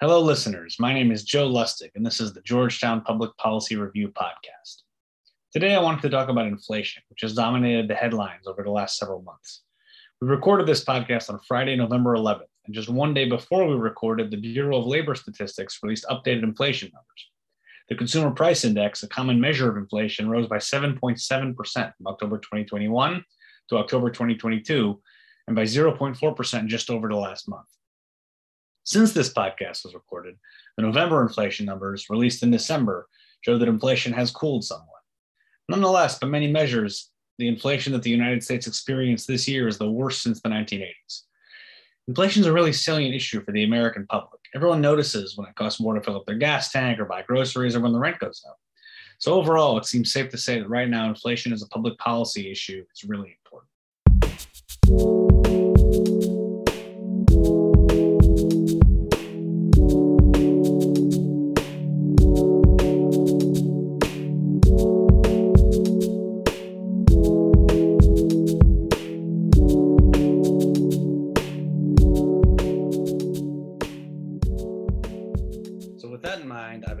Hello, 0.00 0.18
listeners. 0.18 0.76
My 0.78 0.94
name 0.94 1.12
is 1.12 1.24
Joe 1.24 1.46
Lustig, 1.46 1.90
and 1.94 2.06
this 2.06 2.22
is 2.22 2.32
the 2.32 2.40
Georgetown 2.40 3.02
Public 3.02 3.36
Policy 3.36 3.76
Review 3.76 4.08
Podcast. 4.08 4.84
Today, 5.52 5.74
I 5.74 5.82
wanted 5.82 6.00
to 6.00 6.08
talk 6.08 6.30
about 6.30 6.46
inflation, 6.46 7.02
which 7.10 7.20
has 7.20 7.34
dominated 7.34 7.86
the 7.86 7.94
headlines 7.94 8.46
over 8.46 8.62
the 8.62 8.70
last 8.70 8.96
several 8.96 9.20
months. 9.20 9.60
We 10.22 10.28
recorded 10.28 10.66
this 10.66 10.82
podcast 10.82 11.28
on 11.28 11.38
Friday, 11.46 11.76
November 11.76 12.16
11th, 12.16 12.46
and 12.64 12.74
just 12.74 12.88
one 12.88 13.12
day 13.12 13.28
before 13.28 13.66
we 13.66 13.74
recorded, 13.74 14.30
the 14.30 14.38
Bureau 14.38 14.78
of 14.78 14.86
Labor 14.86 15.14
Statistics 15.14 15.80
released 15.82 16.06
updated 16.08 16.44
inflation 16.44 16.90
numbers. 16.94 17.30
The 17.90 17.96
Consumer 17.96 18.30
Price 18.30 18.64
Index, 18.64 19.02
a 19.02 19.08
common 19.08 19.38
measure 19.38 19.70
of 19.70 19.76
inflation, 19.76 20.30
rose 20.30 20.46
by 20.46 20.56
7.7% 20.56 21.54
from 21.74 22.06
October 22.06 22.38
2021 22.38 23.22
to 23.68 23.76
October 23.76 24.08
2022, 24.08 24.98
and 25.46 25.54
by 25.54 25.64
0.4% 25.64 26.66
just 26.68 26.88
over 26.88 27.06
the 27.06 27.16
last 27.16 27.50
month. 27.50 27.68
Since 28.90 29.12
this 29.12 29.32
podcast 29.32 29.84
was 29.84 29.94
recorded, 29.94 30.34
the 30.76 30.82
November 30.82 31.22
inflation 31.22 31.64
numbers 31.64 32.10
released 32.10 32.42
in 32.42 32.50
December 32.50 33.06
show 33.42 33.56
that 33.56 33.68
inflation 33.68 34.12
has 34.12 34.32
cooled 34.32 34.64
somewhat. 34.64 34.88
Nonetheless, 35.68 36.18
by 36.18 36.26
many 36.26 36.48
measures, 36.50 37.12
the 37.38 37.46
inflation 37.46 37.92
that 37.92 38.02
the 38.02 38.10
United 38.10 38.42
States 38.42 38.66
experienced 38.66 39.28
this 39.28 39.46
year 39.46 39.68
is 39.68 39.78
the 39.78 39.88
worst 39.88 40.24
since 40.24 40.40
the 40.40 40.48
1980s. 40.48 41.22
Inflation 42.08 42.40
is 42.40 42.48
a 42.48 42.52
really 42.52 42.72
salient 42.72 43.14
issue 43.14 43.44
for 43.44 43.52
the 43.52 43.62
American 43.62 44.08
public. 44.08 44.40
Everyone 44.56 44.80
notices 44.80 45.38
when 45.38 45.46
it 45.46 45.54
costs 45.54 45.78
more 45.78 45.94
to 45.94 46.00
fill 46.00 46.16
up 46.16 46.26
their 46.26 46.34
gas 46.34 46.72
tank 46.72 46.98
or 46.98 47.04
buy 47.04 47.22
groceries 47.22 47.76
or 47.76 47.80
when 47.80 47.92
the 47.92 47.98
rent 48.00 48.18
goes 48.18 48.42
up. 48.48 48.58
So, 49.20 49.34
overall, 49.34 49.78
it 49.78 49.84
seems 49.84 50.12
safe 50.12 50.30
to 50.30 50.36
say 50.36 50.58
that 50.58 50.68
right 50.68 50.88
now, 50.88 51.08
inflation 51.08 51.52
as 51.52 51.62
a 51.62 51.68
public 51.68 51.96
policy 51.98 52.50
issue 52.50 52.84
is 52.92 53.04
really 53.04 53.38
important. 53.38 55.29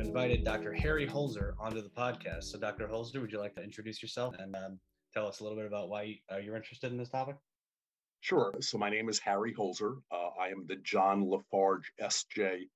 Invited 0.00 0.44
Dr. 0.44 0.72
Harry 0.72 1.06
Holzer 1.06 1.52
onto 1.60 1.82
the 1.82 1.90
podcast. 1.90 2.44
So, 2.44 2.58
Dr. 2.58 2.88
Holzer, 2.88 3.20
would 3.20 3.30
you 3.30 3.38
like 3.38 3.54
to 3.56 3.62
introduce 3.62 4.00
yourself 4.00 4.34
and 4.38 4.56
um, 4.56 4.80
tell 5.12 5.26
us 5.26 5.40
a 5.40 5.42
little 5.42 5.58
bit 5.58 5.66
about 5.66 5.90
why 5.90 6.18
uh, 6.32 6.38
you're 6.38 6.56
interested 6.56 6.90
in 6.90 6.96
this 6.96 7.10
topic? 7.10 7.36
Sure. 8.20 8.54
So, 8.60 8.78
my 8.78 8.88
name 8.88 9.10
is 9.10 9.18
Harry 9.18 9.52
Holzer. 9.52 9.96
Uh, 10.10 10.30
I 10.40 10.48
am 10.48 10.66
the 10.66 10.76
John 10.76 11.28
Lafarge 11.28 11.92
S.J. 11.98 12.68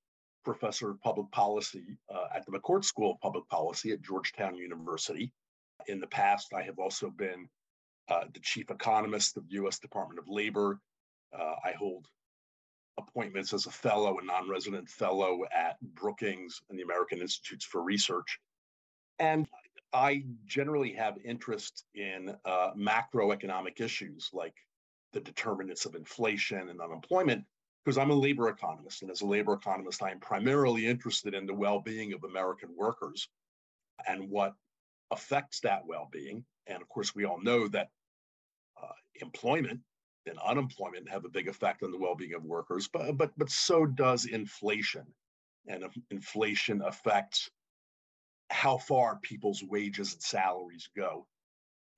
Professor 0.45 0.91
of 0.91 1.01
Public 1.01 1.31
Policy 1.31 1.97
uh, 2.15 2.27
at 2.35 2.45
the 2.45 2.53
McCourt 2.53 2.85
School 2.85 3.13
of 3.13 3.21
Public 3.21 3.49
Policy 3.49 3.93
at 3.93 4.03
Georgetown 4.03 4.55
University. 4.55 5.33
In 5.87 5.99
the 5.99 6.07
past, 6.09 6.53
I 6.53 6.61
have 6.61 6.79
also 6.79 7.09
been 7.09 7.49
uh, 8.09 8.25
the 8.35 8.41
chief 8.41 8.71
economist 8.71 9.39
of 9.39 9.49
the 9.49 9.55
U.S. 9.55 9.79
Department 9.79 10.19
of 10.19 10.29
Labor. 10.29 10.79
Uh, 11.33 11.55
I 11.65 11.73
hold 11.79 12.07
appointments 12.99 13.53
as 13.53 13.67
a 13.67 13.71
fellow 13.71 14.19
and 14.19 14.27
non-resident 14.27 14.89
fellow 14.89 15.43
at 15.53 15.81
Brookings 15.95 16.61
and 16.69 16.79
the 16.79 16.83
American 16.83 17.21
Institutes 17.21 17.65
for 17.65 17.83
Research. 17.83 18.39
And 19.19 19.49
I 19.93 20.25
generally 20.47 20.93
have 20.93 21.19
interest 21.25 21.85
in 21.95 22.35
uh, 22.45 22.71
macroeconomic 22.77 23.81
issues 23.81 24.31
like 24.33 24.55
the 25.13 25.21
determinants 25.21 25.87
of 25.87 25.95
inflation 25.95 26.69
and 26.69 26.81
unemployment, 26.81 27.45
because 27.85 27.99
I'm 27.99 28.11
a 28.11 28.15
labor 28.15 28.49
economist. 28.49 29.03
And 29.03 29.11
as 29.11 29.21
a 29.21 29.27
labor 29.27 29.53
economist, 29.53 30.03
I 30.03 30.11
am 30.11 30.19
primarily 30.19 30.87
interested 30.87 31.35
in 31.35 31.47
the 31.47 31.55
well 31.55 31.81
being 31.81 32.13
of 32.13 32.25
American 32.25 32.71
workers 32.77 33.29
and 34.09 34.29
what 34.29 34.55
affects 35.13 35.61
that 35.61 35.87
well 35.87 36.09
being. 36.11 36.45
And 36.67 36.83
of 36.83 36.89
course, 36.89 37.15
we 37.15 37.25
all 37.25 37.41
know 37.41 37.69
that 37.69 37.91
uh, 38.83 38.89
employment 39.21 39.81
and 40.27 40.39
unemployment 40.39 41.09
have 41.09 41.25
a 41.25 41.29
big 41.29 41.49
effect 41.49 41.83
on 41.83 41.91
the 41.91 41.99
well-being 41.99 42.35
of 42.35 42.45
workers, 42.45 42.89
but 42.89 43.17
but 43.17 43.33
but 43.37 43.51
so 43.51 43.87
does 43.87 44.27
inflation, 44.27 45.07
and 45.67 45.85
inflation 46.11 46.83
affects 46.83 47.51
how 48.51 48.79
far 48.79 49.19
people's 49.21 49.63
wages 49.63 50.13
and 50.13 50.23
salaries 50.23 50.89
go 50.97 51.27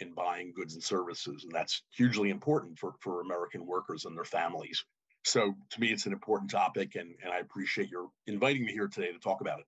in 0.00 0.12
buying 0.12 0.52
goods 0.52 0.74
and 0.74 0.82
services, 0.82 1.44
and 1.44 1.52
that's 1.52 1.82
hugely 1.90 2.30
important 2.30 2.78
for 2.78 2.94
for 3.00 3.20
American 3.20 3.66
workers 3.66 4.04
and 4.04 4.16
their 4.16 4.24
families. 4.24 4.84
So 5.24 5.54
to 5.70 5.80
me, 5.80 5.92
it's 5.92 6.06
an 6.06 6.12
important 6.12 6.50
topic, 6.50 6.94
and 6.96 7.14
and 7.22 7.32
I 7.32 7.38
appreciate 7.38 7.90
your 7.90 8.10
inviting 8.26 8.64
me 8.64 8.72
here 8.72 8.88
today 8.88 9.12
to 9.12 9.18
talk 9.18 9.40
about 9.40 9.60
it. 9.60 9.66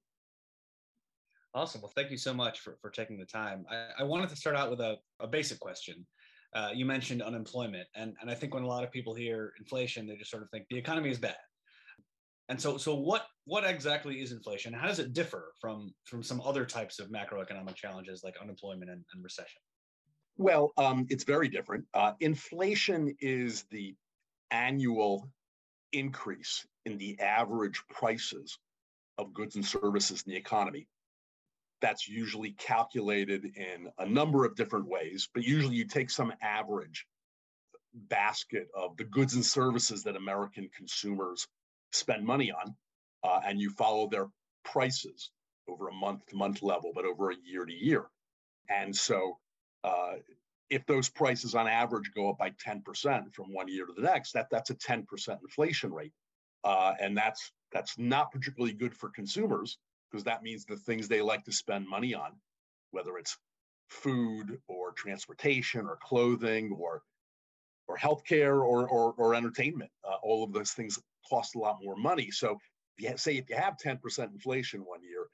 Awesome. 1.54 1.80
Well, 1.80 1.92
thank 1.94 2.10
you 2.10 2.18
so 2.18 2.34
much 2.34 2.60
for, 2.60 2.76
for 2.80 2.90
taking 2.90 3.18
the 3.18 3.24
time. 3.24 3.64
I, 3.70 3.88
I 4.00 4.02
wanted 4.02 4.28
to 4.28 4.36
start 4.36 4.54
out 4.54 4.70
with 4.70 4.80
a, 4.80 4.98
a 5.18 5.26
basic 5.26 5.58
question. 5.58 6.06
Uh, 6.54 6.70
you 6.74 6.86
mentioned 6.86 7.22
unemployment, 7.22 7.86
and 7.94 8.14
and 8.20 8.30
I 8.30 8.34
think 8.34 8.54
when 8.54 8.62
a 8.62 8.66
lot 8.66 8.84
of 8.84 8.90
people 8.90 9.14
hear 9.14 9.52
inflation, 9.58 10.06
they 10.06 10.16
just 10.16 10.30
sort 10.30 10.42
of 10.42 10.50
think 10.50 10.66
the 10.70 10.78
economy 10.78 11.10
is 11.10 11.18
bad. 11.18 11.36
And 12.48 12.60
so, 12.60 12.78
so 12.78 12.94
what 12.94 13.26
what 13.44 13.64
exactly 13.64 14.20
is 14.20 14.32
inflation? 14.32 14.72
How 14.72 14.86
does 14.86 14.98
it 14.98 15.12
differ 15.12 15.52
from 15.60 15.92
from 16.04 16.22
some 16.22 16.40
other 16.40 16.64
types 16.64 16.98
of 16.98 17.08
macroeconomic 17.10 17.74
challenges 17.74 18.22
like 18.24 18.34
unemployment 18.40 18.90
and, 18.90 19.04
and 19.12 19.22
recession? 19.22 19.60
Well, 20.38 20.72
um, 20.78 21.06
it's 21.10 21.24
very 21.24 21.48
different. 21.48 21.84
Uh, 21.92 22.12
inflation 22.20 23.14
is 23.20 23.64
the 23.70 23.94
annual 24.50 25.28
increase 25.92 26.66
in 26.86 26.96
the 26.96 27.18
average 27.20 27.82
prices 27.90 28.58
of 29.18 29.34
goods 29.34 29.56
and 29.56 29.64
services 29.64 30.22
in 30.26 30.32
the 30.32 30.38
economy 30.38 30.86
that's 31.80 32.08
usually 32.08 32.52
calculated 32.52 33.44
in 33.44 33.88
a 33.98 34.06
number 34.06 34.44
of 34.44 34.56
different 34.56 34.86
ways, 34.86 35.28
but 35.32 35.44
usually 35.44 35.76
you 35.76 35.86
take 35.86 36.10
some 36.10 36.32
average 36.42 37.06
basket 37.94 38.68
of 38.74 38.96
the 38.96 39.04
goods 39.04 39.34
and 39.34 39.44
services 39.44 40.02
that 40.04 40.16
American 40.16 40.68
consumers 40.76 41.46
spend 41.92 42.24
money 42.24 42.52
on, 42.52 42.74
uh, 43.24 43.40
and 43.46 43.60
you 43.60 43.70
follow 43.70 44.08
their 44.08 44.28
prices 44.64 45.30
over 45.68 45.88
a 45.88 45.92
month 45.92 46.26
to 46.26 46.36
month 46.36 46.62
level, 46.62 46.92
but 46.94 47.04
over 47.04 47.30
a 47.30 47.36
year 47.44 47.64
to 47.64 47.72
year. 47.72 48.06
And 48.68 48.94
so, 48.94 49.38
uh, 49.84 50.14
if 50.70 50.84
those 50.86 51.08
prices 51.08 51.54
on 51.54 51.66
average 51.66 52.10
go 52.14 52.28
up 52.28 52.38
by 52.38 52.50
10% 52.50 53.32
from 53.32 53.52
one 53.52 53.68
year 53.68 53.86
to 53.86 53.92
the 53.92 54.02
next, 54.02 54.32
that, 54.32 54.48
that's 54.50 54.68
a 54.68 54.74
10% 54.74 55.06
inflation 55.40 55.92
rate. 55.92 56.12
Uh, 56.62 56.92
and 57.00 57.16
that's 57.16 57.52
that's 57.72 57.98
not 57.98 58.32
particularly 58.32 58.74
good 58.74 58.94
for 58.94 59.10
consumers 59.10 59.78
because 60.10 60.24
that 60.24 60.42
means 60.42 60.64
the 60.64 60.76
things 60.76 61.08
they 61.08 61.22
like 61.22 61.44
to 61.44 61.52
spend 61.52 61.88
money 61.88 62.14
on, 62.14 62.32
whether 62.90 63.18
it's 63.18 63.36
food 63.88 64.58
or 64.68 64.92
transportation 64.92 65.86
or 65.86 65.98
clothing 66.02 66.76
or 66.78 67.02
or 67.86 67.96
healthcare 67.96 68.62
or 68.62 68.88
or, 68.88 69.14
or 69.16 69.34
entertainment, 69.34 69.90
uh, 70.04 70.16
all 70.22 70.44
of 70.44 70.52
those 70.52 70.72
things 70.72 70.98
cost 71.28 71.54
a 71.54 71.58
lot 71.58 71.78
more 71.82 71.96
money. 71.96 72.30
So 72.30 72.58
you 72.98 73.08
have, 73.08 73.20
say 73.20 73.36
if 73.36 73.48
you 73.48 73.56
have 73.56 73.76
10% 73.82 74.32
inflation 74.32 74.80
one 74.80 75.02
year 75.02 75.26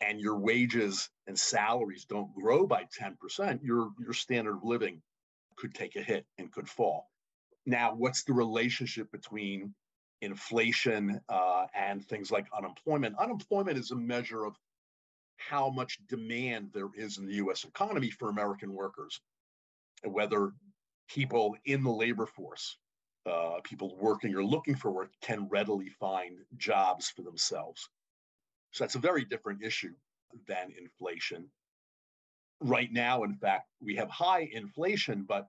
and 0.00 0.20
your 0.20 0.38
wages 0.38 1.08
and 1.26 1.38
salaries 1.38 2.04
don't 2.04 2.34
grow 2.34 2.66
by 2.66 2.86
10%, 3.00 3.60
your 3.62 3.90
your 3.98 4.12
standard 4.12 4.56
of 4.56 4.64
living 4.64 5.00
could 5.56 5.74
take 5.74 5.96
a 5.96 6.02
hit 6.02 6.26
and 6.38 6.52
could 6.52 6.68
fall. 6.68 7.08
Now, 7.66 7.94
what's 7.94 8.24
the 8.24 8.34
relationship 8.34 9.10
between 9.10 9.74
inflation 10.24 11.20
uh, 11.28 11.66
and 11.74 12.04
things 12.06 12.30
like 12.30 12.46
unemployment. 12.56 13.16
Unemployment 13.18 13.78
is 13.78 13.90
a 13.90 13.96
measure 13.96 14.44
of 14.44 14.56
how 15.36 15.70
much 15.70 15.98
demand 16.08 16.70
there 16.72 16.88
is 16.96 17.18
in 17.18 17.26
the 17.26 17.34
US 17.34 17.64
economy 17.64 18.10
for 18.10 18.28
American 18.30 18.72
workers, 18.74 19.20
and 20.02 20.12
whether 20.12 20.52
people 21.08 21.56
in 21.64 21.82
the 21.82 21.90
labor 21.90 22.26
force, 22.26 22.76
uh, 23.26 23.60
people 23.62 23.96
working 23.96 24.34
or 24.34 24.44
looking 24.44 24.74
for 24.74 24.90
work, 24.90 25.10
can 25.20 25.48
readily 25.48 25.88
find 25.88 26.38
jobs 26.56 27.10
for 27.10 27.22
themselves. 27.22 27.88
So 28.72 28.84
that's 28.84 28.94
a 28.94 29.00
very 29.00 29.24
different 29.24 29.62
issue 29.62 29.94
than 30.46 30.72
inflation. 30.78 31.48
Right 32.60 32.92
now, 32.92 33.24
in 33.24 33.34
fact, 33.34 33.68
we 33.80 33.94
have 33.96 34.08
high 34.10 34.48
inflation, 34.52 35.24
but 35.28 35.48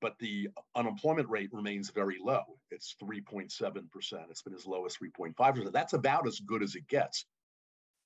but 0.00 0.18
the 0.18 0.48
unemployment 0.74 1.28
rate 1.28 1.50
remains 1.52 1.90
very 1.90 2.18
low. 2.22 2.55
It's 2.70 2.96
3.7%. 3.02 4.30
It's 4.30 4.42
been 4.42 4.54
as 4.54 4.66
low 4.66 4.84
as 4.86 4.96
3.5%. 4.96 5.72
That's 5.72 5.92
about 5.92 6.26
as 6.26 6.40
good 6.40 6.62
as 6.62 6.74
it 6.74 6.86
gets. 6.88 7.24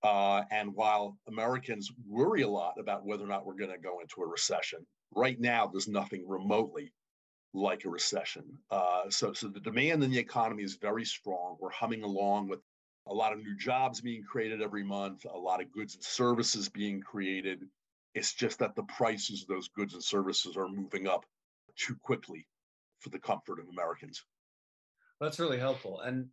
Uh, 0.03 0.43
and 0.51 0.75
while 0.75 1.19
Americans 1.29 1.91
worry 2.07 2.43
a 2.43 2.49
lot 2.49 2.75
about 2.79 3.05
whether 3.05 3.25
or 3.25 3.29
not 3.29 3.45
we're 3.45 3.55
going 3.55 3.71
to 3.71 3.79
go 3.79 4.01
into 4.01 4.23
a 4.23 4.27
recession, 4.27 4.87
right 5.15 5.39
now 5.39 5.67
there's 5.67 5.89
nothing 5.89 6.27
remotely 6.27 6.93
like 7.53 7.85
a 7.85 7.91
recession. 7.91 8.45
Uh, 8.71 9.11
so, 9.11 9.33
so 9.33 9.49
the 9.49 9.61
demand 9.61 10.03
in 10.03 10.11
the 10.11 10.19
economy 10.19 10.63
is 10.63 10.77
very 10.77 11.05
strong. 11.05 11.57
We're 11.61 11.71
humming 11.71 12.03
along 12.03 12.49
with 12.49 12.61
a 13.07 13.15
lot 13.15 13.33
of 13.33 13.41
new 13.41 13.57
jobs 13.57 14.01
being 14.01 14.23
created 14.23 14.63
every 14.63 14.85
month, 14.85 15.25
a 15.25 15.37
lot 15.37 15.61
of 15.61 15.73
goods 15.73 15.95
and 15.95 16.05
services 16.05 16.69
being 16.69 17.01
created. 17.01 17.65
It's 18.15 18.35
just 18.35 18.59
that 18.61 18.77
the 18.77 18.85
prices 18.85 19.43
of 19.43 19.49
those 19.49 19.69
goods 19.69 19.95
and 19.95 20.03
services 20.03 20.57
are 20.57 20.69
moving 20.69 21.07
up 21.07 21.25
too 21.77 21.97
quickly 22.03 22.47
for 23.01 23.11
the 23.11 23.19
comfort 23.19 23.59
of 23.59 23.69
Americans. 23.69 24.25
That's 25.21 25.39
really 25.39 25.59
helpful. 25.59 26.01
And 26.01 26.29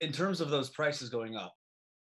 in 0.00 0.12
terms 0.12 0.40
of 0.40 0.50
those 0.50 0.70
prices 0.70 1.08
going 1.08 1.36
up, 1.36 1.54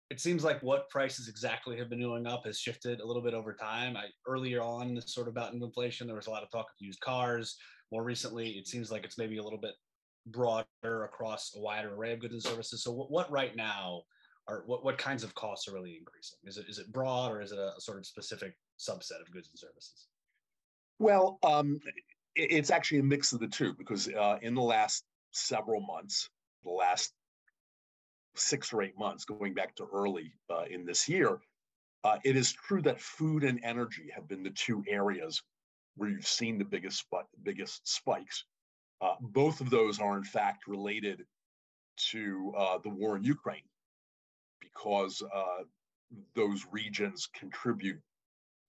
it 0.10 0.22
seems 0.22 0.44
like 0.44 0.62
what 0.64 0.90
prices 0.90 1.28
exactly 1.28 1.78
have 1.78 1.90
been 1.90 2.02
going 2.02 2.28
up 2.28 2.46
has 2.46 2.60
shifted 2.60 3.02
a 3.02 3.06
little 3.06 3.22
bit 3.22 3.34
over 3.34 3.54
time. 3.54 3.98
I 3.98 4.06
earlier 4.26 4.62
on 4.62 5.02
sort 5.02 5.28
of 5.28 5.34
about 5.34 5.54
inflation, 5.54 6.08
there 6.08 6.16
was 6.16 6.28
a 6.28 6.32
lot 6.32 6.44
of 6.44 6.52
talk 6.52 6.66
of 6.66 6.76
used 6.80 7.02
cars. 7.02 7.58
More 7.92 8.04
recently, 8.04 8.52
it 8.52 8.68
seems 8.68 8.92
like 8.92 9.04
it's 9.04 9.18
maybe 9.18 9.38
a 9.38 9.44
little 9.44 9.60
bit 9.60 9.74
broader 10.28 10.66
across 10.84 11.54
a 11.56 11.60
wider 11.60 11.94
array 11.94 12.14
of 12.14 12.20
goods 12.20 12.34
and 12.34 12.44
services. 12.44 12.84
So 12.84 12.92
what, 12.92 13.12
what 13.12 13.32
right 13.32 13.56
now 13.56 14.04
are 14.48 14.64
what, 14.66 14.84
what 14.84 14.98
kinds 14.98 15.24
of 15.24 15.36
costs 15.36 15.68
are 15.68 15.74
really 15.74 15.98
increasing? 15.98 16.40
Is 16.46 16.58
it 16.58 16.66
is 16.70 16.80
it 16.80 16.92
broad 16.94 17.32
or 17.32 17.42
is 17.42 17.52
it 17.52 17.60
a, 17.60 17.74
a 17.78 17.82
sort 17.82 17.98
of 17.98 18.06
specific 18.06 18.54
subset 18.80 19.22
of 19.22 19.32
goods 19.32 19.50
and 19.50 19.60
services? 19.60 20.08
Well, 21.00 21.38
um, 21.44 21.80
it's 22.36 22.72
actually 22.72 23.00
a 23.00 23.04
mix 23.04 23.34
of 23.34 23.40
the 23.40 23.48
two 23.48 23.74
because 23.74 24.08
uh, 24.08 24.38
in 24.42 24.56
the 24.56 24.62
last 24.62 25.04
several 25.32 25.82
months, 25.82 26.30
the 26.64 26.72
last 26.72 27.14
six 28.36 28.74
or 28.74 28.84
eight 28.84 28.98
months, 28.98 29.26
going 29.26 29.54
back 29.54 29.76
to 29.76 29.88
early 29.94 30.34
uh, 30.50 30.64
in 30.70 30.86
this 30.86 31.08
year, 31.10 31.40
uh, 32.04 32.18
it 32.24 32.36
is 32.36 32.52
true 32.52 32.82
that 32.82 33.02
food 33.02 33.44
and 33.44 33.60
energy 33.64 34.10
have 34.14 34.28
been 34.28 34.44
the 34.44 34.52
two 34.52 34.84
areas 34.88 35.42
where 35.96 36.10
you've 36.10 36.28
seen 36.28 36.58
the 36.58 36.66
biggest 36.66 37.06
biggest 37.44 37.88
spikes. 37.88 38.46
Uh, 39.02 39.16
both 39.20 39.62
of 39.62 39.70
those 39.70 40.00
are 40.00 40.18
in 40.18 40.24
fact 40.24 40.68
related 40.68 41.24
to 42.12 42.54
uh, 42.58 42.78
the 42.84 42.90
war 42.90 43.18
in 43.18 43.24
Ukraine, 43.24 43.68
because 44.62 45.24
uh, 45.34 45.64
those 46.36 46.66
regions 46.72 47.28
contribute 47.34 48.00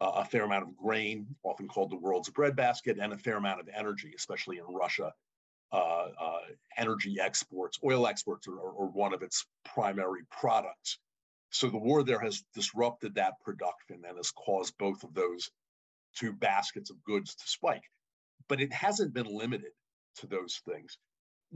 a 0.00 0.25
fair 0.25 0.44
amount 0.44 0.62
of 0.62 0.76
grain, 0.76 1.26
often 1.43 1.66
called 1.66 1.90
the 1.90 1.96
world's 1.96 2.31
breadbasket, 2.31 2.99
and 2.99 3.12
a 3.12 3.19
fair 3.19 3.37
amount 3.37 3.61
of 3.61 3.69
energy, 3.76 4.12
especially 4.16 4.58
in 4.58 4.64
Russia 4.64 5.12
uh, 5.73 6.06
uh, 6.19 6.38
energy 6.76 7.19
exports, 7.20 7.79
oil 7.85 8.06
exports 8.06 8.49
are, 8.49 8.59
are, 8.59 8.87
one 8.87 9.12
of 9.12 9.23
its 9.23 9.44
primary 9.65 10.23
products. 10.31 10.99
So 11.50 11.69
the 11.69 11.79
war 11.79 12.03
there 12.03 12.20
has 12.20 12.43
disrupted 12.55 13.15
that 13.15 13.41
production 13.44 14.03
and 14.09 14.17
has 14.17 14.31
caused 14.31 14.79
both 14.79 15.05
of 15.05 15.12
those 15.12 15.50
two 16.15 16.32
baskets 16.32 16.91
of 16.91 17.03
goods 17.05 17.35
to 17.35 17.47
spike. 17.47 17.82
But 18.49 18.61
it 18.61 18.73
hasn't 18.73 19.12
been 19.12 19.26
limited 19.26 19.73
to 20.17 20.26
those 20.26 20.62
things. 20.67 20.97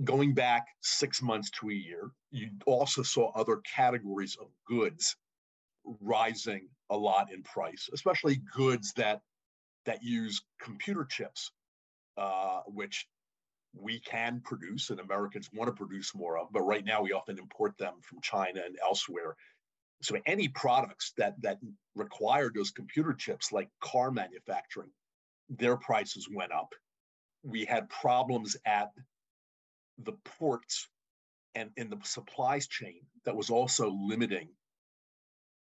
Going 0.04 0.34
back 0.34 0.66
six 0.82 1.22
months 1.22 1.50
to 1.60 1.70
a 1.70 1.74
year, 1.74 2.10
you 2.30 2.50
also 2.66 3.02
saw 3.02 3.30
other 3.32 3.62
categories 3.74 4.36
of 4.40 4.48
goods 4.66 5.16
rising 6.00 6.68
a 6.90 6.96
lot 6.96 7.32
in 7.32 7.42
price, 7.42 7.88
especially 7.92 8.42
goods 8.54 8.92
that 8.94 9.20
that 9.84 10.02
use 10.02 10.40
computer 10.60 11.04
chips, 11.04 11.50
uh, 12.16 12.60
which 12.66 13.06
we 13.74 14.00
can 14.00 14.40
produce 14.44 14.90
and 14.90 15.00
Americans 15.00 15.48
want 15.52 15.68
to 15.68 15.72
produce 15.72 16.14
more 16.14 16.38
of, 16.38 16.48
but 16.52 16.62
right 16.62 16.84
now 16.84 17.02
we 17.02 17.12
often 17.12 17.38
import 17.38 17.76
them 17.78 17.94
from 18.02 18.20
China 18.20 18.62
and 18.64 18.76
elsewhere. 18.82 19.34
So 20.02 20.16
any 20.26 20.48
products 20.48 21.12
that 21.16 21.40
that 21.42 21.58
require 21.94 22.50
those 22.54 22.70
computer 22.70 23.14
chips, 23.14 23.52
like 23.52 23.68
car 23.80 24.10
manufacturing, 24.10 24.90
their 25.48 25.76
prices 25.76 26.28
went 26.32 26.52
up. 26.52 26.74
We 27.44 27.64
had 27.64 27.88
problems 27.88 28.56
at 28.66 28.90
the 29.98 30.12
ports 30.24 30.88
and 31.54 31.70
in 31.76 31.88
the 31.88 31.98
supplies 32.02 32.66
chain 32.66 33.00
that 33.24 33.36
was 33.36 33.50
also 33.50 33.90
limiting 33.90 34.48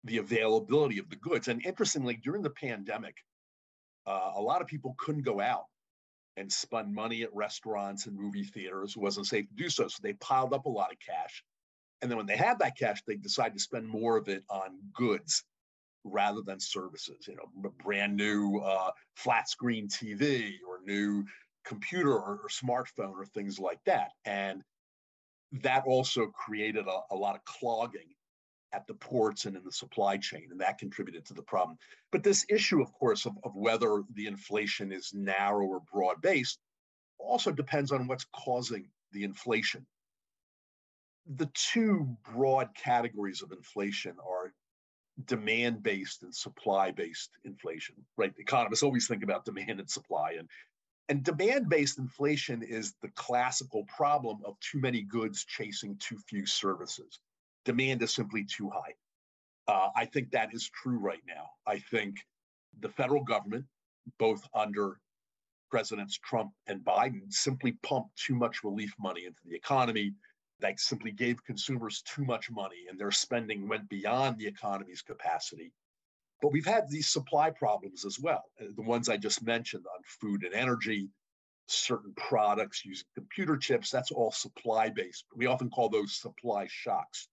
the 0.05 0.19
availability 0.19 0.99
of 0.99 1.11
the 1.11 1.17
goods. 1.17 1.49
And 1.49 1.65
interestingly, 1.65 2.17
during 2.23 2.43
the 2.43 2.51
pandemic, 2.51 3.17
uh, 4.07 4.33
a 4.37 4.41
lot 4.41 4.63
of 4.63 4.69
people 4.69 4.95
couldn't 4.99 5.23
go 5.23 5.41
out 5.41 5.65
and 6.39 6.53
spend 6.53 6.95
money 6.95 7.23
at 7.23 7.35
restaurants 7.35 8.07
and 8.07 8.17
movie 8.17 8.45
theaters. 8.45 8.95
It 8.97 9.03
wasn't 9.03 9.27
safe 9.27 9.49
to 9.49 9.55
do 9.55 9.69
so. 9.69 9.89
So 9.89 9.99
they 10.03 10.13
piled 10.15 10.55
up 10.55 10.67
a 10.67 10.71
lot 10.71 10.93
of 10.93 10.99
cash. 11.01 11.43
And 12.01 12.11
then 12.11 12.17
when 12.17 12.27
they 12.27 12.37
had 12.37 12.61
that 12.61 12.79
cash, 12.79 13.03
they 13.07 13.17
decided 13.17 13.55
to 13.55 13.61
spend 13.61 13.89
more 13.89 14.17
of 14.17 14.29
it 14.29 14.45
on 14.49 14.79
goods 14.95 15.43
rather 16.05 16.41
than 16.43 16.61
services. 16.61 17.27
You 17.27 17.37
know, 17.37 17.69
a 17.69 17.83
brand 17.83 18.17
new 18.17 18.59
uh, 18.59 18.91
flat 19.17 19.49
screen 19.49 19.89
TV 19.89 20.53
or 20.67 20.81
new 20.85 21.25
computer 21.65 22.13
or, 22.13 22.41
or, 22.43 22.49
smartphone 22.49 23.15
or 23.19 23.27
things 23.27 23.59
like 23.59 23.81
that. 23.85 24.13
And 24.25 24.63
that 25.63 25.85
also 25.87 26.27
created 26.27 26.87
a, 26.87 27.15
a 27.15 27.17
lot 27.17 27.35
of 27.35 27.45
clogging 27.45 28.15
at 28.73 28.87
the 28.87 28.95
ports 28.95 29.45
and 29.47 29.57
in 29.57 29.65
the 29.65 29.73
supply 29.73 30.17
chain, 30.17 30.49
and 30.51 30.61
that 30.61 30.79
contributed 30.79 31.25
to 31.27 31.35
the 31.35 31.43
problem. 31.43 31.79
But 32.13 32.23
this 32.23 32.45
issue, 32.49 32.83
of 32.83 32.93
course, 32.93 33.27
of, 33.27 33.33
of 33.45 33.55
whether 33.55 34.03
the 34.15 34.27
inflation 34.27 34.93
is 34.93 35.13
narrow 35.15 35.67
or 35.67 35.81
broad 35.93 36.21
based 36.21 36.59
also 37.19 37.51
depends 37.51 37.93
on 37.93 38.07
what's 38.07 38.27
causing 38.33 38.89
the 39.13 39.25
inflation. 39.25 39.87
The 41.37 41.51
two 41.55 42.17
broad 42.33 42.69
categories 42.75 43.43
of 43.43 43.53
inflation 43.53 44.17
are 44.27 44.53
demand 45.25 45.83
based 45.83 46.23
and 46.23 46.35
supply 46.35 46.91
based 46.91 47.31
inflation, 47.45 47.97
right? 48.17 48.33
Economists 48.39 48.83
always 48.83 49.09
think 49.09 49.23
about 49.23 49.45
demand 49.45 49.81
and 49.81 49.91
supply. 49.91 50.37
And, 50.39 50.49
and 51.09 51.25
demand 51.25 51.69
based 51.69 51.99
inflation 51.99 52.63
is 52.63 52.95
the 53.03 53.11
classical 53.17 53.85
problem 53.85 54.39
of 54.45 54.55
too 54.61 54.79
many 54.79 55.03
goods 55.03 55.45
chasing 55.45 55.97
too 55.99 56.19
few 56.29 56.47
services 56.47 57.19
demand 57.65 58.03
is 58.03 58.15
simply 58.15 58.45
too 58.45 58.71
high. 58.71 58.95
Uh, 59.67 59.91
I 59.95 60.07
think 60.07 60.31
that 60.31 60.55
is 60.55 60.71
true 60.71 60.99
right 60.99 61.23
now. 61.27 61.51
I 61.67 61.79
think 61.79 62.17
the 62.81 62.89
federal 62.89 63.23
government, 63.23 63.67
both 64.19 64.43
under 64.55 64.99
Presidents 65.71 66.19
Trump 66.19 66.53
and 66.67 66.81
Biden, 66.81 67.31
simply 67.31 67.73
pumped 67.83 68.17
too 68.17 68.35
much 68.35 68.65
relief 68.65 68.93
money 68.99 69.27
into 69.27 69.41
the 69.45 69.55
economy. 69.55 70.15
That 70.61 70.81
simply 70.81 71.13
gave 71.13 71.45
consumers 71.45 72.03
too 72.03 72.25
much 72.25 72.51
money, 72.51 72.87
and 72.89 72.99
their 72.99 73.13
spending 73.13 73.69
went 73.69 73.89
beyond 73.89 74.39
the 74.39 74.47
economy's 74.47 75.03
capacity. 75.03 75.73
But 76.41 76.53
we've 76.53 76.67
had 76.67 76.89
these 76.89 77.09
supply 77.09 77.51
problems 77.51 78.05
as 78.05 78.19
well. 78.19 78.45
Uh, 78.61 78.69
the 78.75 78.83
ones 78.83 79.09
I 79.09 79.19
just 79.19 79.43
mentioned 79.43 79.85
on 79.87 80.03
food 80.05 80.45
and 80.45 80.55
energy, 80.55 81.11
certain 81.67 82.13
products 82.17 82.85
using 82.85 83.07
computer 83.15 83.57
chips, 83.57 83.91
that's 83.91 84.11
all 84.11 84.33
supply 84.33 84.89
based. 84.89 85.27
We 85.37 85.47
often 85.47 85.69
call 85.71 85.91
those 85.91 86.17
supply 86.17 86.67
shocks 86.69 87.29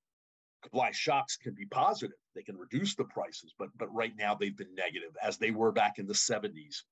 supply 0.65 0.91
shocks 0.91 1.37
can 1.37 1.53
be 1.53 1.65
positive. 1.65 2.17
They 2.33 2.41
can 2.43 2.57
reduce 2.57 2.95
the 2.95 3.05
prices, 3.05 3.53
but 3.57 3.69
but 3.77 3.93
right 3.93 4.13
now 4.17 4.35
they've 4.35 4.57
been 4.57 4.75
negative, 4.75 5.15
as 5.21 5.37
they 5.37 5.51
were 5.51 5.71
back 5.71 5.99
in 5.99 6.07
the 6.07 6.13
70s 6.13 6.83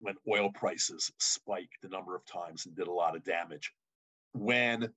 when 0.00 0.14
oil 0.28 0.50
prices 0.50 1.12
spiked 1.18 1.84
a 1.84 1.88
number 1.88 2.16
of 2.16 2.24
times 2.24 2.66
and 2.66 2.74
did 2.74 2.88
a 2.88 2.92
lot 2.92 3.14
of 3.14 3.22
damage. 3.22 3.72
When 4.32 4.88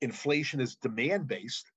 inflation 0.00 0.60
is 0.60 0.76
demand 0.76 1.26
based, 1.26 1.70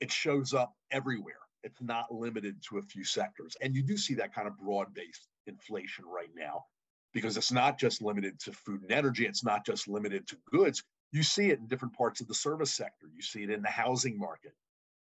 it 0.00 0.10
shows 0.10 0.52
up 0.52 0.74
everywhere. 0.90 1.34
It's 1.62 1.80
not 1.80 2.12
limited 2.12 2.56
to 2.68 2.78
a 2.78 2.82
few 2.82 3.04
sectors. 3.04 3.56
And 3.60 3.74
you 3.74 3.82
do 3.82 3.96
see 3.96 4.14
that 4.14 4.34
kind 4.34 4.48
of 4.48 4.58
broad 4.58 4.94
based 4.94 5.28
inflation 5.46 6.04
right 6.06 6.30
now 6.36 6.64
because 7.12 7.36
it's 7.36 7.52
not 7.52 7.78
just 7.78 8.02
limited 8.02 8.38
to 8.40 8.52
food 8.52 8.82
and 8.82 8.92
energy, 8.92 9.26
it's 9.26 9.44
not 9.44 9.64
just 9.64 9.88
limited 9.88 10.26
to 10.28 10.36
goods. 10.50 10.82
You 11.12 11.22
see 11.22 11.50
it 11.50 11.58
in 11.60 11.66
different 11.66 11.94
parts 11.94 12.20
of 12.20 12.28
the 12.28 12.34
service 12.34 12.74
sector, 12.74 13.06
you 13.14 13.22
see 13.22 13.44
it 13.44 13.50
in 13.50 13.62
the 13.62 13.68
housing 13.68 14.18
market, 14.18 14.52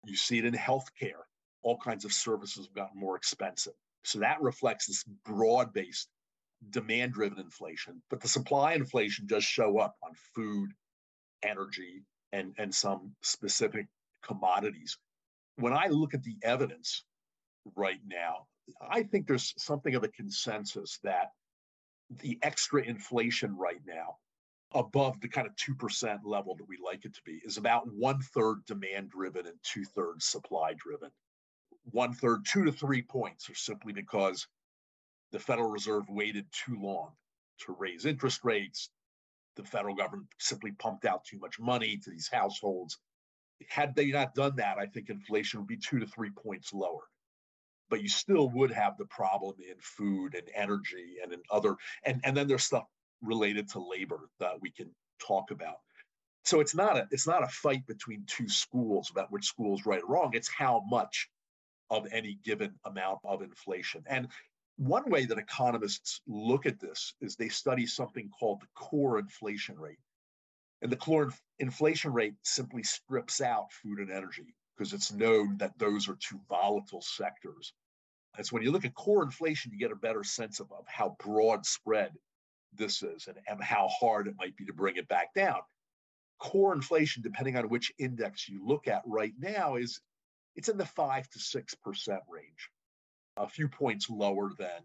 you 0.07 0.15
see 0.15 0.39
it 0.39 0.45
in 0.45 0.53
healthcare. 0.53 1.23
All 1.61 1.77
kinds 1.77 2.05
of 2.05 2.13
services 2.13 2.65
have 2.65 2.75
gotten 2.75 2.99
more 2.99 3.15
expensive. 3.15 3.73
So 4.03 4.19
that 4.19 4.41
reflects 4.41 4.87
this 4.87 5.03
broad 5.25 5.73
based 5.73 6.07
demand 6.69 7.13
driven 7.13 7.39
inflation. 7.39 8.01
But 8.09 8.21
the 8.21 8.27
supply 8.27 8.73
inflation 8.73 9.27
does 9.27 9.43
show 9.43 9.79
up 9.79 9.95
on 10.03 10.11
food, 10.35 10.71
energy, 11.43 12.03
and, 12.31 12.53
and 12.57 12.73
some 12.73 13.15
specific 13.21 13.87
commodities. 14.23 14.97
When 15.57 15.73
I 15.73 15.87
look 15.87 16.13
at 16.13 16.23
the 16.23 16.35
evidence 16.43 17.03
right 17.75 17.99
now, 18.05 18.47
I 18.81 19.03
think 19.03 19.27
there's 19.27 19.53
something 19.57 19.95
of 19.95 20.03
a 20.03 20.09
consensus 20.09 20.99
that 21.03 21.29
the 22.21 22.37
extra 22.41 22.83
inflation 22.83 23.55
right 23.57 23.81
now 23.85 24.17
above 24.73 25.19
the 25.21 25.27
kind 25.27 25.47
of 25.47 25.55
2% 25.55 26.19
level 26.23 26.55
that 26.55 26.67
we 26.67 26.77
like 26.83 27.05
it 27.05 27.13
to 27.15 27.21
be 27.25 27.41
is 27.45 27.57
about 27.57 27.87
one 27.93 28.19
third 28.19 28.65
demand 28.65 29.09
driven 29.09 29.45
and 29.45 29.57
two 29.63 29.85
thirds 29.85 30.25
supply 30.25 30.73
driven. 30.73 31.09
One 31.91 32.13
third, 32.13 32.45
two 32.51 32.65
to 32.65 32.71
three 32.71 33.01
points 33.01 33.49
are 33.49 33.55
simply 33.55 33.93
because 33.93 34.47
the 35.31 35.39
Federal 35.39 35.69
Reserve 35.69 36.09
waited 36.09 36.45
too 36.51 36.77
long 36.81 37.11
to 37.65 37.75
raise 37.77 38.05
interest 38.05 38.43
rates. 38.43 38.89
The 39.55 39.63
federal 39.63 39.95
government 39.95 40.27
simply 40.39 40.71
pumped 40.71 41.05
out 41.05 41.23
too 41.23 41.39
much 41.39 41.59
money 41.59 41.97
to 41.97 42.09
these 42.09 42.29
households. 42.31 42.97
Had 43.69 43.95
they 43.95 44.07
not 44.07 44.35
done 44.35 44.55
that, 44.57 44.77
I 44.77 44.87
think 44.87 45.09
inflation 45.09 45.59
would 45.59 45.67
be 45.67 45.77
two 45.77 45.99
to 45.99 46.07
three 46.07 46.31
points 46.31 46.73
lower. 46.73 47.03
But 47.89 48.01
you 48.01 48.09
still 48.09 48.49
would 48.49 48.71
have 48.71 48.97
the 48.97 49.05
problem 49.05 49.55
in 49.59 49.75
food 49.79 50.35
and 50.35 50.49
energy 50.53 51.17
and 51.23 51.31
in 51.31 51.41
other, 51.51 51.75
and, 52.03 52.19
and 52.23 52.35
then 52.35 52.47
there's 52.47 52.63
stuff 52.63 52.85
related 53.25 53.69
to 53.69 53.79
labor 53.79 54.29
that 54.39 54.61
we 54.61 54.71
can 54.71 54.89
talk 55.19 55.51
about. 55.51 55.77
So 56.43 56.59
it's 56.59 56.75
not 56.75 56.97
a 56.97 57.07
it's 57.11 57.27
not 57.27 57.43
a 57.43 57.47
fight 57.47 57.85
between 57.87 58.23
two 58.27 58.47
schools 58.47 59.09
about 59.09 59.31
which 59.31 59.45
school 59.45 59.75
is 59.75 59.85
right 59.85 60.01
or 60.03 60.13
wrong. 60.13 60.31
It's 60.33 60.49
how 60.49 60.83
much 60.87 61.29
of 61.89 62.07
any 62.11 62.39
given 62.43 62.75
amount 62.85 63.19
of 63.23 63.41
inflation. 63.41 64.03
And 64.07 64.27
one 64.77 65.09
way 65.09 65.25
that 65.25 65.37
economists 65.37 66.21
look 66.27 66.65
at 66.65 66.79
this 66.79 67.13
is 67.21 67.35
they 67.35 67.49
study 67.49 67.87
something 67.87 68.29
called 68.29 68.61
the 68.61 68.67
core 68.75 69.19
inflation 69.19 69.79
rate. 69.79 69.99
And 70.81 70.91
the 70.91 70.97
core 70.97 71.31
inflation 71.59 72.11
rate 72.11 72.35
simply 72.43 72.83
strips 72.83 73.41
out 73.41 73.71
food 73.71 73.99
and 73.99 74.11
energy 74.11 74.55
because 74.75 74.93
it's 74.93 75.11
known 75.11 75.57
that 75.57 75.77
those 75.79 76.09
are 76.09 76.17
two 76.19 76.39
volatile 76.49 77.01
sectors. 77.01 77.73
And 78.37 78.45
so 78.45 78.53
when 78.53 78.63
you 78.63 78.71
look 78.71 78.85
at 78.85 78.93
core 78.93 79.23
inflation, 79.23 79.71
you 79.71 79.79
get 79.79 79.91
a 79.91 79.95
better 79.95 80.23
sense 80.23 80.59
of, 80.59 80.71
of 80.71 80.85
how 80.87 81.15
broad 81.19 81.65
spread 81.65 82.11
this 82.77 83.03
is 83.03 83.27
and, 83.27 83.37
and 83.47 83.63
how 83.63 83.87
hard 83.87 84.27
it 84.27 84.35
might 84.37 84.55
be 84.57 84.65
to 84.65 84.73
bring 84.73 84.97
it 84.97 85.07
back 85.07 85.33
down. 85.33 85.59
Core 86.39 86.73
inflation, 86.73 87.23
depending 87.23 87.55
on 87.55 87.69
which 87.69 87.93
index 87.97 88.49
you 88.49 88.65
look 88.65 88.87
at 88.87 89.01
right 89.05 89.33
now, 89.39 89.75
is 89.75 90.01
it's 90.55 90.69
in 90.69 90.77
the 90.77 90.85
five 90.85 91.29
to 91.29 91.39
six 91.39 91.73
percent 91.75 92.21
range, 92.29 92.69
a 93.37 93.47
few 93.47 93.67
points 93.67 94.09
lower 94.09 94.51
than 94.57 94.81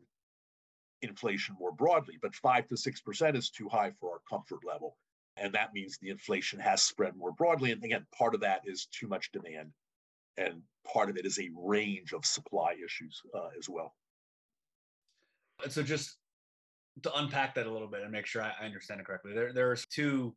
inflation 1.03 1.57
more 1.59 1.73
broadly. 1.73 2.19
But 2.21 2.35
five 2.35 2.69
to 2.69 2.77
six 2.77 3.01
percent 3.01 3.37
is 3.37 3.51
too 3.51 3.69
high 3.69 3.93
for 3.99 4.13
our 4.13 4.21
comfort 4.29 4.61
level. 4.65 4.97
And 5.37 5.55
that 5.55 5.73
means 5.73 5.97
the 5.97 6.11
inflation 6.11 6.61
has 6.61 6.83
spread 6.83 7.17
more 7.17 7.33
broadly. 7.33 7.73
And 7.73 7.83
again, 7.83 8.07
part 8.17 8.35
of 8.35 8.43
that 8.43 8.63
is 8.65 8.87
too 8.87 9.09
much 9.09 9.33
demand. 9.33 9.73
And 10.37 10.63
part 10.93 11.09
of 11.09 11.17
it 11.17 11.25
is 11.25 11.39
a 11.39 11.51
range 11.57 12.13
of 12.13 12.27
supply 12.27 12.75
issues 12.85 13.23
uh, 13.35 13.49
as 13.59 13.69
well. 13.69 13.95
And 15.63 15.73
So 15.73 15.83
just 15.83 16.17
to 17.03 17.15
unpack 17.17 17.55
that 17.55 17.67
a 17.67 17.73
little 17.73 17.89
bit 17.89 18.03
and 18.03 18.11
make 18.11 18.27
sure 18.27 18.43
I 18.43 18.65
understand 18.65 19.01
it 19.01 19.07
correctly, 19.07 19.33
there 19.35 19.53
there's 19.53 19.87
two 19.87 20.35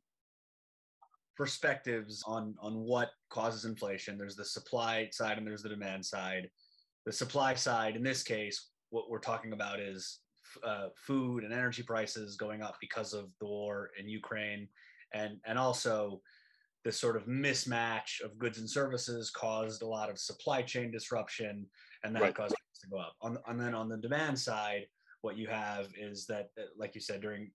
perspectives 1.36 2.24
on 2.26 2.56
on 2.62 2.76
what 2.76 3.12
causes 3.30 3.66
inflation. 3.66 4.18
There's 4.18 4.36
the 4.36 4.46
supply 4.46 5.10
side 5.12 5.38
and 5.38 5.48
there's 5.48 5.64
the 5.64 5.70
demand 5.70 6.06
side. 6.06 6.50
The 7.06 7.12
supply 7.12 7.56
side, 7.56 7.96
in 7.96 8.04
this 8.04 8.24
case, 8.24 8.70
what 8.90 9.10
we're 9.10 9.20
talking 9.20 9.54
about 9.54 9.80
is 9.80 10.20
uh, 10.64 10.88
food 10.96 11.44
and 11.44 11.54
energy 11.54 11.84
prices 11.84 12.36
going 12.36 12.62
up 12.62 12.76
because 12.80 13.14
of 13.14 13.32
the 13.40 13.46
war 13.46 13.90
in 14.00 14.08
Ukraine, 14.08 14.68
and 15.14 15.38
and 15.46 15.58
also 15.58 16.22
this 16.86 17.00
sort 17.00 17.16
of 17.16 17.26
mismatch 17.26 18.22
of 18.24 18.38
goods 18.38 18.58
and 18.58 18.70
services 18.70 19.32
caused 19.32 19.82
a 19.82 19.88
lot 19.88 20.10
of 20.10 20.20
supply 20.20 20.62
chain 20.62 20.92
disruption, 20.92 21.66
and 22.04 22.16
that 22.16 22.22
right. 22.22 22.36
caused 22.36 22.56
prices 22.56 22.80
to 22.82 22.90
go 22.90 22.98
up. 22.98 23.16
On, 23.22 23.38
and 23.48 23.60
then 23.60 23.74
on 23.74 23.90
the 23.90 23.98
demand 23.98 24.38
side, 24.38 24.86
what 25.24 25.38
you 25.38 25.48
have 25.48 25.88
is 25.98 26.26
that, 26.28 26.50
like 26.78 26.96
you 26.96 27.02
said, 27.02 27.22
during 27.22 27.50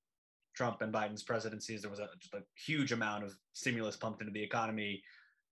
Trump 0.57 0.81
and 0.81 0.93
Biden's 0.93 1.23
presidencies, 1.23 1.83
there 1.83 1.91
was 1.91 2.01
a, 2.01 2.09
a 2.35 2.41
huge 2.67 2.93
amount 2.93 3.25
of 3.25 3.37
stimulus 3.53 3.95
pumped 3.95 4.23
into 4.23 4.33
the 4.33 4.43
economy. 4.43 5.03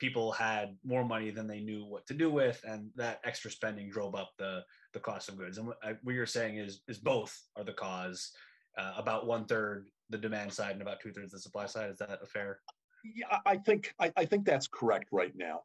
People 0.00 0.32
had 0.32 0.76
more 0.82 1.04
money 1.04 1.30
than 1.30 1.46
they 1.46 1.61
knew 1.61 1.85
what 1.85 2.06
to 2.06 2.14
do 2.14 2.30
with, 2.30 2.61
and 2.66 2.90
that 2.96 3.20
extra 3.25 3.50
spending 3.50 3.90
drove 3.90 4.14
up 4.14 4.30
the 4.38 4.64
the 4.94 5.00
cost 5.00 5.28
of 5.28 5.38
goods. 5.38 5.58
And 5.58 5.68
what, 5.68 5.78
I, 5.82 5.94
what 6.02 6.14
you're 6.14 6.26
saying 6.26 6.56
is 6.56 6.80
is 6.88 6.99
both 6.99 7.38
are 7.56 7.64
the 7.64 7.73
cause. 7.73 8.32
Uh, 8.78 8.92
about 8.99 9.26
one 9.26 9.46
third 9.46 9.87
the 10.11 10.18
demand 10.18 10.52
side 10.52 10.73
and 10.73 10.82
about 10.82 11.00
two 11.00 11.12
thirds 11.12 11.32
the 11.32 11.38
supply 11.38 11.66
side. 11.66 11.90
Is 11.90 11.99
that 11.99 12.18
a 12.23 12.26
fair? 12.26 12.61
Yeah, 13.04 13.38
I 13.46 13.56
think 13.56 13.94
I, 13.99 14.12
I 14.16 14.25
think 14.25 14.44
that's 14.44 14.66
correct 14.66 15.08
right 15.12 15.32
now. 15.35 15.62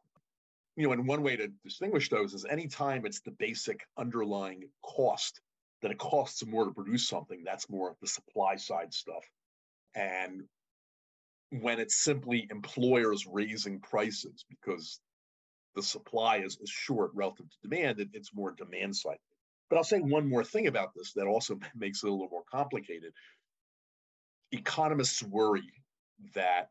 You 0.76 0.86
know, 0.86 0.92
and 0.92 1.06
one 1.06 1.22
way 1.22 1.36
to 1.36 1.48
distinguish 1.64 2.08
those 2.08 2.32
is 2.32 2.46
anytime 2.46 3.04
it's 3.04 3.20
the 3.20 3.32
basic 3.32 3.86
underlying 3.98 4.62
cost 4.82 5.40
that 5.82 5.90
it 5.90 5.98
costs 5.98 6.46
more 6.46 6.64
to 6.64 6.70
produce 6.70 7.08
something, 7.08 7.42
that's 7.44 7.68
more 7.68 7.90
of 7.90 7.96
the 8.00 8.06
supply 8.06 8.56
side 8.56 8.94
stuff. 8.94 9.24
And 9.94 10.44
when 11.50 11.80
it's 11.80 11.96
simply 11.96 12.46
employers 12.50 13.26
raising 13.26 13.80
prices 13.80 14.44
because 14.48 15.00
the 15.74 15.82
supply 15.82 16.38
is, 16.38 16.56
is 16.60 16.70
short 16.70 17.10
relative 17.14 17.46
to 17.50 17.68
demand, 17.68 18.00
it, 18.00 18.08
it's 18.12 18.34
more 18.34 18.52
demand 18.52 18.96
side. 18.96 19.18
But 19.68 19.76
I'll 19.76 19.84
say 19.84 20.00
one 20.00 20.28
more 20.28 20.44
thing 20.44 20.66
about 20.66 20.94
this 20.94 21.12
that 21.14 21.26
also 21.26 21.58
makes 21.74 22.02
it 22.02 22.08
a 22.08 22.12
little 22.12 22.28
more 22.30 22.44
complicated. 22.50 23.12
Economists 24.52 25.22
worry 25.22 25.72
that 26.34 26.68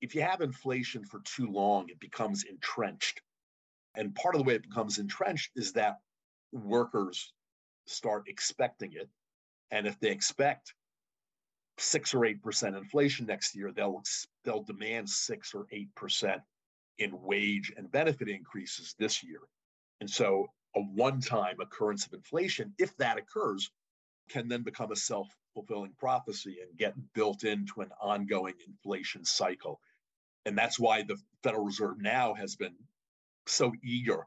if 0.00 0.14
you 0.14 0.22
have 0.22 0.40
inflation 0.40 1.04
for 1.04 1.20
too 1.24 1.46
long, 1.46 1.88
it 1.88 2.00
becomes 2.00 2.44
entrenched. 2.44 3.20
And 3.96 4.14
part 4.14 4.34
of 4.34 4.40
the 4.40 4.44
way 4.44 4.54
it 4.54 4.68
becomes 4.68 4.98
entrenched 4.98 5.52
is 5.54 5.72
that 5.74 5.98
workers 6.52 7.32
start 7.86 8.24
expecting 8.28 8.92
it. 8.92 9.08
And 9.70 9.86
if 9.86 9.98
they 10.00 10.10
expect 10.10 10.74
six 11.78 12.14
or 12.14 12.24
eight 12.24 12.42
percent 12.42 12.76
inflation 12.76 13.26
next 13.26 13.54
year, 13.56 13.72
they'll 13.72 14.02
they'll 14.44 14.62
demand 14.62 15.08
six 15.08 15.54
or 15.54 15.66
eight 15.72 15.94
percent 15.94 16.40
in 16.98 17.20
wage 17.22 17.72
and 17.76 17.90
benefit 17.90 18.28
increases 18.28 18.94
this 18.98 19.22
year. 19.24 19.40
And 20.00 20.08
so 20.08 20.46
a 20.76 20.80
one-time 20.80 21.56
occurrence 21.60 22.06
of 22.06 22.12
inflation, 22.12 22.72
if 22.78 22.96
that 22.98 23.18
occurs, 23.18 23.70
can 24.28 24.48
then 24.48 24.62
become 24.62 24.92
a 24.92 24.96
self-fulfilling 24.96 25.94
prophecy 25.98 26.58
and 26.62 26.78
get 26.78 26.94
built 27.14 27.44
into 27.44 27.80
an 27.80 27.90
ongoing 28.00 28.54
inflation 28.66 29.24
cycle. 29.24 29.80
And 30.46 30.56
that's 30.56 30.78
why 30.78 31.02
the 31.02 31.16
Federal 31.42 31.64
Reserve 31.64 32.00
now 32.00 32.34
has 32.34 32.56
been 32.56 32.74
so 33.46 33.72
eager 33.82 34.26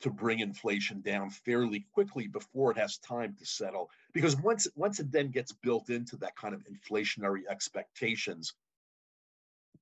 to 0.00 0.10
bring 0.10 0.40
inflation 0.40 1.00
down 1.00 1.30
fairly 1.30 1.86
quickly 1.92 2.28
before 2.28 2.70
it 2.70 2.78
has 2.78 2.98
time 2.98 3.34
to 3.38 3.46
settle. 3.46 3.90
Because 4.12 4.36
once 4.36 4.68
once 4.76 5.00
it 5.00 5.10
then 5.10 5.30
gets 5.30 5.52
built 5.52 5.90
into 5.90 6.16
that 6.18 6.36
kind 6.36 6.54
of 6.54 6.62
inflationary 6.66 7.42
expectations, 7.48 8.54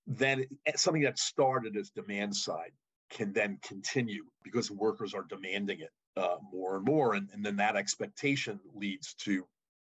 then 0.07 0.47
something 0.77 1.03
that 1.03 1.19
started 1.19 1.77
as 1.77 1.91
demand 1.91 2.35
side 2.35 2.73
can 3.11 3.33
then 3.33 3.59
continue 3.63 4.25
because 4.43 4.71
workers 4.71 5.15
are 5.15 5.25
demanding 5.29 5.81
it 5.81 5.91
uh, 6.17 6.37
more 6.53 6.77
and 6.77 6.85
more, 6.85 7.15
and, 7.15 7.29
and 7.33 7.45
then 7.45 7.57
that 7.57 7.77
expectation 7.77 8.59
leads 8.75 9.15
to 9.15 9.47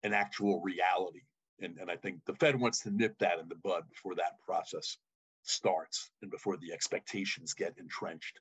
an 0.02 0.12
actual 0.12 0.60
reality. 0.60 1.22
And, 1.60 1.78
and 1.78 1.90
I 1.90 1.96
think 1.96 2.24
the 2.24 2.34
Fed 2.34 2.58
wants 2.58 2.80
to 2.80 2.90
nip 2.90 3.16
that 3.18 3.38
in 3.38 3.48
the 3.48 3.54
bud 3.54 3.84
before 3.88 4.14
that 4.16 4.40
process 4.44 4.96
starts 5.42 6.10
and 6.22 6.30
before 6.30 6.56
the 6.56 6.72
expectations 6.72 7.54
get 7.54 7.74
entrenched. 7.78 8.38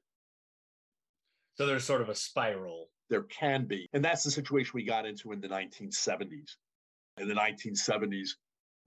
So 1.59 1.65
there's 1.65 1.83
sort 1.83 2.01
of 2.01 2.07
a 2.07 2.15
spiral. 2.15 2.87
There 3.09 3.23
can 3.23 3.65
be. 3.65 3.89
And 3.91 4.03
that's 4.03 4.23
the 4.23 4.31
situation 4.31 4.71
we 4.75 4.85
got 4.85 5.05
into 5.05 5.33
in 5.33 5.41
the 5.41 5.49
1970s. 5.49 6.55
In 7.17 7.27
the 7.27 7.33
1970s, 7.33 8.29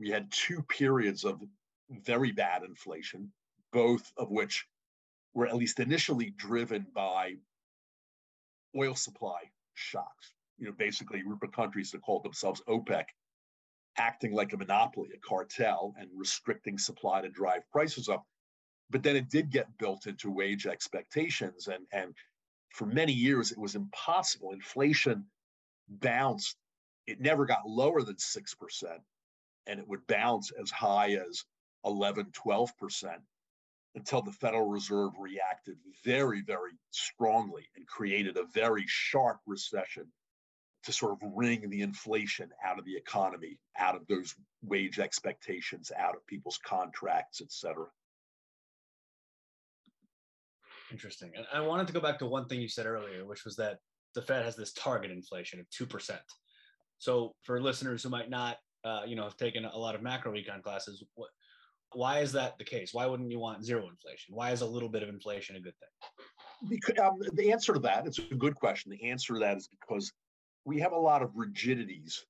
we 0.01 0.09
had 0.09 0.33
two 0.33 0.63
periods 0.63 1.25
of 1.25 1.43
very 1.91 2.33
bad 2.33 2.63
inflation, 2.63 3.31
both 3.75 4.11
of 4.17 4.31
which 4.31 4.67
were 5.35 5.47
at 5.47 5.57
least 5.57 5.81
initially 5.81 6.31
driven 6.39 6.87
by 6.95 7.35
oil 8.75 8.95
supply 8.95 9.43
shocks. 9.75 10.33
You 10.57 10.69
know, 10.69 10.73
basically, 10.73 11.21
group 11.21 11.43
of 11.43 11.53
countries 11.53 11.91
that 11.91 12.01
called 12.01 12.25
themselves 12.25 12.63
OPEC 12.69 13.05
acting 13.99 14.33
like 14.33 14.55
a 14.55 14.57
monopoly, 14.57 15.11
a 15.15 15.19
cartel, 15.19 15.95
and 15.99 16.09
restricting 16.17 16.79
supply 16.79 17.21
to 17.21 17.29
drive 17.29 17.71
prices 17.71 18.09
up. 18.09 18.25
But 18.89 19.03
then 19.03 19.15
it 19.15 19.29
did 19.29 19.51
get 19.51 19.77
built 19.77 20.07
into 20.07 20.31
wage 20.31 20.67
expectations, 20.67 21.69
and 21.69 21.85
and 21.93 22.15
for 22.73 22.87
many 22.87 23.13
years, 23.13 23.53
it 23.53 23.59
was 23.59 23.75
impossible. 23.75 24.53
Inflation 24.53 25.27
bounced, 25.89 26.57
it 27.07 27.21
never 27.21 27.45
got 27.47 27.69
lower 27.69 28.03
than 28.03 28.17
6%, 28.17 28.99
and 29.67 29.81
it 29.81 29.87
would 29.87 30.07
bounce 30.07 30.51
as 30.61 30.71
high 30.71 31.13
as 31.13 31.45
11, 31.85 32.33
12% 32.33 33.17
until 33.95 34.23
the 34.23 34.33
Federal 34.33 34.69
Reserve 34.69 35.13
reacted 35.19 35.77
very, 36.03 36.41
very 36.41 36.73
strongly 36.91 37.69
and 37.77 37.87
created 37.87 38.39
a 38.39 38.45
very 38.45 38.85
sharp 38.87 39.41
recession 39.47 40.07
to 40.85 40.93
sort 40.93 41.13
of 41.13 41.19
wring 41.37 41.69
the 41.69 41.83
inflation 41.83 42.51
out 42.65 42.79
of 42.79 42.85
the 42.87 42.97
economy, 42.97 43.59
out 43.79 43.95
of 43.95 44.07
those 44.07 44.35
wage 44.63 44.99
expectations, 44.99 45.93
out 45.97 46.17
of 46.17 46.27
people's 46.27 46.59
contracts, 46.65 47.41
et 47.41 47.53
cetera. 47.53 47.87
Interesting. 50.93 51.33
And 51.35 51.47
I 51.53 51.61
wanted 51.61 51.87
to 51.87 51.93
go 51.93 52.01
back 52.01 52.19
to 52.19 52.27
one 52.27 52.47
thing 52.47 52.61
you 52.61 52.69
said 52.69 52.87
earlier, 52.87 53.25
which 53.25 53.45
was 53.45 53.57
that 53.57 53.79
the 54.15 54.21
Fed 54.21 54.45
has 54.45 54.55
this 54.55 54.73
target 54.75 55.11
inflation 55.11 55.59
of 55.59 55.67
2%. 55.71 56.19
So 56.99 57.35
for 57.43 57.61
listeners 57.61 58.03
who 58.03 58.11
might 58.11 58.29
not, 58.29 58.59
uh, 58.85 59.01
you 59.07 59.17
know, 59.17 59.25
have 59.25 59.39
taken 59.39 59.65
a 59.65 59.77
lot 59.77 59.95
of 59.95 60.03
macro 60.03 60.33
econ 60.35 60.63
classes, 60.63 61.03
what, 61.15 61.31
why 61.93 62.21
is 62.21 62.33
that 62.33 62.59
the 62.59 62.65
case? 62.65 62.91
Why 62.93 63.07
wouldn't 63.07 63.31
you 63.31 63.39
want 63.39 63.65
zero 63.65 63.89
inflation? 63.89 64.35
Why 64.35 64.51
is 64.51 64.61
a 64.61 64.67
little 64.67 64.89
bit 64.91 65.03
of 65.03 65.09
inflation 65.09 65.57
a 65.57 65.61
good 65.61 65.75
thing? 65.79 66.69
Because, 66.69 66.99
um, 67.03 67.19
the 67.33 67.51
answer 67.51 67.73
to 67.73 67.81
that, 67.81 68.07
it's 68.07 68.19
a 68.19 68.35
good 68.35 68.55
question. 68.55 68.93
The 68.93 69.11
answer 69.11 69.35
to 69.35 69.41
that 69.41 69.57
is 69.57 69.69
because 69.69 70.13
we 70.65 70.79
have 70.81 70.93
a 70.93 70.99
lot 70.99 71.23
of 71.23 71.31
rigidities 71.35 72.25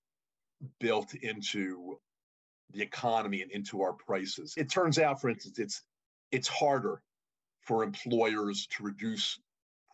built 0.80 1.14
into 1.14 1.98
the 2.70 2.80
economy 2.80 3.42
and 3.42 3.50
into 3.50 3.82
our 3.82 3.92
prices. 3.92 4.54
It 4.56 4.70
turns 4.70 4.98
out, 4.98 5.20
for 5.20 5.28
instance, 5.28 5.58
it's 5.58 5.82
it's 6.30 6.48
harder 6.48 7.02
for 7.62 7.82
employers 7.82 8.66
to 8.76 8.82
reduce 8.82 9.38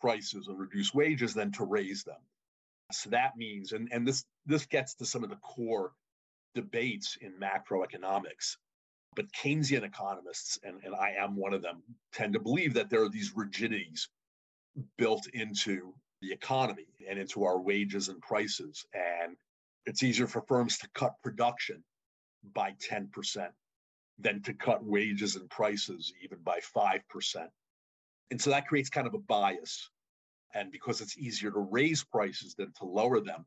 prices 0.00 0.48
and 0.48 0.58
reduce 0.58 0.94
wages 0.94 1.34
than 1.34 1.52
to 1.52 1.64
raise 1.64 2.04
them. 2.04 2.20
So 2.92 3.10
that 3.10 3.36
means, 3.36 3.72
and, 3.72 3.88
and 3.92 4.06
this 4.06 4.24
this 4.46 4.66
gets 4.66 4.94
to 4.94 5.06
some 5.06 5.22
of 5.22 5.30
the 5.30 5.36
core 5.36 5.92
debates 6.54 7.18
in 7.20 7.34
macroeconomics. 7.34 8.56
But 9.14 9.32
Keynesian 9.32 9.82
economists, 9.82 10.58
and, 10.62 10.80
and 10.84 10.94
I 10.94 11.14
am 11.18 11.36
one 11.36 11.52
of 11.52 11.62
them, 11.62 11.82
tend 12.12 12.34
to 12.34 12.40
believe 12.40 12.74
that 12.74 12.88
there 12.88 13.02
are 13.02 13.08
these 13.08 13.32
rigidities 13.34 14.08
built 14.96 15.26
into 15.32 15.94
the 16.22 16.32
economy 16.32 16.86
and 17.08 17.18
into 17.18 17.44
our 17.44 17.60
wages 17.60 18.08
and 18.08 18.20
prices. 18.20 18.86
And 18.94 19.36
it's 19.86 20.02
easier 20.02 20.26
for 20.26 20.42
firms 20.42 20.78
to 20.78 20.88
cut 20.94 21.14
production 21.22 21.82
by 22.54 22.74
10% 22.90 23.08
than 24.18 24.42
to 24.42 24.54
cut 24.54 24.84
wages 24.84 25.36
and 25.36 25.48
prices 25.50 26.12
even 26.22 26.38
by 26.42 26.60
5%. 26.76 27.00
And 28.30 28.40
so 28.40 28.50
that 28.50 28.66
creates 28.66 28.90
kind 28.90 29.06
of 29.06 29.14
a 29.14 29.18
bias. 29.18 29.90
And 30.54 30.72
because 30.72 31.00
it's 31.00 31.18
easier 31.18 31.50
to 31.50 31.60
raise 31.60 32.04
prices 32.04 32.54
than 32.54 32.72
to 32.78 32.84
lower 32.84 33.20
them, 33.20 33.46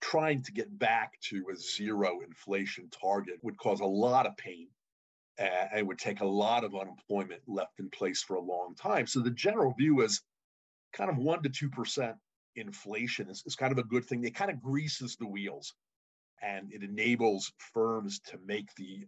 trying 0.00 0.42
to 0.42 0.52
get 0.52 0.78
back 0.78 1.12
to 1.20 1.44
a 1.52 1.56
zero 1.56 2.20
inflation 2.26 2.88
target 2.90 3.36
would 3.42 3.56
cause 3.58 3.80
a 3.80 3.86
lot 3.86 4.26
of 4.26 4.36
pain 4.36 4.68
and 5.38 5.86
would 5.86 5.98
take 5.98 6.20
a 6.20 6.26
lot 6.26 6.64
of 6.64 6.74
unemployment 6.74 7.40
left 7.46 7.78
in 7.78 7.88
place 7.90 8.22
for 8.22 8.36
a 8.36 8.40
long 8.40 8.74
time. 8.74 9.06
So 9.06 9.20
the 9.20 9.30
general 9.30 9.72
view 9.78 10.02
is 10.02 10.20
kind 10.92 11.10
of 11.10 11.16
one 11.16 11.42
to 11.42 11.48
two 11.48 11.70
percent 11.70 12.16
inflation 12.56 13.30
is, 13.30 13.42
is 13.46 13.56
kind 13.56 13.72
of 13.72 13.78
a 13.78 13.84
good 13.84 14.04
thing. 14.04 14.24
It 14.24 14.34
kind 14.34 14.50
of 14.50 14.60
greases 14.60 15.16
the 15.16 15.26
wheels 15.26 15.72
and 16.42 16.72
it 16.72 16.82
enables 16.82 17.52
firms 17.72 18.20
to 18.26 18.38
make 18.44 18.74
the 18.76 19.06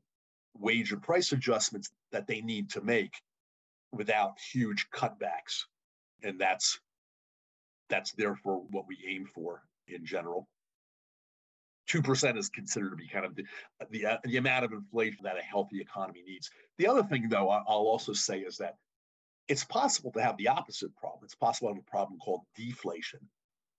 wage 0.59 0.93
and 0.93 1.03
price 1.03 1.33
adjustments 1.33 1.91
that 2.11 2.27
they 2.27 2.41
need 2.41 2.71
to 2.71 2.81
make 2.81 3.15
without 3.93 4.39
huge 4.53 4.89
cutbacks. 4.91 5.65
And 6.23 6.41
that's 6.41 6.79
that's 7.89 8.13
therefore 8.13 8.63
what 8.71 8.87
we 8.87 8.99
aim 9.07 9.27
for 9.27 9.63
in 9.89 10.05
general. 10.05 10.49
2% 11.91 12.39
is 12.39 12.49
considered 12.49 12.91
to 12.91 12.97
be 12.97 13.09
kind 13.09 13.27
of 13.27 13.35
the, 13.35 13.45
the, 13.91 14.07
uh, 14.07 14.17
the 14.25 14.37
amount 14.39 14.65
of 14.65 14.73
inflation 14.73 15.19
that 15.25 15.37
a 15.37 15.43
healthy 15.43 15.81
economy 15.81 16.23
needs. 16.27 16.51
The 16.79 16.87
other 16.87 17.03
thing, 17.03 17.29
though, 17.29 17.51
I'll 17.51 17.65
also 17.67 18.13
say 18.13 18.39
is 18.39 18.57
that 18.59 18.77
it's 19.49 19.65
possible 19.65 20.13
to 20.13 20.23
have 20.23 20.37
the 20.39 20.49
opposite 20.49 20.95
problem. 20.97 21.21
It's 21.25 21.35
possible 21.35 21.69
to 21.69 21.75
have 21.75 21.83
a 21.87 21.91
problem 21.91 22.19
called 22.19 22.43
deflation 22.57 23.21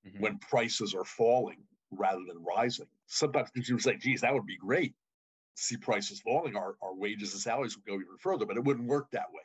mm-hmm. 0.05 0.21
when 0.21 0.37
prices 0.39 0.93
are 0.93 1.05
falling 1.05 1.63
rather 1.91 2.21
than 2.27 2.43
rising. 2.43 2.87
Sometimes 3.07 3.49
consumers 3.51 3.83
say, 3.83 3.97
geez, 3.97 4.21
that 4.21 4.33
would 4.33 4.45
be 4.45 4.57
great. 4.57 4.93
See 5.55 5.77
prices 5.77 6.19
falling, 6.19 6.55
our, 6.55 6.75
our 6.81 6.95
wages 6.95 7.33
and 7.33 7.41
salaries 7.41 7.75
would 7.75 7.85
go 7.85 7.95
even 7.95 8.17
further, 8.19 8.45
but 8.45 8.57
it 8.57 8.63
wouldn't 8.63 8.87
work 8.87 9.11
that 9.11 9.31
way 9.31 9.43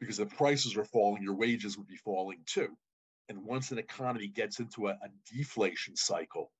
because 0.00 0.18
if 0.18 0.36
prices 0.36 0.76
are 0.76 0.84
falling, 0.84 1.22
your 1.22 1.34
wages 1.34 1.78
would 1.78 1.86
be 1.86 1.96
falling 1.96 2.40
too. 2.46 2.76
And 3.28 3.44
once 3.44 3.70
an 3.70 3.78
economy 3.78 4.28
gets 4.28 4.58
into 4.58 4.88
a, 4.88 4.90
a 4.90 5.34
deflation 5.34 5.96
cycle, 5.96 6.50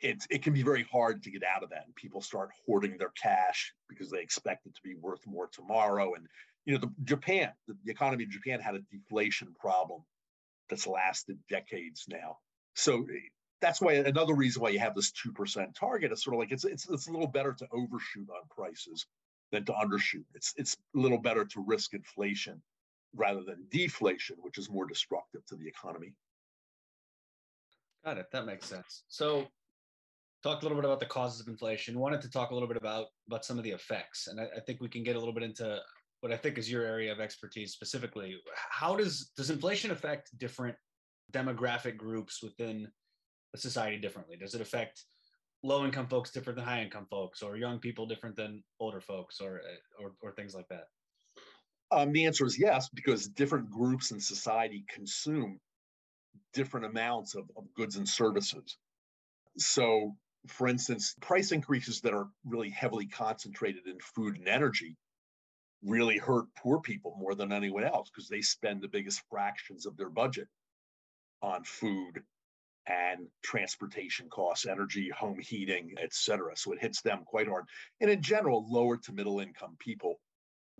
it, 0.00 0.24
it 0.30 0.42
can 0.42 0.52
be 0.52 0.62
very 0.62 0.84
hard 0.84 1.22
to 1.22 1.30
get 1.30 1.42
out 1.42 1.62
of 1.62 1.70
that. 1.70 1.84
And 1.86 1.94
people 1.94 2.20
start 2.20 2.50
hoarding 2.66 2.98
their 2.98 3.12
cash 3.20 3.72
because 3.88 4.10
they 4.10 4.20
expect 4.20 4.66
it 4.66 4.74
to 4.74 4.80
be 4.84 4.94
worth 4.94 5.26
more 5.26 5.48
tomorrow. 5.52 6.14
And, 6.14 6.26
you 6.64 6.74
know, 6.74 6.80
the, 6.80 6.92
Japan, 7.04 7.52
the, 7.66 7.76
the 7.84 7.92
economy 7.92 8.24
of 8.24 8.30
Japan 8.30 8.60
had 8.60 8.74
a 8.74 8.80
deflation 8.90 9.54
problem 9.58 10.02
that's 10.68 10.86
lasted 10.86 11.38
decades 11.48 12.04
now. 12.08 12.38
So 12.74 13.02
eh, 13.02 13.28
that's 13.62 13.80
why 13.80 13.94
another 13.94 14.34
reason 14.34 14.60
why 14.60 14.68
you 14.68 14.80
have 14.80 14.94
this 14.94 15.12
2% 15.12 15.74
target 15.74 16.12
is 16.12 16.22
sort 16.22 16.34
of 16.34 16.40
like 16.40 16.52
it's, 16.52 16.64
it's, 16.64 16.88
it's 16.90 17.06
a 17.06 17.12
little 17.12 17.28
better 17.28 17.54
to 17.54 17.66
overshoot 17.72 18.28
on 18.28 18.42
prices 18.50 19.06
than 19.52 19.64
to 19.64 19.72
undershoot. 19.72 20.24
It's, 20.34 20.52
it's 20.56 20.76
a 20.94 20.98
little 20.98 21.18
better 21.18 21.44
to 21.44 21.64
risk 21.66 21.94
inflation 21.94 22.60
rather 23.14 23.42
than 23.42 23.64
deflation, 23.70 24.36
which 24.40 24.58
is 24.58 24.68
more 24.68 24.86
destructive 24.86 25.46
to 25.46 25.56
the 25.56 25.66
economy. 25.66 26.12
Got 28.04 28.18
it. 28.18 28.26
That 28.32 28.46
makes 28.46 28.66
sense. 28.66 29.04
So 29.08 29.46
talked 30.42 30.62
a 30.62 30.66
little 30.66 30.76
bit 30.76 30.84
about 30.84 30.98
the 30.98 31.06
causes 31.06 31.40
of 31.40 31.46
inflation. 31.46 31.98
Wanted 31.98 32.20
to 32.22 32.30
talk 32.30 32.50
a 32.50 32.54
little 32.54 32.68
bit 32.68 32.76
about 32.76 33.06
about 33.28 33.44
some 33.44 33.58
of 33.58 33.64
the 33.64 33.70
effects, 33.70 34.26
and 34.26 34.40
I, 34.40 34.48
I, 34.56 34.60
think 34.60 34.80
we 34.80 34.88
can 34.88 35.04
get 35.04 35.14
a 35.14 35.18
little 35.18 35.34
bit 35.34 35.44
into 35.44 35.78
what 36.20 36.32
I 36.32 36.36
think 36.36 36.58
is 36.58 36.70
your 36.70 36.84
area 36.84 37.12
of 37.12 37.20
expertise 37.20 37.72
specifically. 37.72 38.34
How 38.56 38.96
does 38.96 39.30
does 39.36 39.50
inflation 39.50 39.92
affect 39.92 40.36
different 40.38 40.74
demographic 41.32 41.96
groups 41.96 42.42
within 42.42 42.88
society 43.58 43.98
differently? 43.98 44.36
Does 44.36 44.54
it 44.54 44.60
affect 44.60 45.04
low 45.62 45.84
income 45.84 46.08
folks 46.08 46.30
different 46.30 46.56
than 46.56 46.64
high 46.64 46.82
income 46.82 47.06
folks, 47.10 47.42
or 47.42 47.56
young 47.56 47.78
people 47.78 48.06
different 48.06 48.36
than 48.36 48.62
older 48.80 49.00
folks, 49.00 49.40
or 49.40 49.60
or, 50.00 50.12
or 50.20 50.32
things 50.32 50.54
like 50.54 50.68
that? 50.68 50.84
Um, 51.90 52.12
the 52.12 52.24
answer 52.24 52.46
is 52.46 52.58
yes, 52.58 52.88
because 52.94 53.28
different 53.28 53.70
groups 53.70 54.12
in 54.12 54.20
society 54.20 54.84
consume 54.88 55.60
different 56.54 56.86
amounts 56.86 57.34
of, 57.34 57.44
of 57.56 57.64
goods 57.74 57.96
and 57.96 58.08
services. 58.08 58.78
So 59.58 60.16
for 60.48 60.66
instance, 60.66 61.14
price 61.20 61.52
increases 61.52 62.00
that 62.00 62.14
are 62.14 62.28
really 62.44 62.70
heavily 62.70 63.06
concentrated 63.06 63.86
in 63.86 63.98
food 64.00 64.36
and 64.36 64.48
energy 64.48 64.96
really 65.84 66.18
hurt 66.18 66.46
poor 66.56 66.80
people 66.80 67.16
more 67.18 67.34
than 67.34 67.52
anyone 67.52 67.84
else 67.84 68.10
because 68.10 68.28
they 68.28 68.40
spend 68.40 68.80
the 68.80 68.88
biggest 68.88 69.22
fractions 69.30 69.86
of 69.86 69.96
their 69.96 70.10
budget 70.10 70.48
on 71.42 71.64
food 71.64 72.22
and 72.86 73.28
transportation 73.44 74.28
costs, 74.28 74.66
energy, 74.66 75.08
home 75.10 75.38
heating, 75.38 75.92
et 75.98 76.12
cetera. 76.12 76.56
So 76.56 76.72
it 76.72 76.80
hits 76.80 77.00
them 77.00 77.22
quite 77.24 77.48
hard. 77.48 77.64
And 78.00 78.10
in 78.10 78.22
general, 78.22 78.66
lower 78.68 78.96
to 78.96 79.12
middle 79.12 79.40
income 79.40 79.76
people 79.78 80.18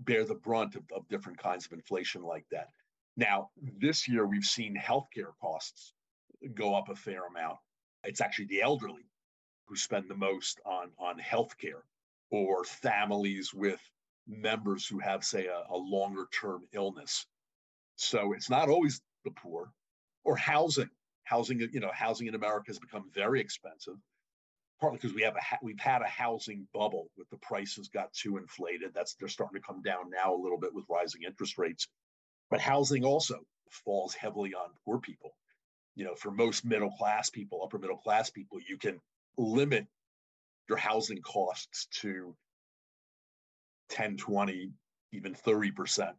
bear 0.01 0.25
the 0.25 0.35
brunt 0.35 0.75
of, 0.75 0.83
of 0.95 1.09
different 1.09 1.39
kinds 1.39 1.67
of 1.67 1.73
inflation 1.73 2.23
like 2.23 2.45
that. 2.51 2.69
Now, 3.17 3.51
this 3.79 4.09
year 4.09 4.27
we've 4.27 4.45
seen 4.45 4.75
healthcare 4.75 5.33
costs 5.41 5.93
go 6.55 6.75
up 6.75 6.89
a 6.89 6.97
fair 6.97 7.27
amount. 7.27 7.59
It's 8.05 8.21
actually 8.21 8.47
the 8.47 8.63
elderly 8.63 9.07
who 9.67 9.77
spend 9.77 10.09
the 10.09 10.17
most 10.17 10.61
on, 10.67 10.91
on 10.99 11.19
healthcare 11.21 11.83
or 12.31 12.65
families 12.65 13.55
with 13.55 13.79
members 14.27 14.87
who 14.87 14.99
have, 14.99 15.23
say, 15.23 15.47
a, 15.47 15.63
a 15.71 15.77
longer 15.77 16.27
term 16.41 16.63
illness. 16.73 17.27
So 17.97 18.33
it's 18.33 18.51
not 18.51 18.69
always 18.69 19.01
the 19.25 19.31
poor 19.31 19.71
or 20.25 20.37
housing. 20.37 20.91
Housing, 21.25 21.61
you 21.61 21.81
know, 21.81 21.91
housing 21.95 22.27
in 22.27 22.35
America 22.35 22.67
has 22.69 22.79
become 22.79 23.11
very 23.15 23.41
expensive, 23.41 23.95
partly 24.81 24.99
because 24.99 25.15
we 25.15 25.23
have 25.23 25.37
a 25.37 25.41
we've 25.63 25.81
had 25.81 26.03
a 26.03 26.07
housing 26.07 26.67
bubble 26.75 27.09
with 27.17 27.29
the 27.31 27.39
prices 27.39 27.89
got 27.89 28.13
too 28.13 28.37
inflated. 28.37 28.93
That's 28.95 29.15
they're 29.15 29.29
starting 29.29 29.61
to 29.61 29.67
come 29.67 29.83
down 29.83 30.11
now 30.11 30.35
a 30.35 30.43
little 30.43 30.59
bit 30.59 30.75
with 30.75 30.85
rising 30.89 31.23
interest 31.23 31.59
rates. 31.59 31.87
But 32.51 32.61
housing 32.61 33.05
also 33.05 33.39
falls 33.71 34.15
heavily 34.15 34.55
on 34.55 34.71
poor 34.85 34.99
people. 34.99 35.37
You 35.95 36.05
know, 36.05 36.15
for 36.15 36.31
most 36.31 36.65
middle 36.65 36.91
class 36.91 37.31
people, 37.31 37.63
upper 37.63 37.79
middle 37.79 37.99
class 37.99 38.31
people, 38.31 38.59
you 38.69 38.79
can 38.79 38.99
limit 39.37 39.87
your 40.69 40.79
housing 40.79 41.21
costs 41.23 41.87
to 42.01 42.35
10, 43.91 44.17
20, 44.17 44.71
even 45.13 45.35
30% 45.35 46.13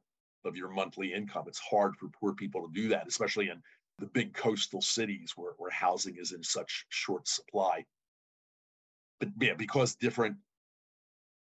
of 0.46 0.56
your 0.56 0.70
monthly 0.70 1.14
income. 1.14 1.46
It's 1.48 1.60
hard 1.60 1.96
for 1.96 2.08
poor 2.10 2.34
people 2.34 2.62
to 2.62 2.74
do 2.74 2.90
that, 2.90 3.08
especially 3.08 3.50
in 3.50 3.62
the 4.00 4.08
big 4.08 4.34
coastal 4.34 4.82
cities 4.82 5.34
where, 5.36 5.54
where 5.58 5.72
housing 5.72 6.18
is 6.18 6.32
in 6.32 6.44
such 6.44 6.86
short 6.90 7.28
supply. 7.28 7.86
But 9.20 9.30
yeah, 9.40 9.54
because 9.54 9.96
different 9.96 10.36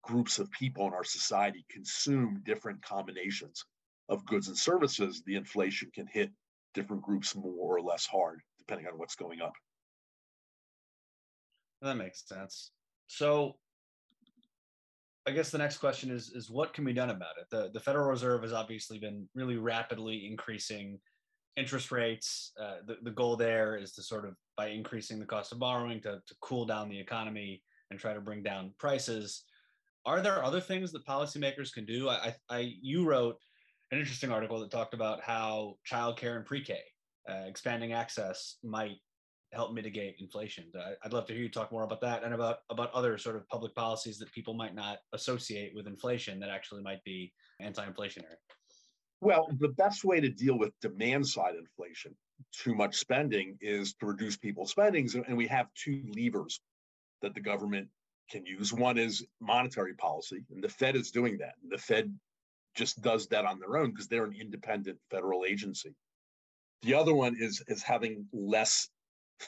groups 0.02 0.38
of 0.38 0.50
people 0.50 0.86
in 0.86 0.92
our 0.92 1.04
society 1.04 1.64
consume 1.70 2.42
different 2.44 2.82
combinations 2.82 3.64
of 4.08 4.26
goods 4.26 4.48
and 4.48 4.56
services, 4.56 5.22
the 5.26 5.36
inflation 5.36 5.90
can 5.94 6.06
hit 6.06 6.30
different 6.74 7.02
groups 7.02 7.34
more 7.34 7.76
or 7.76 7.80
less 7.80 8.06
hard, 8.06 8.40
depending 8.58 8.86
on 8.86 8.98
what's 8.98 9.16
going 9.16 9.40
up. 9.40 9.54
That 11.80 11.96
makes 11.96 12.26
sense. 12.28 12.70
So 13.06 13.56
I 15.26 15.30
guess 15.30 15.50
the 15.50 15.58
next 15.58 15.78
question 15.78 16.10
is 16.10 16.30
is 16.30 16.50
what 16.50 16.74
can 16.74 16.84
be 16.84 16.92
done 16.92 17.10
about 17.10 17.38
it? 17.40 17.46
The 17.50 17.70
the 17.72 17.80
Federal 17.80 18.08
Reserve 18.08 18.42
has 18.42 18.52
obviously 18.52 18.98
been 18.98 19.28
really 19.34 19.56
rapidly 19.56 20.26
increasing 20.26 20.98
interest 21.56 21.92
rates. 21.92 22.52
Uh, 22.60 22.76
the, 22.86 22.96
the 23.02 23.10
goal 23.10 23.36
there 23.36 23.76
is 23.76 23.92
to 23.92 24.02
sort 24.02 24.26
of 24.26 24.34
by 24.56 24.68
increasing 24.68 25.18
the 25.18 25.26
cost 25.26 25.52
of 25.52 25.58
borrowing 25.58 26.00
to, 26.02 26.20
to 26.26 26.34
cool 26.40 26.64
down 26.64 26.88
the 26.88 26.98
economy 26.98 27.62
and 27.90 27.98
try 27.98 28.14
to 28.14 28.20
bring 28.20 28.42
down 28.42 28.72
prices. 28.78 29.44
Are 30.04 30.20
there 30.20 30.44
other 30.44 30.60
things 30.60 30.92
that 30.92 31.06
policymakers 31.06 31.72
can 31.72 31.84
do? 31.84 32.08
I, 32.08 32.34
I 32.50 32.72
you 32.80 33.04
wrote 33.04 33.36
an 33.92 33.98
interesting 33.98 34.32
article 34.32 34.58
that 34.60 34.70
talked 34.70 34.94
about 34.94 35.20
how 35.22 35.76
childcare 35.90 36.36
and 36.36 36.46
pre-K, 36.46 36.78
uh, 37.28 37.44
expanding 37.46 37.92
access 37.92 38.56
might 38.64 38.96
help 39.52 39.74
mitigate 39.74 40.16
inflation. 40.18 40.64
I'd 41.04 41.12
love 41.12 41.26
to 41.26 41.34
hear 41.34 41.42
you 41.42 41.50
talk 41.50 41.70
more 41.70 41.84
about 41.84 42.00
that 42.00 42.24
and 42.24 42.32
about 42.32 42.58
about 42.70 42.90
other 42.94 43.18
sort 43.18 43.36
of 43.36 43.46
public 43.48 43.74
policies 43.74 44.18
that 44.18 44.32
people 44.32 44.54
might 44.54 44.74
not 44.74 44.98
associate 45.12 45.72
with 45.74 45.86
inflation 45.86 46.40
that 46.40 46.48
actually 46.48 46.82
might 46.82 47.04
be 47.04 47.32
anti-inflationary. 47.60 48.40
Well, 49.22 49.46
the 49.60 49.68
best 49.68 50.02
way 50.02 50.18
to 50.18 50.28
deal 50.28 50.58
with 50.58 50.72
demand 50.80 51.28
side 51.28 51.54
inflation, 51.54 52.16
too 52.50 52.74
much 52.74 52.96
spending, 52.96 53.56
is 53.60 53.94
to 54.00 54.06
reduce 54.06 54.36
people's 54.36 54.72
spendings. 54.72 55.14
And 55.14 55.36
we 55.36 55.46
have 55.46 55.68
two 55.74 56.02
levers 56.16 56.60
that 57.22 57.32
the 57.32 57.40
government 57.40 57.86
can 58.28 58.44
use. 58.44 58.72
One 58.72 58.98
is 58.98 59.24
monetary 59.40 59.94
policy, 59.94 60.44
and 60.50 60.60
the 60.60 60.68
Fed 60.68 60.96
is 60.96 61.12
doing 61.12 61.38
that. 61.38 61.54
And 61.62 61.70
The 61.70 61.78
Fed 61.78 62.12
just 62.74 63.00
does 63.00 63.28
that 63.28 63.44
on 63.44 63.60
their 63.60 63.76
own 63.76 63.90
because 63.90 64.08
they're 64.08 64.24
an 64.24 64.34
independent 64.34 64.98
federal 65.08 65.44
agency. 65.44 65.94
The 66.82 66.94
other 66.94 67.14
one 67.14 67.36
is, 67.38 67.62
is 67.68 67.84
having 67.84 68.26
less 68.32 68.88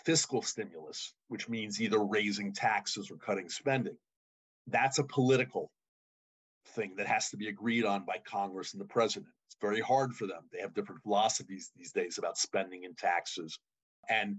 fiscal 0.05 0.41
stimulus, 0.41 1.15
which 1.27 1.49
means 1.49 1.81
either 1.81 1.99
raising 1.99 2.53
taxes 2.53 3.11
or 3.11 3.17
cutting 3.17 3.49
spending. 3.49 3.97
That's 4.69 5.01
a 5.01 5.05
political 5.05 5.73
thing 6.69 6.95
that 6.97 7.07
has 7.07 7.31
to 7.31 7.37
be 7.37 7.49
agreed 7.49 7.85
on 7.85 8.05
by 8.05 8.17
Congress 8.25 8.73
and 8.73 8.81
the 8.81 8.87
president. 8.87 9.33
It's 9.47 9.57
very 9.61 9.81
hard 9.81 10.15
for 10.15 10.27
them. 10.27 10.43
They 10.53 10.61
have 10.61 10.75
different 10.75 11.03
philosophies 11.03 11.71
these 11.77 11.93
days 11.93 12.19
about 12.19 12.39
spending 12.39 12.85
and 12.85 12.97
taxes. 12.97 13.59
And 14.09 14.39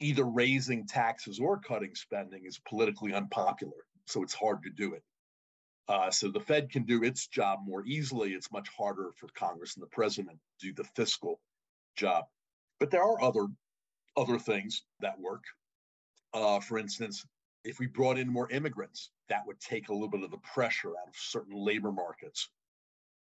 either 0.00 0.24
raising 0.24 0.86
taxes 0.86 1.40
or 1.40 1.58
cutting 1.58 1.94
spending 1.94 2.44
is 2.44 2.60
politically 2.68 3.14
unpopular. 3.14 3.86
So 4.06 4.22
it's 4.22 4.34
hard 4.34 4.62
to 4.64 4.70
do 4.70 4.94
it. 4.94 5.02
Uh, 5.88 6.10
so 6.10 6.28
the 6.28 6.40
Fed 6.40 6.70
can 6.70 6.84
do 6.84 7.04
its 7.04 7.28
job 7.28 7.60
more 7.64 7.84
easily. 7.86 8.32
It's 8.32 8.50
much 8.50 8.68
harder 8.76 9.10
for 9.16 9.28
Congress 9.36 9.76
and 9.76 9.82
the 9.82 9.88
president 9.88 10.38
to 10.60 10.66
do 10.66 10.74
the 10.74 10.88
fiscal 10.96 11.40
job. 11.96 12.24
But 12.80 12.90
there 12.90 13.02
are 13.02 13.22
other 13.22 13.46
other 14.16 14.38
things 14.38 14.82
that 15.00 15.20
work. 15.20 15.44
Uh, 16.32 16.58
for 16.60 16.78
instance, 16.78 17.24
if 17.66 17.80
we 17.80 17.86
brought 17.86 18.16
in 18.16 18.28
more 18.28 18.48
immigrants, 18.50 19.10
that 19.28 19.42
would 19.46 19.60
take 19.60 19.88
a 19.88 19.92
little 19.92 20.08
bit 20.08 20.22
of 20.22 20.30
the 20.30 20.38
pressure 20.54 20.90
out 20.90 21.08
of 21.08 21.14
certain 21.16 21.56
labor 21.56 21.90
markets 21.90 22.48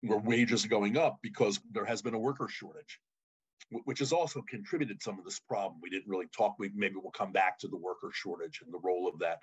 where 0.01 0.19
wages 0.19 0.63
are 0.63 0.69
going 0.69 0.95
up 0.95 1.17
because 1.23 1.59
there 1.71 1.85
has 1.85 2.03
been 2.03 2.13
a 2.13 2.19
worker 2.19 2.47
shortage, 2.47 2.99
which 3.85 3.99
has 3.99 4.13
also 4.13 4.43
contributed 4.47 5.01
some 5.01 5.17
of 5.17 5.25
this 5.25 5.39
problem. 5.39 5.79
We 5.81 5.89
didn't 5.89 6.07
really 6.07 6.27
talk. 6.27 6.55
We, 6.59 6.69
maybe 6.75 6.95
we'll 7.01 7.11
come 7.11 7.31
back 7.31 7.57
to 7.59 7.67
the 7.67 7.77
worker 7.77 8.11
shortage 8.13 8.61
and 8.63 8.71
the 8.71 8.79
role 8.79 9.09
of 9.11 9.17
that. 9.19 9.39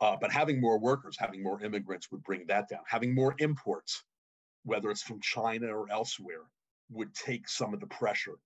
Uh, 0.00 0.16
but 0.20 0.30
having 0.30 0.60
more 0.60 0.78
workers, 0.78 1.16
having 1.18 1.42
more 1.42 1.60
immigrants 1.60 2.10
would 2.12 2.22
bring 2.22 2.46
that 2.46 2.68
down. 2.68 2.80
Having 2.86 3.16
more 3.16 3.34
imports, 3.38 4.04
whether 4.64 4.88
it's 4.90 5.02
from 5.02 5.20
China 5.20 5.66
or 5.66 5.90
elsewhere, 5.90 6.44
would 6.90 7.12
take 7.12 7.48
some 7.48 7.74
of 7.74 7.80
the 7.80 7.86
pressure, 7.88 8.38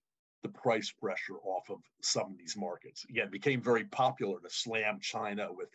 the 0.42 0.48
price 0.48 0.90
pressure 0.90 1.36
off 1.44 1.68
of 1.68 1.80
some 2.00 2.32
of 2.32 2.38
these 2.38 2.56
markets. 2.56 3.04
Again, 3.10 3.26
it 3.26 3.32
became 3.32 3.60
very 3.60 3.84
popular 3.84 4.40
to 4.40 4.48
slam 4.48 4.98
China 5.00 5.48
with 5.52 5.68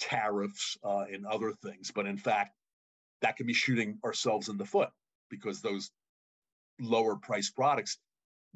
tariffs 0.00 0.76
uh, 0.82 1.04
and 1.12 1.26
other 1.26 1.52
things. 1.62 1.92
But 1.94 2.06
in 2.06 2.16
fact, 2.16 2.56
that 3.22 3.36
could 3.36 3.46
be 3.46 3.54
shooting 3.54 3.98
ourselves 4.04 4.48
in 4.48 4.56
the 4.56 4.64
foot 4.64 4.90
because 5.30 5.60
those 5.60 5.90
lower 6.80 7.16
price 7.16 7.50
products 7.50 7.98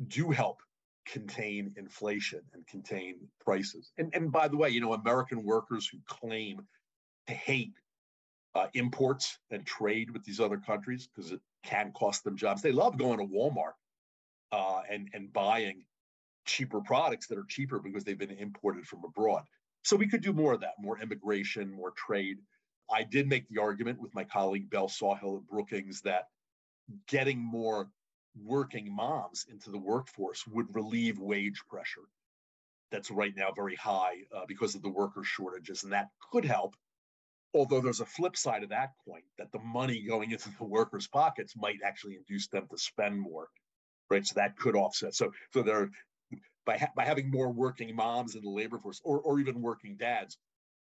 do 0.09 0.30
help 0.30 0.61
contain 1.07 1.74
inflation 1.76 2.40
and 2.54 2.66
contain 2.66 3.16
prices. 3.44 3.92
And, 3.98 4.11
and 4.14 4.33
by 4.33 4.48
the 4.48 4.57
way, 4.57 4.70
you 4.70 4.80
know, 4.80 4.94
American 4.94 5.44
workers 5.44 5.87
who 5.87 5.98
claim 6.07 6.66
to 7.26 7.35
hate 7.35 7.74
uh, 8.54 8.66
imports 8.74 9.38
and 9.50 9.66
trade 9.66 10.11
with 10.11 10.24
these 10.24 10.40
other 10.40 10.59
countries 10.59 11.09
because 11.14 11.33
it 11.33 11.40
can 11.64 11.92
cost 11.92 12.24
them 12.24 12.37
jobs. 12.37 12.62
They 12.62 12.72
love 12.72 12.96
going 12.96 13.18
to 13.18 13.26
Walmart 13.26 13.74
uh, 14.52 14.83
and, 14.90 15.09
and 15.12 15.33
buying 15.33 15.85
cheaper 16.46 16.80
products 16.80 17.26
that 17.28 17.38
are 17.38 17.46
cheaper 17.48 17.78
because 17.78 18.04
they've 18.04 18.18
been 18.18 18.30
imported 18.30 18.87
from 18.87 19.04
abroad. 19.04 19.44
So 19.85 19.97
we 19.97 20.09
could 20.09 20.23
do 20.23 20.33
more 20.33 20.53
of 20.53 20.61
that, 20.61 20.75
more 20.79 20.99
immigration, 21.01 21.70
more 21.70 21.92
trade. 21.92 22.38
I 22.90 23.05
did 23.05 23.29
make 23.29 23.49
the 23.49 23.61
argument 23.61 24.01
with 24.01 24.14
my 24.14 24.25
colleague 24.25 24.68
Belle 24.70 24.88
Sawhill 24.88 25.38
at 25.38 25.47
Brookings 25.47 26.01
that 26.03 26.25
getting 27.07 27.38
more 27.38 27.88
working 28.42 28.92
moms 28.94 29.47
into 29.49 29.70
the 29.70 29.79
workforce 29.79 30.47
would 30.47 30.75
relieve 30.75 31.18
wage 31.18 31.62
pressure 31.68 32.09
that's 32.94 33.11
right 33.11 33.35
now 33.37 33.51
very 33.55 33.75
high 33.75 34.14
uh, 34.35 34.44
because 34.47 34.75
of 34.75 34.83
the 34.83 34.88
worker 34.88 35.25
shortages. 35.25 35.83
And 35.83 35.92
that 35.92 36.09
could 36.31 36.44
help. 36.44 36.75
Although 37.53 37.81
there's 37.81 38.01
a 38.01 38.07
flip 38.07 38.37
side 38.37 38.62
of 38.62 38.70
that 38.70 38.90
coin 39.07 39.23
that 39.38 39.53
the 39.53 39.59
money 39.61 40.03
going 40.03 40.31
into 40.33 40.49
the 40.59 40.64
workers' 40.64 41.09
pockets 41.09 41.55
might 41.57 41.79
actually 41.85 42.16
induce 42.16 42.49
them 42.49 42.66
to 42.70 42.79
spend 42.79 43.20
more, 43.20 43.49
right? 44.11 44.27
So 44.27 44.35
that 44.37 44.57
could 44.57 44.77
offset. 44.77 45.14
So, 45.14 45.33
so 45.53 45.62
there, 45.62 45.90
by 46.64 46.79
ha- 46.79 46.92
by 46.96 47.05
having 47.05 47.31
more 47.31 47.50
working 47.50 47.94
moms 47.94 48.35
in 48.35 48.42
the 48.42 48.50
labor 48.50 48.79
force, 48.79 49.00
or 49.05 49.20
or 49.20 49.40
even 49.40 49.62
working 49.62 49.96
dads, 49.96 50.38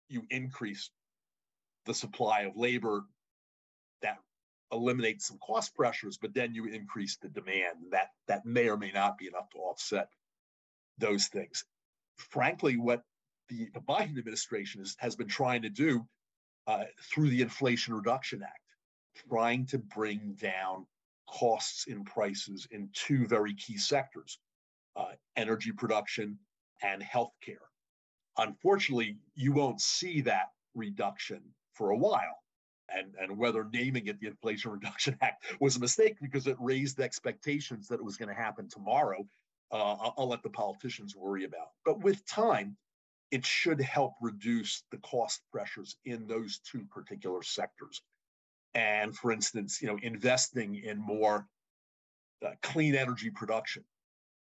you 0.10 0.24
increase 0.30 0.90
the 1.86 1.94
supply 1.94 2.42
of 2.42 2.58
labor. 2.58 3.06
That 4.02 4.18
eliminates 4.72 5.28
some 5.28 5.40
cost 5.40 5.76
pressures, 5.76 6.18
but 6.18 6.34
then 6.34 6.54
you 6.54 6.66
increase 6.66 7.18
the 7.18 7.30
demand. 7.30 7.92
That 7.92 8.10
that 8.28 8.46
may 8.46 8.70
or 8.70 8.78
may 8.78 8.92
not 8.92 9.18
be 9.18 9.28
enough 9.28 9.50
to 9.52 9.60
offset 9.60 10.10
those 10.98 11.28
things. 11.28 11.64
Frankly, 12.18 12.78
what 12.78 13.04
the, 13.50 13.70
Biden 13.88 14.18
administration 14.18 14.82
is, 14.82 14.96
has 15.00 15.16
been 15.16 15.28
trying 15.28 15.62
to 15.62 15.70
do 15.70 16.06
uh, 16.66 16.86
through 17.02 17.30
the 17.30 17.42
Inflation 17.42 17.94
Reduction 17.94 18.42
Act, 18.44 18.60
trying 19.30 19.68
to 19.68 19.78
bring 19.78 20.36
down 20.40 20.86
costs 21.30 21.88
and 21.88 22.06
prices 22.06 22.68
in 22.72 22.90
two 22.94 23.28
very 23.28 23.54
key 23.54 23.78
sectors 23.78 24.40
uh, 24.98 25.12
energy 25.36 25.72
production 25.72 26.38
and 26.82 27.02
healthcare. 27.02 27.66
Unfortunately, 28.38 29.18
you 29.36 29.52
won't 29.52 29.82
see 29.82 30.22
that 30.22 30.50
reduction 30.76 31.42
for 31.74 31.92
a 31.92 31.98
while 31.98 32.44
and, 32.96 33.14
and 33.20 33.38
whether 33.38 33.66
naming 33.72 34.08
it 34.08 34.20
the 34.20 34.28
Inflation 34.28 34.72
Reduction 34.72 35.18
Act 35.22 35.46
was 35.60 35.76
a 35.76 35.80
mistake 35.80 36.18
because 36.22 36.48
it 36.48 36.58
raised 36.60 37.00
expectations 37.00 37.88
that 37.88 37.96
it 37.96 38.06
was 38.06 38.18
going 38.18 38.30
to 38.30 38.36
happen 38.36 38.68
tomorrow. 38.70 39.26
Uh, 39.72 39.76
I'll, 39.76 40.14
I'll 40.18 40.30
let 40.30 40.44
the 40.44 40.50
politicians 40.50 41.16
worry 41.16 41.44
about. 41.44 41.70
But 41.84 42.02
with 42.02 42.26
time, 42.26 42.78
it 43.32 43.46
should 43.46 43.82
help 43.82 44.14
reduce 44.22 44.84
the 44.92 44.98
cost 45.00 45.42
pressures 45.52 45.98
in 46.06 46.28
those 46.28 46.60
two 46.60 46.86
particular 46.90 47.44
sectors. 47.44 48.02
And 48.74 49.16
for 49.16 49.32
instance, 49.32 49.82
you 49.82 49.88
know, 49.88 50.00
investing 50.02 50.76
in 50.76 50.98
more 50.98 51.46
uh, 52.46 52.52
clean 52.62 52.96
energy 52.96 53.30
production, 53.30 53.84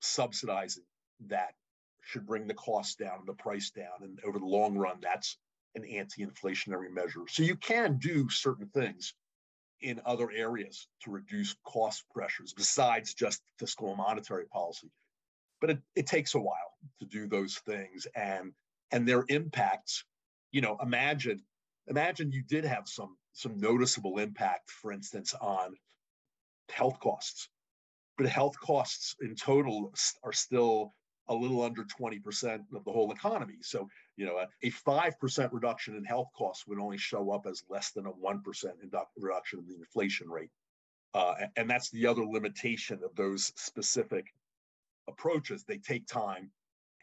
subsidizing 0.00 0.84
that 1.26 1.54
should 2.02 2.26
bring 2.26 2.46
the 2.46 2.54
cost 2.54 2.98
down 2.98 3.18
and 3.18 3.28
the 3.28 3.34
price 3.34 3.70
down. 3.70 4.02
And 4.02 4.18
over 4.24 4.38
the 4.38 4.46
long 4.46 4.76
run, 4.76 4.98
that's 5.00 5.38
an 5.74 5.84
anti-inflationary 5.84 6.90
measure. 6.90 7.22
So 7.28 7.42
you 7.42 7.56
can 7.56 7.98
do 7.98 8.28
certain 8.30 8.68
things 8.68 9.14
in 9.80 10.00
other 10.06 10.30
areas 10.30 10.88
to 11.02 11.10
reduce 11.10 11.54
cost 11.64 12.04
pressures 12.14 12.54
besides 12.54 13.14
just 13.14 13.42
fiscal 13.58 13.88
and 13.88 13.98
monetary 13.98 14.46
policy. 14.46 14.90
But 15.60 15.70
it, 15.70 15.78
it 15.94 16.06
takes 16.06 16.34
a 16.34 16.40
while 16.40 16.72
to 17.00 17.06
do 17.06 17.26
those 17.26 17.56
things 17.58 18.06
and 18.14 18.52
and 18.92 19.06
their 19.06 19.24
impacts, 19.28 20.04
you 20.52 20.60
know, 20.60 20.76
imagine 20.80 21.42
imagine 21.88 22.32
you 22.32 22.42
did 22.42 22.64
have 22.64 22.88
some 22.88 23.16
some 23.32 23.58
noticeable 23.58 24.18
impact, 24.18 24.70
for 24.70 24.92
instance, 24.92 25.34
on 25.40 25.74
health 26.70 26.98
costs. 27.00 27.48
But 28.16 28.26
health 28.26 28.58
costs 28.58 29.14
in 29.20 29.34
total 29.34 29.92
are 30.22 30.32
still 30.32 30.94
a 31.28 31.34
little 31.34 31.62
under 31.62 31.84
20% 31.84 32.64
of 32.74 32.84
the 32.84 32.92
whole 32.92 33.12
economy. 33.12 33.56
So, 33.60 33.88
you 34.16 34.26
know, 34.26 34.36
a, 34.38 34.48
a 34.62 34.70
5% 34.70 35.52
reduction 35.52 35.96
in 35.96 36.04
health 36.04 36.28
costs 36.36 36.66
would 36.66 36.78
only 36.78 36.98
show 36.98 37.30
up 37.30 37.46
as 37.46 37.64
less 37.68 37.90
than 37.90 38.06
a 38.06 38.12
1% 38.12 38.42
reduction 39.16 39.58
in 39.58 39.66
the 39.66 39.74
inflation 39.74 40.28
rate. 40.28 40.50
Uh, 41.14 41.34
and, 41.40 41.50
and 41.56 41.70
that's 41.70 41.90
the 41.90 42.06
other 42.06 42.24
limitation 42.24 43.00
of 43.04 43.14
those 43.16 43.52
specific 43.56 44.26
approaches. 45.08 45.64
They 45.64 45.78
take 45.78 46.06
time 46.06 46.50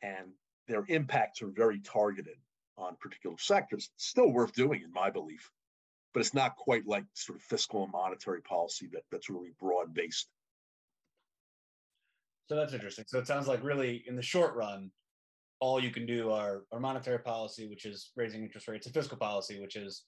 and 0.02 0.32
their 0.68 0.86
impacts 0.88 1.42
are 1.42 1.48
very 1.48 1.80
targeted 1.80 2.38
on 2.78 2.96
particular 3.00 3.38
sectors. 3.40 3.90
Still 3.98 4.32
worth 4.32 4.54
doing, 4.54 4.82
in 4.84 4.94
my 4.94 5.10
belief, 5.10 5.50
but 6.14 6.22
it's 6.22 6.34
not 6.34 6.56
quite 6.56 6.88
like 6.88 7.06
sort 7.14 7.38
of 7.38 7.44
fiscal 7.44 7.84
and 7.84 7.92
monetary 7.92 8.42
policy 8.42 8.88
that, 8.94 9.04
that's 9.12 9.30
really 9.30 9.52
broad 9.60 9.94
based. 9.94 10.28
So 12.48 12.56
that's 12.56 12.74
interesting. 12.74 13.06
So 13.08 13.20
it 13.20 13.28
sounds 13.28 13.48
like 13.48 13.64
really 13.64 14.04
in 14.08 14.16
the 14.16 14.22
short 14.22 14.56
run, 14.56 14.92
all 15.60 15.82
you 15.82 15.92
can 15.92 16.06
do 16.06 16.30
are, 16.30 16.64
are 16.72 16.80
monetary 16.80 17.20
policy, 17.20 17.68
which 17.70 17.86
is 17.86 18.12
raising 18.16 18.44
interest 18.44 18.68
rates, 18.68 18.86
and 18.86 18.94
fiscal 18.94 19.18
policy, 19.18 19.62
which 19.62 19.76
is 19.76 20.04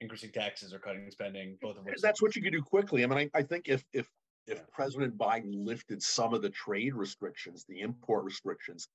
increasing 0.00 0.30
taxes 0.30 0.74
or 0.74 0.78
cutting 0.78 1.10
spending, 1.10 1.56
both 1.62 1.78
of 1.78 1.84
which. 1.84 2.00
That's 2.02 2.20
what 2.20 2.36
you 2.36 2.42
can 2.42 2.52
do 2.52 2.62
quickly. 2.62 3.02
I 3.02 3.06
mean, 3.06 3.18
I, 3.18 3.38
I 3.38 3.42
think 3.42 3.68
if 3.68 3.84
if 3.92 4.08
if. 4.46 4.62
President 4.70 5.16
Biden 5.16 5.52
lifted 5.52 6.02
some 6.02 6.34
of 6.34 6.42
the 6.42 6.50
trade 6.50 6.94
restrictions, 6.94 7.64
the 7.68 7.80
import 7.80 8.24
restrictions, 8.24 8.88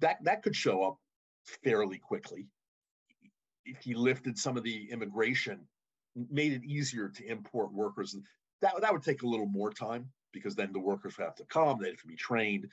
that 0.00 0.16
that 0.24 0.42
could 0.42 0.56
show 0.56 0.82
up 0.82 0.96
fairly 1.62 1.98
quickly. 1.98 2.46
If 3.64 3.78
he 3.82 3.94
lifted 3.94 4.36
some 4.36 4.56
of 4.56 4.64
the 4.64 4.90
immigration, 4.90 5.60
made 6.30 6.52
it 6.52 6.64
easier 6.64 7.08
to 7.08 7.24
import 7.24 7.72
workers, 7.72 8.16
that 8.60 8.74
that 8.80 8.92
would 8.92 9.04
take 9.04 9.22
a 9.22 9.26
little 9.26 9.46
more 9.46 9.70
time 9.70 10.08
because 10.32 10.54
then 10.54 10.72
the 10.72 10.78
workers 10.78 11.16
have 11.18 11.34
to 11.36 11.44
come, 11.44 11.78
they 11.80 11.88
have 11.90 12.00
to 12.00 12.06
be 12.06 12.16
trained. 12.16 12.68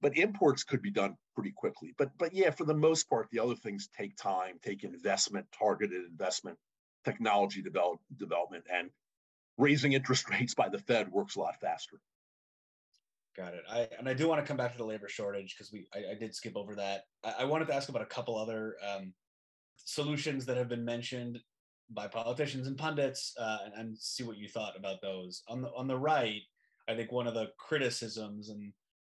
But 0.00 0.16
imports 0.16 0.64
could 0.64 0.82
be 0.82 0.90
done 0.90 1.16
pretty 1.34 1.52
quickly. 1.52 1.94
But 1.96 2.10
but 2.18 2.34
yeah, 2.34 2.50
for 2.50 2.64
the 2.64 2.74
most 2.74 3.08
part, 3.08 3.28
the 3.30 3.38
other 3.38 3.54
things 3.54 3.88
take 3.96 4.16
time, 4.16 4.58
take 4.62 4.84
investment, 4.84 5.46
targeted 5.56 6.04
investment, 6.10 6.58
technology 7.04 7.62
develop, 7.62 8.00
development, 8.16 8.64
and 8.72 8.90
raising 9.58 9.92
interest 9.92 10.28
rates 10.30 10.54
by 10.54 10.68
the 10.68 10.78
Fed 10.78 11.10
works 11.10 11.36
a 11.36 11.40
lot 11.40 11.60
faster. 11.60 12.00
Got 13.36 13.54
it. 13.54 13.62
I, 13.70 13.88
and 13.98 14.08
I 14.08 14.12
do 14.12 14.28
want 14.28 14.42
to 14.42 14.46
come 14.46 14.58
back 14.58 14.72
to 14.72 14.78
the 14.78 14.84
labor 14.84 15.08
shortage 15.08 15.54
because 15.56 15.72
we 15.72 15.86
I, 15.94 16.12
I, 16.12 16.14
did 16.14 16.34
skip 16.34 16.54
over 16.54 16.74
that. 16.74 17.04
I, 17.24 17.34
I, 17.40 17.44
wanted 17.44 17.66
to 17.68 17.74
ask 17.74 17.88
about 17.88 18.02
a 18.02 18.06
couple 18.06 18.36
other 18.36 18.76
um, 18.86 19.14
solutions 19.76 20.44
that 20.46 20.58
have 20.58 20.68
been 20.68 20.84
mentioned 20.84 21.38
by 21.90 22.08
politicians 22.08 22.66
and 22.66 22.76
pundits, 22.76 23.34
uh, 23.38 23.58
and, 23.64 23.74
and, 23.74 23.98
see 23.98 24.22
what 24.22 24.36
you 24.36 24.48
thought 24.48 24.76
about 24.76 25.00
those. 25.00 25.42
On 25.48 25.62
the 25.62 25.70
on 25.74 25.86
the 25.86 25.96
right, 25.96 26.42
I 26.88 26.94
think 26.94 27.12
one 27.12 27.26
of 27.26 27.34
the 27.34 27.50
criticisms 27.58 28.48
and 28.48 28.72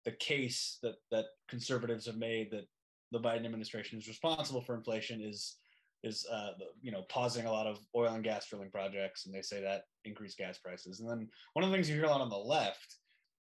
the 0.05 0.11
case 0.11 0.77
that 0.83 0.95
that 1.11 1.25
conservatives 1.49 2.05
have 2.05 2.17
made 2.17 2.51
that 2.51 2.67
the 3.11 3.19
Biden 3.19 3.45
administration 3.45 3.97
is 3.97 4.07
responsible 4.07 4.61
for 4.61 4.75
inflation 4.75 5.21
is 5.21 5.57
is 6.03 6.25
uh, 6.31 6.51
you 6.81 6.91
know 6.91 7.03
pausing 7.09 7.45
a 7.45 7.51
lot 7.51 7.67
of 7.67 7.79
oil 7.95 8.13
and 8.13 8.23
gas 8.23 8.47
drilling 8.47 8.69
projects, 8.69 9.25
and 9.25 9.33
they 9.33 9.41
say 9.41 9.61
that 9.61 9.83
increased 10.05 10.37
gas 10.37 10.57
prices. 10.57 10.99
And 10.99 11.09
then 11.09 11.27
one 11.53 11.63
of 11.63 11.71
the 11.71 11.75
things 11.75 11.89
you 11.89 11.95
hear 11.95 12.05
a 12.05 12.09
lot 12.09 12.21
on 12.21 12.29
the 12.29 12.37
left 12.37 12.97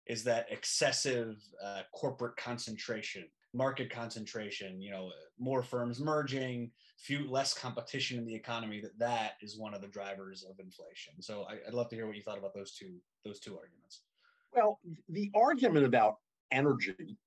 is 0.07 0.23
that 0.23 0.47
excessive 0.51 1.35
uh, 1.63 1.81
corporate 1.93 2.37
concentration. 2.37 3.25
Market 3.55 3.89
concentration, 3.89 4.81
you 4.81 4.91
know, 4.91 5.11
more 5.39 5.63
firms 5.63 5.99
merging, 5.99 6.71
few 6.97 7.29
less 7.29 7.53
competition 7.53 8.17
in 8.17 8.25
the 8.25 8.35
economy, 8.35 8.81
that 8.81 8.97
that 8.99 9.33
is 9.41 9.57
one 9.57 9.73
of 9.73 9.81
the 9.81 9.87
drivers 9.87 10.43
of 10.43 10.59
inflation. 10.59 11.13
So 11.21 11.45
I, 11.49 11.57
would 11.65 11.73
love 11.73 11.89
to 11.89 11.95
hear 11.95 12.05
what 12.05 12.15
you 12.15 12.21
thought 12.21 12.37
about 12.37 12.53
those 12.53 12.73
two 12.73 12.95
those 13.23 13.39
two 13.39 13.57
arguments. 13.57 14.01
Well, 14.53 14.79
the 15.09 15.31
argument 15.33 15.85
about 15.85 16.17
energy, 16.51 17.17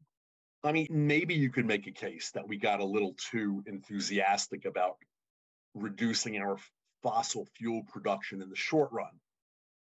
I 0.63 0.73
mean, 0.73 0.87
maybe 0.91 1.35
you 1.35 1.51
could 1.51 1.67
make 1.67 1.87
a 1.87 1.93
case 1.93 2.31
that 2.33 2.47
we 2.47 2.57
got 2.57 2.81
a 2.81 2.85
little 2.85 3.15
too 3.31 3.63
enthusiastic 3.67 4.65
about 4.65 4.97
reducing 5.75 6.39
our 6.39 6.59
fossil 7.03 7.47
fuel 7.57 7.83
production 7.91 8.43
in 8.43 8.51
the 8.51 8.57
short 8.57 8.91
run. 8.93 9.13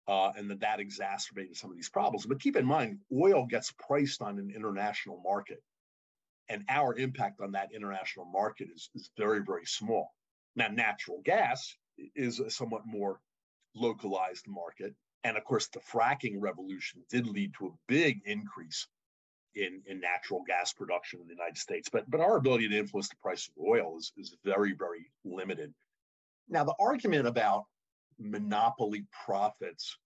Uh, 0.07 0.31
and 0.37 0.51
that 0.51 0.61
that 0.61 0.81
exacerbated 0.81 1.57
some 1.57 1.71
of 1.71 1.77
these 1.77 1.89
problems. 1.89 2.27
But 2.27 2.39
keep 2.39 2.57
in 2.57 2.67
mind, 2.67 2.99
oil 3.11 3.47
gets 3.47 3.73
priced 3.73 4.21
on 4.21 4.39
an 4.39 4.53
international 4.55 5.19
market 5.25 5.63
and 6.49 6.65
our 6.69 6.95
impact 6.97 7.41
on 7.41 7.53
that 7.53 7.73
international 7.75 8.27
market 8.27 8.69
is, 8.75 8.91
is 8.95 9.11
very, 9.17 9.41
very 9.41 9.65
small. 9.65 10.13
Now, 10.57 10.69
natural 10.69 11.21
gas 11.25 11.75
is 12.15 12.41
a 12.41 12.51
somewhat 12.51 12.83
more 12.87 13.21
localized 13.75 14.47
market. 14.47 14.95
And 15.25 15.37
of 15.37 15.45
course, 15.45 15.69
the 15.69 15.81
fracking 15.81 16.37
revolution 16.39 17.03
did 17.11 17.27
lead 17.27 17.55
to 17.59 17.69
a 17.69 17.79
big 17.89 18.21
increase 18.27 18.87
in, 19.55 19.83
in 19.87 20.01
natural 20.01 20.43
gas 20.47 20.73
production 20.73 21.21
in 21.21 21.27
the 21.27 21.33
United 21.33 21.57
States. 21.57 21.89
But, 21.91 22.11
but 22.11 22.21
our 22.21 22.37
ability 22.37 22.69
to 22.69 22.79
influence 22.79 23.09
the 23.09 23.17
price 23.23 23.49
of 23.49 23.65
oil 23.65 23.97
is, 23.99 24.13
is 24.17 24.37
very, 24.45 24.75
very 24.75 25.11
limited. 25.25 25.73
Now, 26.49 26.65
the 26.65 26.75
argument 26.79 27.27
about 27.27 27.65
monopoly 28.19 29.07
profits, 29.25 29.97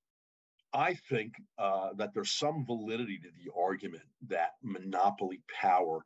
I 0.72 0.94
think 1.08 1.32
uh, 1.58 1.90
that 1.96 2.14
there's 2.14 2.30
some 2.30 2.64
validity 2.64 3.18
to 3.18 3.28
the 3.42 3.50
argument 3.60 4.04
that 4.28 4.52
monopoly 4.62 5.40
power 5.60 6.04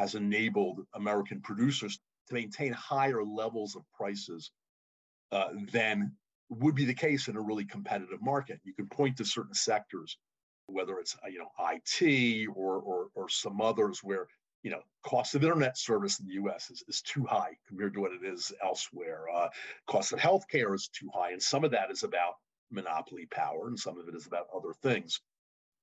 has 0.00 0.14
enabled 0.14 0.80
American 0.94 1.42
producers 1.42 2.00
to 2.26 2.34
maintain 2.34 2.72
higher 2.72 3.22
levels 3.22 3.76
of 3.76 3.82
prices 3.92 4.50
uh, 5.30 5.50
than 5.72 6.10
would 6.48 6.74
be 6.74 6.86
the 6.86 6.94
case 6.94 7.28
in 7.28 7.36
a 7.36 7.40
really 7.40 7.66
competitive 7.66 8.22
market. 8.22 8.60
You 8.64 8.72
can 8.72 8.88
point 8.88 9.18
to 9.18 9.26
certain 9.26 9.52
sectors, 9.52 10.16
whether 10.66 10.98
it's 10.98 11.14
uh, 11.22 11.28
you 11.28 11.38
know 11.38 11.50
IT 11.74 12.48
or, 12.56 12.76
or 12.78 13.08
or 13.14 13.28
some 13.28 13.60
others 13.60 14.00
where 14.02 14.26
you 14.62 14.70
know 14.70 14.80
cost 15.02 15.34
of 15.34 15.44
internet 15.44 15.76
service 15.76 16.18
in 16.18 16.26
the 16.26 16.34
U.S. 16.44 16.70
is, 16.70 16.82
is 16.88 17.02
too 17.02 17.26
high 17.26 17.54
compared 17.68 17.92
to 17.92 18.00
what 18.00 18.12
it 18.12 18.24
is 18.24 18.52
elsewhere. 18.64 19.24
Uh, 19.30 19.48
cost 19.86 20.14
of 20.14 20.18
healthcare 20.18 20.74
is 20.74 20.88
too 20.88 21.10
high, 21.12 21.32
and 21.32 21.42
some 21.42 21.62
of 21.62 21.72
that 21.72 21.90
is 21.90 22.04
about 22.04 22.36
monopoly 22.70 23.26
power, 23.26 23.68
and 23.68 23.78
some 23.78 23.98
of 23.98 24.08
it 24.08 24.14
is 24.14 24.26
about 24.26 24.46
other 24.56 24.72
things. 24.82 25.20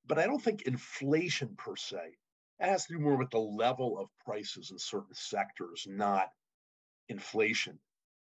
But 0.07 0.17
I 0.17 0.25
don't 0.25 0.41
think 0.41 0.63
inflation 0.63 1.53
per 1.55 1.75
se 1.75 2.17
has 2.59 2.85
to 2.85 2.93
do 2.93 2.99
more 2.99 3.15
with 3.15 3.29
the 3.29 3.39
level 3.39 3.99
of 3.99 4.09
prices 4.25 4.71
in 4.71 4.79
certain 4.79 5.13
sectors, 5.13 5.85
not 5.87 6.29
inflation. 7.09 7.79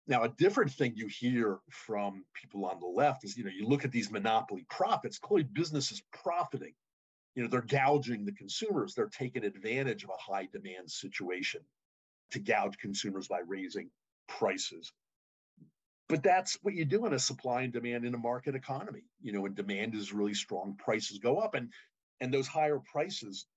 Now, 0.07 0.23
a 0.23 0.29
different 0.29 0.71
thing 0.71 0.93
you 0.95 1.07
hear 1.07 1.59
from 1.69 2.25
people 2.33 2.65
on 2.65 2.79
the 2.79 2.87
left 2.87 3.23
is, 3.23 3.37
you 3.37 3.43
know, 3.43 3.51
you 3.51 3.67
look 3.67 3.85
at 3.85 3.91
these 3.91 4.11
monopoly 4.11 4.65
profits, 4.69 5.19
clearly 5.19 5.43
business 5.43 5.91
is 5.91 6.01
profiting. 6.11 6.73
You 7.35 7.43
know, 7.43 7.49
they're 7.49 7.61
gouging 7.61 8.25
the 8.25 8.33
consumers, 8.33 8.93
they're 8.93 9.07
taking 9.07 9.45
advantage 9.45 10.03
of 10.03 10.09
a 10.09 10.31
high 10.31 10.49
demand 10.51 10.89
situation 10.89 11.61
to 12.31 12.39
gouge 12.39 12.77
consumers 12.77 13.27
by 13.27 13.39
raising 13.45 13.89
prices. 14.27 14.91
But 16.09 16.23
that's 16.23 16.57
what 16.61 16.73
you 16.73 16.83
do 16.83 17.05
in 17.05 17.13
a 17.13 17.19
supply 17.19 17.61
and 17.61 17.71
demand 17.71 18.03
in 18.03 18.13
a 18.13 18.17
market 18.17 18.55
economy. 18.55 19.03
You 19.21 19.31
know, 19.31 19.41
when 19.41 19.53
demand 19.53 19.95
is 19.95 20.11
really 20.11 20.33
strong, 20.33 20.75
prices 20.77 21.19
go 21.19 21.37
up. 21.37 21.53
And 21.53 21.71
and 22.19 22.33
those 22.33 22.47
higher 22.47 22.79
prices 22.79 23.47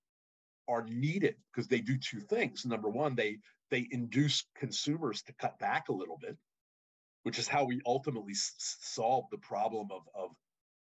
are 0.67 0.83
needed 0.83 1.35
because 1.51 1.67
they 1.67 1.81
do 1.81 1.97
two 1.97 2.19
things. 2.19 2.65
Number 2.65 2.89
one, 2.89 3.15
they 3.15 3.39
they 3.71 3.87
induce 3.91 4.45
consumers 4.55 5.21
to 5.23 5.33
cut 5.33 5.57
back 5.59 5.89
a 5.89 5.93
little 5.93 6.17
bit, 6.17 6.37
which 7.23 7.39
is 7.39 7.47
how 7.47 7.65
we 7.65 7.81
ultimately 7.85 8.33
s- 8.33 8.77
solved 8.81 9.29
the 9.31 9.39
problem 9.39 9.87
of, 9.91 10.03
of 10.13 10.31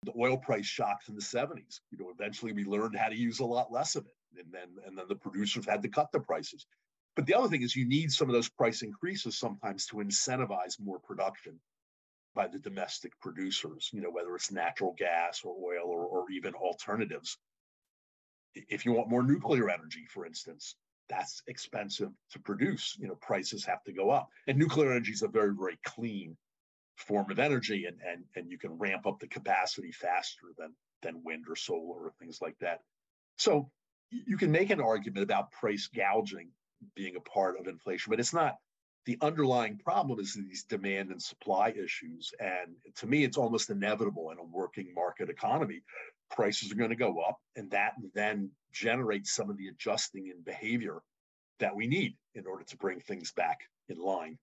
the 0.02 0.12
oil 0.18 0.36
price 0.36 0.66
shocks 0.66 1.08
in 1.08 1.14
the 1.14 1.22
70s. 1.22 1.80
You 1.90 1.98
know, 1.98 2.10
eventually 2.10 2.52
we 2.52 2.64
learned 2.64 2.96
how 2.96 3.08
to 3.08 3.16
use 3.16 3.40
a 3.40 3.44
lot 3.44 3.72
less 3.72 3.96
of 3.96 4.06
it. 4.06 4.40
And 4.40 4.52
then 4.52 4.68
and 4.86 4.98
then 4.98 5.06
the 5.08 5.14
producers 5.14 5.66
had 5.66 5.82
to 5.82 5.88
cut 5.88 6.10
the 6.12 6.20
prices. 6.20 6.66
But 7.14 7.26
the 7.26 7.34
other 7.34 7.48
thing 7.48 7.62
is 7.62 7.76
you 7.76 7.86
need 7.86 8.10
some 8.10 8.28
of 8.28 8.34
those 8.34 8.48
price 8.48 8.82
increases 8.82 9.38
sometimes 9.38 9.86
to 9.86 9.96
incentivize 9.96 10.80
more 10.80 10.98
production 10.98 11.60
by 12.34 12.48
the 12.48 12.58
domestic 12.58 13.12
producers, 13.20 13.90
you 13.92 14.00
know, 14.00 14.10
whether 14.10 14.34
it's 14.34 14.50
natural 14.50 14.94
gas 14.98 15.42
or 15.44 15.54
oil 15.54 15.86
or, 15.86 16.04
or 16.04 16.30
even 16.32 16.54
alternatives 16.54 17.38
if 18.54 18.84
you 18.84 18.92
want 18.92 19.10
more 19.10 19.22
nuclear 19.22 19.70
energy, 19.70 20.06
for 20.08 20.26
instance, 20.26 20.76
that's 21.08 21.42
expensive 21.46 22.10
to 22.32 22.38
produce. 22.38 22.96
You 22.98 23.08
know, 23.08 23.16
prices 23.16 23.64
have 23.66 23.82
to 23.84 23.92
go 23.92 24.10
up. 24.10 24.28
And 24.46 24.58
nuclear 24.58 24.90
energy 24.90 25.12
is 25.12 25.22
a 25.22 25.28
very, 25.28 25.54
very 25.54 25.78
clean 25.84 26.36
form 26.96 27.30
of 27.30 27.38
energy, 27.38 27.86
and 27.86 27.98
and 28.06 28.24
and 28.36 28.50
you 28.50 28.58
can 28.58 28.78
ramp 28.78 29.06
up 29.06 29.18
the 29.18 29.26
capacity 29.26 29.92
faster 29.92 30.46
than 30.58 30.74
than 31.02 31.22
wind 31.24 31.44
or 31.48 31.56
solar 31.56 32.06
or 32.06 32.12
things 32.18 32.38
like 32.40 32.58
that. 32.60 32.80
So 33.36 33.70
you 34.10 34.36
can 34.36 34.52
make 34.52 34.70
an 34.70 34.80
argument 34.80 35.24
about 35.24 35.50
price 35.50 35.88
gouging 35.94 36.50
being 36.94 37.16
a 37.16 37.20
part 37.20 37.58
of 37.58 37.66
inflation, 37.66 38.10
but 38.10 38.20
it's 38.20 38.34
not. 38.34 38.56
The 39.06 39.18
underlying 39.20 39.76
problem 39.76 40.18
is 40.18 40.32
these 40.32 40.64
demand 40.64 41.10
and 41.10 41.20
supply 41.20 41.70
issues. 41.70 42.32
And 42.40 42.76
to 42.96 43.06
me, 43.06 43.22
it's 43.22 43.36
almost 43.36 43.68
inevitable 43.68 44.30
in 44.30 44.38
a 44.38 44.44
working 44.44 44.94
market 44.94 45.28
economy 45.28 45.82
prices 46.34 46.70
are 46.70 46.76
going 46.76 46.90
to 46.90 46.96
go 46.96 47.20
up, 47.20 47.38
and 47.56 47.70
that 47.70 47.92
then 48.14 48.50
generates 48.72 49.32
some 49.32 49.50
of 49.50 49.56
the 49.56 49.68
adjusting 49.68 50.26
in 50.28 50.42
behavior 50.42 51.00
that 51.60 51.74
we 51.74 51.86
need 51.86 52.16
in 52.34 52.46
order 52.46 52.64
to 52.64 52.76
bring 52.76 53.00
things 53.00 53.32
back 53.32 53.60
in 53.88 53.98
line. 53.98 54.38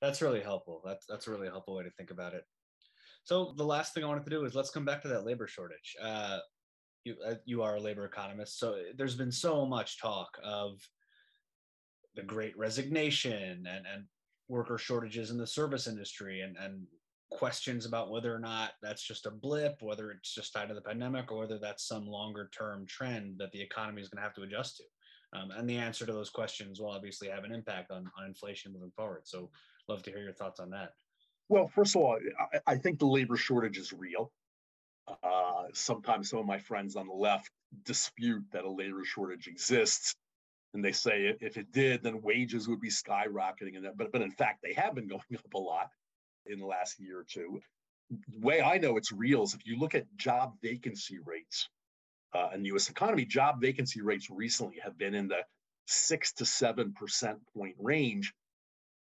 That's 0.00 0.22
really 0.22 0.42
helpful. 0.42 0.82
That's 0.84 1.06
that's 1.06 1.26
a 1.26 1.30
really 1.30 1.48
helpful 1.48 1.74
way 1.74 1.84
to 1.84 1.90
think 1.90 2.10
about 2.10 2.34
it. 2.34 2.44
So 3.24 3.52
the 3.56 3.64
last 3.64 3.94
thing 3.94 4.04
I 4.04 4.06
wanted 4.06 4.24
to 4.24 4.30
do 4.30 4.44
is 4.44 4.54
let's 4.54 4.70
come 4.70 4.84
back 4.84 5.02
to 5.02 5.08
that 5.08 5.26
labor 5.26 5.46
shortage. 5.46 5.96
Uh, 6.00 6.38
you 7.04 7.16
uh, 7.26 7.34
you 7.44 7.62
are 7.62 7.76
a 7.76 7.80
labor 7.80 8.04
economist, 8.04 8.58
so 8.58 8.76
there's 8.96 9.16
been 9.16 9.32
so 9.32 9.66
much 9.66 10.00
talk 10.00 10.38
of 10.42 10.80
the 12.14 12.22
Great 12.22 12.56
Resignation 12.56 13.66
and 13.66 13.86
and 13.92 14.04
worker 14.48 14.78
shortages 14.78 15.30
in 15.30 15.38
the 15.38 15.46
service 15.46 15.86
industry 15.86 16.40
and 16.40 16.56
and 16.56 16.86
questions 17.30 17.86
about 17.86 18.10
whether 18.10 18.34
or 18.34 18.38
not 18.38 18.72
that's 18.82 19.02
just 19.02 19.26
a 19.26 19.30
blip, 19.30 19.82
whether 19.82 20.10
it's 20.10 20.34
just 20.34 20.52
tied 20.52 20.68
to 20.68 20.74
the 20.74 20.80
pandemic, 20.80 21.30
or 21.30 21.38
whether 21.38 21.58
that's 21.58 21.86
some 21.86 22.06
longer 22.06 22.50
term 22.56 22.86
trend 22.86 23.38
that 23.38 23.52
the 23.52 23.60
economy 23.60 24.02
is 24.02 24.08
going 24.08 24.18
to 24.18 24.22
have 24.22 24.34
to 24.34 24.42
adjust 24.42 24.78
to. 24.78 24.84
Um, 25.38 25.50
and 25.50 25.68
the 25.68 25.76
answer 25.76 26.06
to 26.06 26.12
those 26.12 26.30
questions 26.30 26.80
will 26.80 26.90
obviously 26.90 27.28
have 27.28 27.44
an 27.44 27.52
impact 27.52 27.90
on, 27.90 28.10
on 28.18 28.26
inflation 28.26 28.72
moving 28.72 28.92
forward. 28.96 29.22
So, 29.24 29.50
love 29.88 30.02
to 30.04 30.10
hear 30.10 30.22
your 30.22 30.32
thoughts 30.32 30.60
on 30.60 30.70
that. 30.70 30.92
Well, 31.48 31.68
first 31.68 31.96
of 31.96 32.02
all, 32.02 32.18
I, 32.52 32.72
I 32.72 32.76
think 32.76 32.98
the 32.98 33.06
labor 33.06 33.36
shortage 33.36 33.78
is 33.78 33.92
real. 33.92 34.32
Uh, 35.22 35.64
sometimes 35.72 36.30
some 36.30 36.38
of 36.38 36.46
my 36.46 36.58
friends 36.58 36.96
on 36.96 37.06
the 37.06 37.14
left 37.14 37.50
dispute 37.84 38.44
that 38.52 38.64
a 38.64 38.70
labor 38.70 39.04
shortage 39.04 39.46
exists. 39.46 40.14
And 40.74 40.84
they 40.84 40.92
say 40.92 41.34
if 41.40 41.56
it 41.56 41.72
did, 41.72 42.02
then 42.02 42.20
wages 42.20 42.68
would 42.68 42.80
be 42.80 42.90
skyrocketing. 42.90 43.76
And 43.76 43.84
that, 43.86 43.96
but, 43.96 44.12
but 44.12 44.20
in 44.20 44.30
fact, 44.30 44.60
they 44.62 44.74
have 44.74 44.94
been 44.94 45.08
going 45.08 45.22
up 45.34 45.54
a 45.54 45.58
lot 45.58 45.88
in 46.48 46.58
the 46.58 46.66
last 46.66 46.98
year 47.00 47.20
or 47.20 47.24
two. 47.24 47.60
The 48.10 48.40
way 48.40 48.62
I 48.62 48.78
know 48.78 48.96
it's 48.96 49.12
real 49.12 49.42
is 49.42 49.54
if 49.54 49.66
you 49.66 49.78
look 49.78 49.94
at 49.94 50.06
job 50.16 50.54
vacancy 50.62 51.18
rates 51.24 51.68
uh, 52.34 52.50
in 52.54 52.62
the 52.62 52.68
U.S. 52.68 52.88
economy, 52.88 53.24
job 53.24 53.60
vacancy 53.60 54.00
rates 54.00 54.28
recently 54.30 54.78
have 54.82 54.96
been 54.96 55.14
in 55.14 55.28
the 55.28 55.40
six 55.86 56.32
to 56.34 56.44
seven 56.44 56.92
percent 56.92 57.38
point 57.54 57.74
range, 57.78 58.32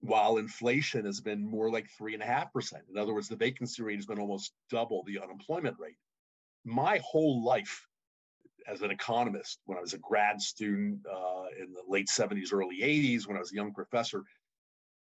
while 0.01 0.39
inflation 0.39 1.05
has 1.05 1.21
been 1.21 1.45
more 1.45 1.71
like 1.71 1.89
three 1.97 2.15
and 2.15 2.23
a 2.23 2.27
half 2.27 2.53
percent. 2.53 2.85
In 2.91 2.99
other 2.99 3.15
words, 3.15 3.29
the 3.29 3.37
vacancy 3.37 3.83
rate 3.83 3.97
has 3.97 4.07
been 4.07 4.19
almost 4.19 4.53
double 4.71 5.03
the 5.05 5.21
unemployment 5.21 5.77
rate. 5.79 5.99
My 6.65 7.01
whole 7.05 7.45
life 7.45 7.87
as 8.69 8.83
an 8.83 8.91
economist, 8.91 9.61
when 9.65 9.79
I 9.79 9.81
was 9.81 9.95
a 9.95 9.99
grad 9.99 10.41
student 10.41 11.01
uh, 11.11 11.47
in 11.59 11.73
the 11.73 11.83
late 11.89 12.09
70s, 12.09 12.53
early 12.53 12.81
80s, 12.83 13.27
when 13.27 13.37
I 13.37 13.41
was 13.41 13.53
a 13.53 13.57
young 13.57 13.73
professor, 13.73 14.25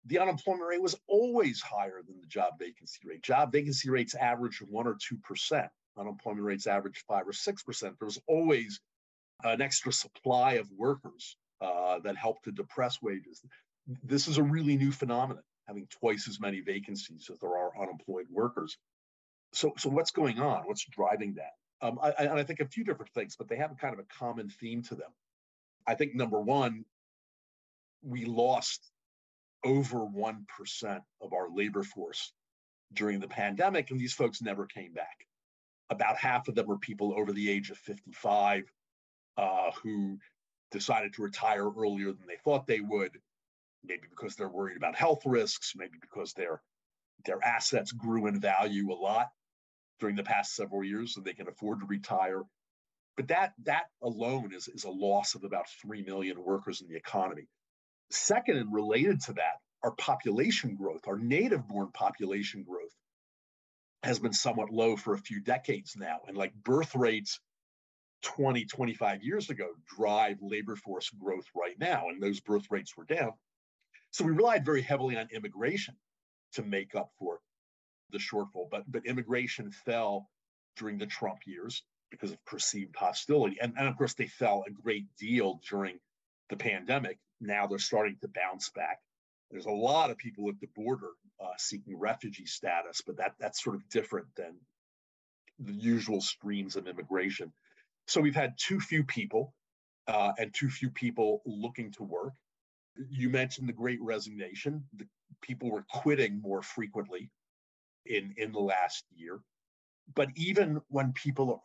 the 0.07 0.19
unemployment 0.19 0.69
rate 0.69 0.83
was 0.83 0.97
always 1.07 1.61
higher 1.61 2.01
than 2.07 2.21
the 2.21 2.27
job 2.27 2.59
vacancy 2.59 3.01
rate. 3.05 3.23
Job 3.23 3.53
vacancy 3.53 3.91
rates 3.91 4.15
averaged 4.15 4.63
one 4.69 4.87
or 4.87 4.97
two 5.01 5.19
percent. 5.19 5.69
Unemployment 5.99 6.45
rates 6.45 6.67
averaged 6.67 7.05
five 7.07 7.29
or 7.29 7.33
six 7.33 7.63
percent. 7.63 7.99
There 7.99 8.07
was 8.07 8.21
always 8.27 8.81
an 9.45 9.61
extra 9.61 9.93
supply 9.93 10.55
of 10.55 10.71
workers 10.77 11.37
uh, 11.61 11.99
that 12.01 12.17
helped 12.17 12.45
to 12.45 12.53
depress 12.53 13.01
wages. 13.03 13.43
This 14.03 14.29
is 14.29 14.39
a 14.39 14.43
really 14.43 14.77
new 14.77 14.93
phenomenon, 14.93 15.43
having 15.67 15.87
twice 16.01 16.29
as 16.29 16.41
many 16.41 16.61
vacancies 16.61 17.29
as 17.31 17.39
there 17.39 17.57
are 17.57 17.73
unemployed 17.83 18.27
workers. 18.31 18.79
So, 19.53 19.73
so 19.79 19.91
what's 19.91 20.13
going 20.13 20.39
on? 20.39 20.63
What's 20.65 20.85
driving 20.87 21.35
that? 21.35 21.53
Um, 21.83 21.99
I, 22.03 22.11
and 22.11 22.39
I 22.39 22.45
think 22.45 22.61
a 22.61 22.69
few 22.69 22.85
different 22.85 23.13
things, 23.13 23.37
but 23.37 23.49
they 23.49 23.57
have 23.57 23.77
kind 23.79 23.95
of 23.95 24.01
a 24.01 24.19
common 24.19 24.49
theme 24.49 24.83
to 24.85 24.95
them. 24.95 25.11
I 25.87 25.95
think 25.95 26.15
number 26.15 26.41
one, 26.41 26.85
we 28.03 28.27
lost 28.27 28.81
over 29.65 29.99
1% 30.01 31.01
of 31.23 31.33
our 31.35 31.49
labor 31.51 31.83
force 31.85 32.33
during 32.95 33.21
the 33.21 33.29
pandemic, 33.29 33.91
and 33.91 34.01
these 34.01 34.15
folks 34.15 34.43
never 34.43 34.67
came 34.67 34.93
back. 34.95 35.27
About 35.91 36.17
half 36.19 36.49
of 36.49 36.55
them 36.57 36.67
were 36.67 36.79
people 36.79 37.15
over 37.19 37.33
the 37.33 37.51
age 37.51 37.71
of 37.71 37.79
55. 37.79 38.65
uh, 39.39 39.73
who 39.85 40.19
decided 40.73 41.15
to 41.15 41.25
retire 41.25 41.69
earlier 41.71 42.09
than 42.13 42.29
they 42.29 42.39
thought 42.45 42.69
they 42.69 42.81
would, 42.83 43.13
maybe 43.85 44.05
because 44.11 44.37
they're 44.37 44.51
worried 44.51 44.79
about 44.79 44.97
health 44.97 45.23
risks, 45.27 45.75
maybe 45.77 45.99
because 46.03 46.35
their 46.35 46.63
their 47.27 47.45
assets 47.45 47.93
grew 47.93 48.29
in 48.29 48.41
value 48.41 48.93
a 48.93 48.95
lot 48.95 49.29
during 50.01 50.17
the 50.17 50.25
past 50.25 50.57
several 50.57 50.85
years, 50.85 51.15
so 51.15 51.23
they 51.23 51.35
can 51.35 51.49
afford 51.49 51.81
to 51.81 51.87
retire. 51.87 52.43
But 53.17 53.29
that 53.29 53.55
that 53.65 53.85
alone 54.03 54.53
is, 54.55 54.69
is 54.69 54.85
a 54.85 54.91
loss 54.91 55.37
of 55.37 55.45
about 55.45 55.67
three 55.83 56.03
million 56.05 56.43
workers 56.45 56.83
in 56.83 56.89
the 56.89 56.97
economy. 56.97 57.49
Second, 58.11 58.57
and 58.57 58.73
related 58.73 59.21
to 59.23 59.35
that, 59.35 59.59
our 59.83 59.93
population 59.93 60.75
growth, 60.75 61.07
our 61.07 61.19
native 61.19 61.67
born 61.67 61.91
population 61.93 62.65
growth, 62.65 62.95
has 64.03 64.19
been 64.19 64.33
somewhat 64.33 64.71
low 64.71 64.97
for 64.97 65.15
a 65.15 65.19
few 65.19 65.41
decades 65.41 65.95
now. 65.97 66.21
And 66.27 66.37
like 66.37 66.55
birth 66.55 66.95
rates 66.95 67.41
20, 68.23 68.67
25 68.67 69.23
years 69.23 69.51
ago 69.51 69.69
drive 69.97 70.39
labor 70.41 70.77
force 70.77 71.11
growth 71.11 71.47
right 71.55 71.79
now. 71.79 72.09
And 72.09 72.23
those 72.23 72.41
birth 72.41 72.67
rates 72.71 72.97
were 72.97 73.05
down. 73.05 73.33
So 74.11 74.25
we 74.25 74.33
relied 74.33 74.65
very 74.65 74.83
heavily 74.83 75.17
on 75.17 75.29
immigration 75.33 75.97
to 76.55 76.63
make 76.63 76.95
up 76.95 77.11
for 77.19 77.39
the 78.11 78.19
shortfall. 78.19 78.69
But, 78.71 78.91
but 78.91 79.07
immigration 79.07 79.71
fell 79.71 80.29
during 80.77 80.99
the 80.99 81.07
Trump 81.07 81.41
years 81.47 81.83
because 82.11 82.33
of 82.33 82.45
perceived 82.45 82.97
hostility. 82.97 83.59
And, 83.61 83.75
and 83.79 83.87
of 83.87 83.97
course, 83.97 84.15
they 84.15 84.27
fell 84.27 84.65
a 84.67 84.71
great 84.71 85.07
deal 85.19 85.61
during 85.69 85.99
the 86.49 86.57
pandemic. 86.57 87.19
Now 87.41 87.67
they're 87.67 87.79
starting 87.79 88.17
to 88.21 88.29
bounce 88.29 88.71
back. 88.71 88.99
There's 89.51 89.67
a 89.67 89.71
lot 89.71 90.11
of 90.11 90.19
people 90.19 90.49
at 90.49 90.61
the 90.61 90.69
border 90.77 91.11
uh, 91.43 91.53
seeking 91.59 91.99
refugee 91.99 92.47
status, 92.47 93.03
but 93.05 93.17
that 93.17 93.35
that's 93.41 93.63
sort 93.63 93.77
of 93.77 93.89
different 93.89 94.27
than 94.37 94.55
the 95.59 95.73
usual 95.73 96.21
streams 96.21 96.77
of 96.77 96.87
immigration. 96.87 97.53
So 98.07 98.21
we've 98.21 98.35
had 98.35 98.55
too 98.59 98.81
few 98.81 99.05
people 99.05 99.55
uh, 100.07 100.33
and 100.39 100.53
too 100.55 100.71
few 100.71 100.91
people 100.91 101.43
looking 101.45 101.93
to 101.93 102.03
work. 102.03 102.33
You 103.09 103.29
mentioned 103.29 103.69
the 103.69 103.73
great 103.73 104.01
resignation. 104.03 104.85
The 104.97 105.07
people 105.43 105.71
were 105.71 105.85
quitting 105.91 106.41
more 106.41 106.63
frequently 106.63 107.31
in, 108.07 108.35
in 108.37 108.53
the 108.53 108.61
last 108.61 109.05
year. 109.15 109.41
But 110.15 110.31
even 110.35 110.81
when 110.89 111.13
people 111.13 111.63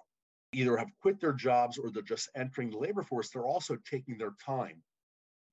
either 0.54 0.78
have 0.78 0.90
quit 1.02 1.20
their 1.20 1.34
jobs 1.34 1.78
or 1.78 1.90
they're 1.90 2.04
just 2.04 2.30
entering 2.36 2.70
the 2.70 2.78
labor 2.78 3.04
force, 3.04 3.30
they're 3.30 3.46
also 3.46 3.78
taking 3.90 4.18
their 4.18 4.36
time 4.46 4.82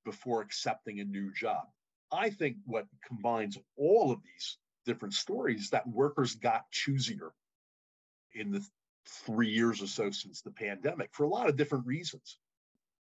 before 0.04 0.42
accepting 0.42 1.00
a 1.00 1.04
new 1.04 1.32
job. 1.32 1.64
I 2.10 2.30
think 2.30 2.56
what 2.66 2.86
combines 3.06 3.56
all 3.76 4.12
of 4.12 4.22
these 4.22 4.58
different 4.84 5.14
stories 5.14 5.70
that 5.70 5.86
workers 5.86 6.34
got 6.34 6.64
choosier 6.72 7.30
in 8.34 8.50
the 8.50 8.66
three 9.08 9.50
years 9.50 9.82
or 9.82 9.86
so 9.86 10.10
since 10.10 10.42
the 10.42 10.50
pandemic 10.50 11.10
for 11.12 11.24
a 11.24 11.28
lot 11.28 11.48
of 11.48 11.56
different 11.56 11.86
reasons. 11.86 12.38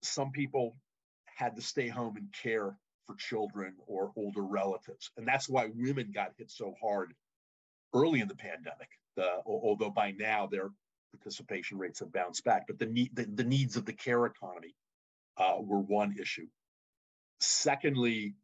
Some 0.03 0.31
people 0.33 0.77
had 1.27 1.57
to 1.57 1.63
stay 1.63 1.89
home 1.89 2.17
and 2.17 2.29
care 2.43 2.77
for 3.07 3.15
children 3.17 3.75
or 3.87 4.13
older 4.17 4.43
relatives. 4.43 5.11
And 5.17 5.27
that's 5.27 5.49
why 5.49 5.71
women 5.75 6.13
got 6.13 6.33
hit 6.37 6.51
so 6.51 6.75
hard 6.81 7.15
early 7.95 8.21
in 8.21 8.29
the 8.29 8.37
pandemic, 8.37 8.89
although 9.47 9.91
by 9.91 10.13
now 10.13 10.47
their 10.47 10.71
participation 11.13 11.79
rates 11.79 12.01
have 12.01 12.13
bounced 12.13 12.45
back. 12.45 12.67
But 12.67 12.79
the, 12.79 13.11
the, 13.15 13.25
the 13.25 13.45
needs 13.45 13.77
of 13.77 13.85
the 13.85 13.93
care 13.93 14.27
economy 14.27 14.75
uh, 15.37 15.57
were 15.61 15.81
one 15.81 16.17
issue. 16.21 16.47
Secondly, 17.41 18.35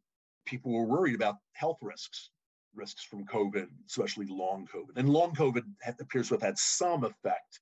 people 0.45 0.71
were 0.71 0.85
worried 0.85 1.15
about 1.15 1.35
health 1.53 1.77
risks, 1.81 2.29
risks 2.75 3.03
from 3.03 3.25
COVID, 3.25 3.67
especially 3.87 4.27
long 4.27 4.67
COVID. 4.73 4.97
And 4.97 5.09
long 5.09 5.35
COVID 5.35 5.63
appears 5.99 6.29
to 6.29 6.35
have 6.35 6.41
had 6.41 6.57
some 6.57 7.03
effect 7.03 7.59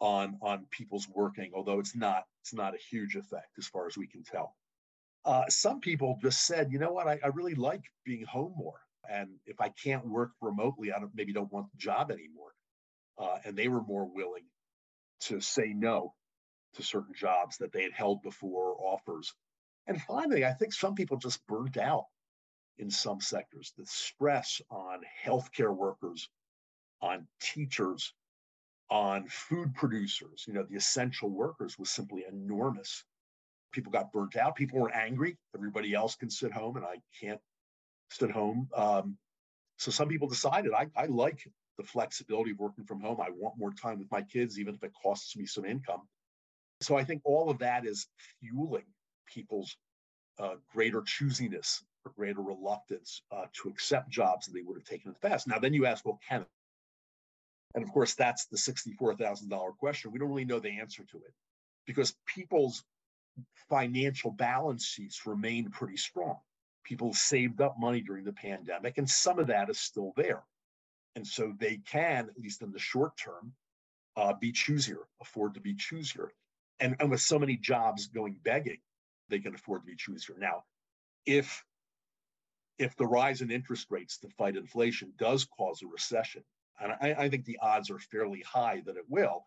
on 0.00 0.38
on 0.42 0.66
people's 0.70 1.08
working, 1.08 1.52
although 1.54 1.78
it's 1.78 1.96
not 1.96 2.24
it's 2.42 2.54
not 2.54 2.74
a 2.74 2.78
huge 2.90 3.16
effect 3.16 3.58
as 3.58 3.66
far 3.66 3.86
as 3.86 3.96
we 3.96 4.06
can 4.06 4.22
tell. 4.22 4.54
Uh, 5.24 5.44
some 5.48 5.80
people 5.80 6.18
just 6.22 6.46
said, 6.46 6.70
you 6.70 6.78
know 6.78 6.92
what, 6.92 7.08
I, 7.08 7.18
I 7.24 7.28
really 7.28 7.54
like 7.54 7.82
being 8.04 8.24
home 8.24 8.54
more, 8.56 8.80
and 9.10 9.30
if 9.46 9.60
I 9.60 9.70
can't 9.70 10.06
work 10.06 10.30
remotely, 10.40 10.92
I 10.92 11.00
don't 11.00 11.14
maybe 11.14 11.32
don't 11.32 11.52
want 11.52 11.70
the 11.72 11.78
job 11.78 12.10
anymore. 12.10 12.52
Uh, 13.18 13.38
and 13.44 13.56
they 13.56 13.68
were 13.68 13.82
more 13.82 14.04
willing 14.04 14.44
to 15.20 15.40
say 15.40 15.72
no 15.74 16.14
to 16.74 16.82
certain 16.82 17.14
jobs 17.14 17.56
that 17.58 17.72
they 17.72 17.82
had 17.82 17.92
held 17.92 18.22
before 18.22 18.76
offers 18.78 19.32
and 19.86 20.00
finally, 20.02 20.44
I 20.44 20.52
think 20.52 20.72
some 20.72 20.94
people 20.94 21.16
just 21.16 21.46
burnt 21.46 21.76
out 21.76 22.06
in 22.78 22.90
some 22.90 23.20
sectors. 23.20 23.72
The 23.76 23.86
stress 23.86 24.60
on 24.70 25.00
healthcare 25.24 25.74
workers, 25.74 26.28
on 27.00 27.26
teachers, 27.40 28.12
on 28.90 29.26
food 29.28 29.74
producers, 29.74 30.44
you 30.46 30.54
know, 30.54 30.64
the 30.68 30.76
essential 30.76 31.28
workers 31.28 31.78
was 31.78 31.90
simply 31.90 32.24
enormous. 32.28 33.04
People 33.72 33.92
got 33.92 34.12
burnt 34.12 34.36
out. 34.36 34.56
People 34.56 34.80
were 34.80 34.92
angry. 34.92 35.36
Everybody 35.54 35.94
else 35.94 36.16
can 36.16 36.30
sit 36.30 36.52
home 36.52 36.76
and 36.76 36.84
I 36.84 36.96
can't 37.20 37.40
sit 38.10 38.30
home. 38.30 38.68
Um, 38.74 39.18
so 39.78 39.90
some 39.90 40.08
people 40.08 40.28
decided 40.28 40.72
I, 40.72 40.86
I 40.96 41.06
like 41.06 41.40
the 41.76 41.84
flexibility 41.84 42.52
of 42.52 42.58
working 42.58 42.84
from 42.84 43.00
home. 43.00 43.20
I 43.20 43.30
want 43.30 43.58
more 43.58 43.72
time 43.72 43.98
with 43.98 44.10
my 44.10 44.22
kids, 44.22 44.58
even 44.58 44.74
if 44.74 44.82
it 44.82 44.92
costs 45.02 45.36
me 45.36 45.46
some 45.46 45.64
income. 45.64 46.02
So 46.80 46.96
I 46.96 47.04
think 47.04 47.22
all 47.24 47.50
of 47.50 47.58
that 47.58 47.84
is 47.86 48.06
fueling 48.40 48.84
people's 49.26 49.76
uh, 50.38 50.54
greater 50.72 51.02
choosiness 51.02 51.82
or 52.04 52.12
greater 52.16 52.40
reluctance 52.40 53.22
uh, 53.32 53.46
to 53.52 53.68
accept 53.68 54.10
jobs 54.10 54.46
that 54.46 54.52
they 54.52 54.62
would 54.62 54.76
have 54.76 54.84
taken 54.84 55.08
in 55.08 55.16
the 55.20 55.28
past. 55.28 55.48
Now, 55.48 55.58
then 55.58 55.74
you 55.74 55.86
ask, 55.86 56.04
well, 56.04 56.20
can 56.28 56.42
it? 56.42 56.48
And 57.74 57.84
of 57.84 57.92
course, 57.92 58.14
that's 58.14 58.46
the 58.46 58.56
$64,000 58.56 59.76
question. 59.78 60.10
We 60.10 60.18
don't 60.18 60.28
really 60.28 60.44
know 60.46 60.60
the 60.60 60.80
answer 60.80 61.04
to 61.04 61.18
it 61.18 61.34
because 61.86 62.14
people's 62.26 62.82
financial 63.68 64.30
balance 64.30 64.86
sheets 64.86 65.26
remained 65.26 65.72
pretty 65.72 65.96
strong. 65.96 66.38
People 66.84 67.12
saved 67.12 67.60
up 67.60 67.76
money 67.78 68.00
during 68.00 68.24
the 68.24 68.32
pandemic, 68.32 68.96
and 68.96 69.08
some 69.08 69.38
of 69.38 69.48
that 69.48 69.68
is 69.68 69.78
still 69.78 70.12
there. 70.16 70.42
And 71.16 71.26
so 71.26 71.52
they 71.58 71.78
can, 71.90 72.28
at 72.28 72.38
least 72.38 72.62
in 72.62 72.72
the 72.72 72.78
short 72.78 73.16
term, 73.16 73.52
uh, 74.16 74.34
be 74.34 74.52
choosier, 74.52 75.04
afford 75.20 75.54
to 75.54 75.60
be 75.60 75.74
choosier. 75.74 76.28
And, 76.80 76.96
and 77.00 77.10
with 77.10 77.20
so 77.20 77.38
many 77.38 77.56
jobs 77.56 78.06
going 78.06 78.38
begging, 78.44 78.78
they 79.28 79.38
can 79.38 79.54
afford 79.54 79.82
to 79.82 79.86
be 79.86 79.96
choosier. 79.96 80.38
Now, 80.38 80.64
if 81.24 81.64
if 82.78 82.94
the 82.96 83.06
rise 83.06 83.40
in 83.40 83.50
interest 83.50 83.86
rates 83.90 84.18
to 84.18 84.28
fight 84.28 84.56
inflation 84.56 85.12
does 85.16 85.46
cause 85.46 85.80
a 85.82 85.86
recession, 85.86 86.44
and 86.78 86.92
I, 87.00 87.24
I 87.24 87.28
think 87.30 87.44
the 87.44 87.58
odds 87.62 87.90
are 87.90 87.98
fairly 87.98 88.42
high 88.42 88.82
that 88.84 88.96
it 88.96 89.04
will, 89.08 89.46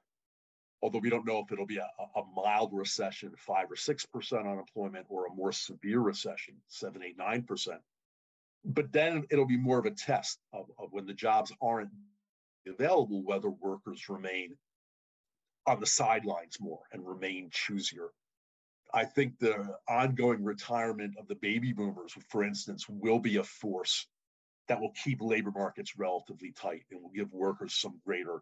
although 0.82 1.00
we 1.00 1.12
don't 1.12 1.28
know 1.28 1.40
if 1.40 1.52
it'll 1.52 1.68
be 1.68 1.78
a, 1.78 1.90
a 2.16 2.24
mild 2.36 2.72
recession, 2.74 3.32
five 3.38 3.72
or 3.72 3.76
six 3.76 4.06
percent 4.06 4.48
unemployment, 4.48 5.06
or 5.10 5.28
a 5.28 5.34
more 5.34 5.52
severe 5.52 6.00
recession, 6.00 6.56
seven, 6.68 7.04
eight, 7.04 7.18
nine 7.18 7.44
percent. 7.44 7.82
But 8.66 8.92
then 8.92 9.26
it'll 9.30 9.48
be 9.48 9.58
more 9.58 9.80
of 9.80 9.86
a 9.86 9.92
test 9.92 10.40
of, 10.54 10.66
of 10.78 10.92
when 10.92 11.06
the 11.06 11.14
jobs 11.14 11.54
aren't 11.62 11.92
available, 12.68 13.24
whether 13.24 13.50
workers 13.50 14.10
remain 14.10 14.58
on 15.66 15.80
the 15.80 15.86
sidelines 15.86 16.58
more 16.60 16.82
and 16.92 17.08
remain 17.08 17.52
choosier 17.52 18.10
I 18.94 19.06
think 19.06 19.40
the 19.40 19.76
ongoing 19.88 20.44
retirement 20.44 21.16
of 21.20 21.28
the 21.28 21.36
baby 21.36 21.74
boomers, 21.74 22.14
for 22.30 22.44
instance, 22.44 22.88
will 22.90 23.20
be 23.20 23.38
a 23.38 23.44
force 23.44 24.08
that 24.68 24.80
will 24.80 24.94
keep 25.04 25.22
labor 25.22 25.52
markets 25.52 25.98
relatively 25.98 26.52
tight 26.52 26.84
and 26.92 27.02
will 27.02 27.12
give 27.12 27.32
workers 27.34 27.74
some 27.74 28.00
greater 28.06 28.42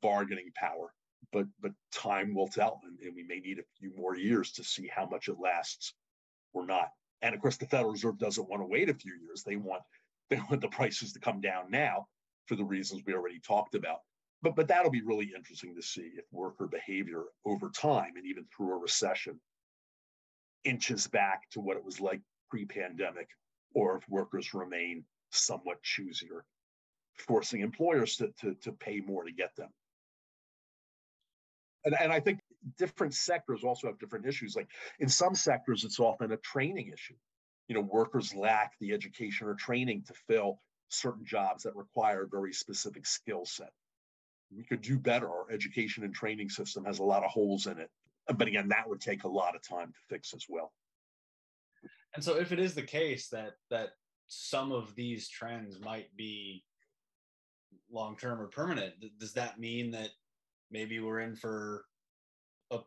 bargaining 0.00 0.52
power. 0.54 0.92
But 1.32 1.46
but 1.60 1.72
time 1.92 2.34
will 2.34 2.48
tell, 2.48 2.80
and, 2.84 2.98
and 3.00 3.14
we 3.14 3.22
may 3.22 3.40
need 3.40 3.58
a 3.58 3.80
few 3.80 3.92
more 3.96 4.16
years 4.16 4.52
to 4.52 4.64
see 4.64 4.90
how 4.94 5.06
much 5.06 5.28
it 5.28 5.38
lasts 5.40 5.94
or 6.52 6.66
not. 6.66 6.88
And 7.22 7.34
of 7.34 7.40
course, 7.40 7.56
the 7.56 7.66
Federal 7.66 7.92
Reserve 7.92 8.18
doesn't 8.18 8.48
want 8.48 8.62
to 8.62 8.66
wait 8.66 8.88
a 8.90 8.94
few 8.94 9.12
years. 9.12 9.42
They 9.42 9.56
want 9.56 9.82
they 10.30 10.36
want 10.36 10.60
the 10.60 10.68
prices 10.68 11.12
to 11.14 11.20
come 11.20 11.40
down 11.40 11.70
now 11.70 12.06
for 12.46 12.56
the 12.56 12.64
reasons 12.64 13.02
we 13.04 13.14
already 13.14 13.40
talked 13.40 13.74
about. 13.74 14.00
But 14.42 14.54
but 14.54 14.68
that'll 14.68 14.90
be 14.90 15.02
really 15.02 15.32
interesting 15.34 15.74
to 15.74 15.82
see 15.82 16.12
if 16.16 16.24
worker 16.30 16.66
behavior 16.66 17.24
over 17.44 17.70
time 17.70 18.12
and 18.16 18.26
even 18.26 18.44
through 18.44 18.74
a 18.74 18.78
recession 18.78 19.40
inches 20.64 21.06
back 21.06 21.48
to 21.50 21.60
what 21.60 21.76
it 21.76 21.84
was 21.84 22.00
like 22.00 22.20
pre-pandemic, 22.50 23.28
or 23.74 23.96
if 23.96 24.08
workers 24.08 24.54
remain 24.54 25.04
somewhat 25.30 25.78
choosier, 25.82 26.42
forcing 27.18 27.60
employers 27.60 28.16
to, 28.16 28.32
to, 28.40 28.54
to 28.54 28.72
pay 28.72 29.00
more 29.00 29.24
to 29.24 29.32
get 29.32 29.54
them. 29.56 29.68
And, 31.84 31.94
and 32.00 32.12
I 32.12 32.20
think 32.20 32.40
different 32.78 33.14
sectors 33.14 33.64
also 33.64 33.86
have 33.86 33.98
different 33.98 34.26
issues. 34.26 34.56
Like 34.56 34.68
in 34.98 35.08
some 35.08 35.34
sectors, 35.34 35.84
it's 35.84 36.00
often 36.00 36.32
a 36.32 36.36
training 36.38 36.88
issue. 36.92 37.14
You 37.68 37.74
know, 37.74 37.80
workers 37.80 38.34
lack 38.34 38.72
the 38.80 38.92
education 38.92 39.46
or 39.48 39.54
training 39.54 40.04
to 40.06 40.14
fill 40.28 40.60
certain 40.88 41.24
jobs 41.24 41.64
that 41.64 41.74
require 41.74 42.28
very 42.30 42.52
specific 42.52 43.06
skill 43.06 43.44
set. 43.44 43.72
We 44.54 44.64
could 44.64 44.82
do 44.82 44.98
better. 44.98 45.28
Our 45.28 45.50
education 45.50 46.04
and 46.04 46.14
training 46.14 46.50
system 46.50 46.84
has 46.84 46.98
a 46.98 47.04
lot 47.04 47.24
of 47.24 47.30
holes 47.30 47.66
in 47.66 47.78
it 47.78 47.90
but 48.34 48.48
again, 48.48 48.68
that 48.68 48.88
would 48.88 49.00
take 49.00 49.24
a 49.24 49.28
lot 49.28 49.54
of 49.54 49.66
time 49.66 49.88
to 49.92 49.98
fix 50.08 50.34
as 50.34 50.46
well. 50.48 50.72
And 52.14 52.24
so, 52.24 52.36
if 52.36 52.52
it 52.52 52.58
is 52.58 52.74
the 52.74 52.82
case 52.82 53.28
that 53.28 53.52
that 53.70 53.90
some 54.26 54.72
of 54.72 54.94
these 54.94 55.28
trends 55.28 55.78
might 55.80 56.14
be 56.16 56.64
long 57.90 58.16
term 58.16 58.40
or 58.40 58.48
permanent, 58.48 58.94
does 59.20 59.32
that 59.34 59.60
mean 59.60 59.90
that 59.92 60.10
maybe 60.70 60.98
we're 60.98 61.20
in 61.20 61.36
for 61.36 61.84
a 62.72 62.80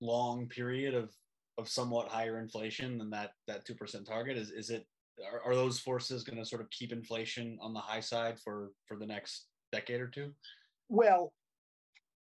long 0.00 0.48
period 0.48 0.94
of 0.94 1.10
of 1.58 1.68
somewhat 1.68 2.08
higher 2.08 2.38
inflation 2.38 2.98
than 2.98 3.10
that 3.10 3.32
that 3.46 3.64
two 3.64 3.74
percent 3.74 4.06
target? 4.06 4.36
Is 4.36 4.50
is 4.50 4.70
it 4.70 4.86
are, 5.32 5.40
are 5.44 5.54
those 5.54 5.78
forces 5.78 6.24
going 6.24 6.38
to 6.38 6.44
sort 6.44 6.60
of 6.60 6.68
keep 6.70 6.92
inflation 6.92 7.56
on 7.62 7.72
the 7.72 7.80
high 7.80 8.00
side 8.00 8.38
for 8.38 8.72
for 8.86 8.98
the 8.98 9.06
next 9.06 9.46
decade 9.72 10.00
or 10.00 10.08
two? 10.08 10.32
Well, 10.92 11.32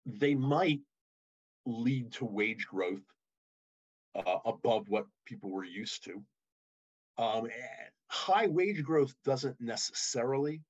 they 0.05 0.34
might 0.34 0.80
lead 1.65 2.13
to 2.13 2.26
wage 2.26 2.65
growth 2.67 3.03
uh, 4.15 4.38
above 4.45 4.88
what 4.88 5.07
people 5.26 5.51
were 5.51 5.65
used 5.65 6.05
to. 6.05 6.24
Um, 7.17 7.49
high 8.07 8.47
wage 8.47 8.82
growth 8.82 9.13
doesn't 9.26 9.57
necessarily 9.59 10.61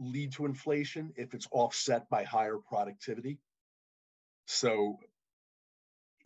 lead 0.00 0.32
to 0.32 0.46
inflation 0.46 1.12
if 1.14 1.32
it's 1.32 1.46
offset 1.52 2.10
by 2.10 2.24
higher 2.24 2.56
productivity. 2.68 3.38
So, 4.48 4.98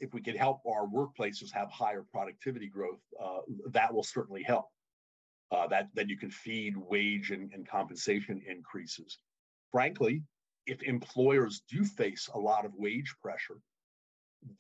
if 0.01 0.15
we 0.15 0.23
can 0.23 0.35
help 0.35 0.63
our 0.67 0.87
workplaces 0.87 1.53
have 1.53 1.71
higher 1.71 2.07
productivity 2.11 2.71
growth, 2.71 3.03
uh, 3.23 3.41
that 3.67 3.93
will 3.93 4.03
certainly 4.03 4.45
help. 4.45 4.71
Uh, 5.51 5.67
that 5.67 5.91
then 5.93 6.09
you 6.09 6.17
can 6.17 6.31
feed 6.31 6.75
wage 6.75 7.33
and, 7.33 7.53
and 7.53 7.69
compensation 7.69 8.41
increases. 8.49 9.19
Frankly, 9.71 10.23
if 10.67 10.83
employers 10.83 11.63
do 11.69 11.85
face 11.85 12.29
a 12.33 12.39
lot 12.39 12.65
of 12.65 12.75
wage 12.75 13.15
pressure, 13.23 13.61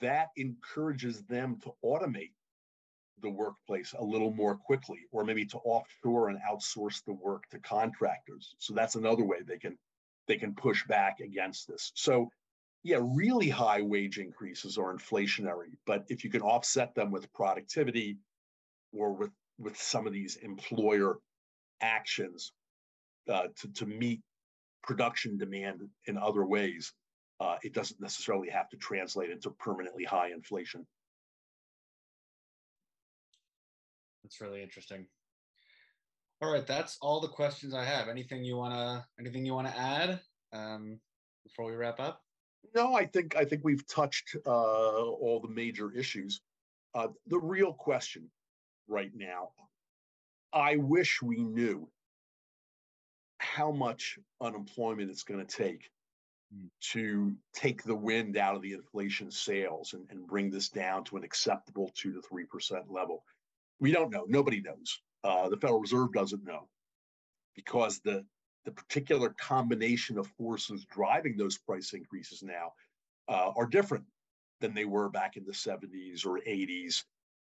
that 0.00 0.28
encourages 0.36 1.22
them 1.24 1.58
to 1.62 1.72
automate 1.84 2.32
the 3.20 3.30
workplace 3.30 3.94
a 3.98 4.04
little 4.04 4.32
more 4.32 4.56
quickly, 4.56 5.00
or 5.12 5.24
maybe 5.24 5.46
to 5.46 5.58
offshore 5.58 6.28
and 6.28 6.38
outsource 6.48 7.04
the 7.04 7.12
work 7.12 7.48
to 7.50 7.58
contractors. 7.58 8.54
So 8.58 8.74
that's 8.74 8.96
another 8.96 9.24
way 9.24 9.38
they 9.46 9.58
can 9.58 9.78
they 10.28 10.36
can 10.36 10.54
push 10.54 10.86
back 10.86 11.20
against 11.20 11.68
this. 11.68 11.92
So 11.94 12.30
yeah, 12.84 12.98
really 13.00 13.48
high 13.48 13.82
wage 13.82 14.18
increases 14.18 14.78
are 14.78 14.94
inflationary, 14.94 15.76
but 15.86 16.04
if 16.08 16.24
you 16.24 16.30
can 16.30 16.42
offset 16.42 16.94
them 16.94 17.10
with 17.10 17.32
productivity 17.32 18.18
or 18.92 19.12
with 19.12 19.30
with 19.58 19.80
some 19.80 20.06
of 20.06 20.12
these 20.12 20.36
employer 20.36 21.18
actions 21.80 22.52
uh, 23.28 23.48
to, 23.56 23.72
to 23.72 23.86
meet 23.86 24.20
production 24.82 25.38
demand 25.38 25.88
in 26.06 26.18
other 26.18 26.44
ways, 26.44 26.92
uh, 27.40 27.56
it 27.62 27.72
doesn't 27.72 28.00
necessarily 28.00 28.48
have 28.48 28.68
to 28.70 28.76
translate 28.76 29.30
into 29.30 29.50
permanently 29.50 30.04
high 30.04 30.30
inflation. 30.30 30.86
That's 34.22 34.40
really 34.40 34.62
interesting. 34.62 35.06
All 36.40 36.52
right, 36.52 36.66
that's 36.66 36.98
all 37.00 37.20
the 37.20 37.28
questions 37.28 37.74
I 37.74 37.84
have. 37.84 38.08
Anything 38.08 38.44
you 38.44 38.56
wanna 38.56 39.06
anything 39.18 39.44
you 39.44 39.54
wanna 39.54 39.74
add 39.76 40.20
um, 40.52 40.98
before 41.44 41.66
we 41.66 41.74
wrap 41.74 42.00
up? 42.00 42.20
No, 42.74 42.94
I 42.94 43.06
think 43.06 43.36
I 43.36 43.44
think 43.44 43.62
we've 43.64 43.86
touched 43.86 44.36
uh, 44.46 44.50
all 44.50 45.40
the 45.40 45.52
major 45.52 45.92
issues. 45.92 46.40
Uh, 46.94 47.08
the 47.26 47.38
real 47.38 47.72
question 47.72 48.30
right 48.88 49.10
now, 49.14 49.50
I 50.52 50.76
wish 50.76 51.22
we 51.22 51.42
knew 51.42 51.88
how 53.42 53.70
much 53.70 54.18
unemployment 54.40 55.10
it's 55.10 55.24
going 55.24 55.44
to 55.44 55.56
take 55.56 55.90
mm. 56.54 56.68
to 56.92 57.34
take 57.54 57.82
the 57.82 57.94
wind 57.94 58.36
out 58.36 58.54
of 58.54 58.62
the 58.62 58.72
inflation 58.72 59.30
sails 59.30 59.94
and, 59.94 60.06
and 60.10 60.26
bring 60.26 60.50
this 60.50 60.68
down 60.68 61.04
to 61.04 61.16
an 61.16 61.24
acceptable 61.24 61.90
two 61.94 62.12
to 62.12 62.22
three 62.22 62.44
percent 62.44 62.90
level. 62.90 63.24
We 63.80 63.92
don't 63.92 64.12
know. 64.12 64.24
Nobody 64.28 64.60
knows. 64.60 64.98
Uh, 65.24 65.48
the 65.48 65.56
Federal 65.56 65.80
Reserve 65.80 66.12
doesn't 66.12 66.44
know 66.44 66.68
because 67.54 68.00
the 68.00 68.24
the 68.64 68.72
particular 68.72 69.30
combination 69.30 70.18
of 70.18 70.26
forces 70.38 70.86
driving 70.90 71.36
those 71.36 71.58
price 71.58 71.92
increases 71.94 72.42
now 72.42 72.72
uh, 73.28 73.50
are 73.56 73.66
different 73.66 74.04
than 74.60 74.74
they 74.74 74.84
were 74.84 75.08
back 75.08 75.36
in 75.36 75.44
the 75.44 75.52
70s 75.52 76.24
or 76.24 76.38
80s. 76.38 77.02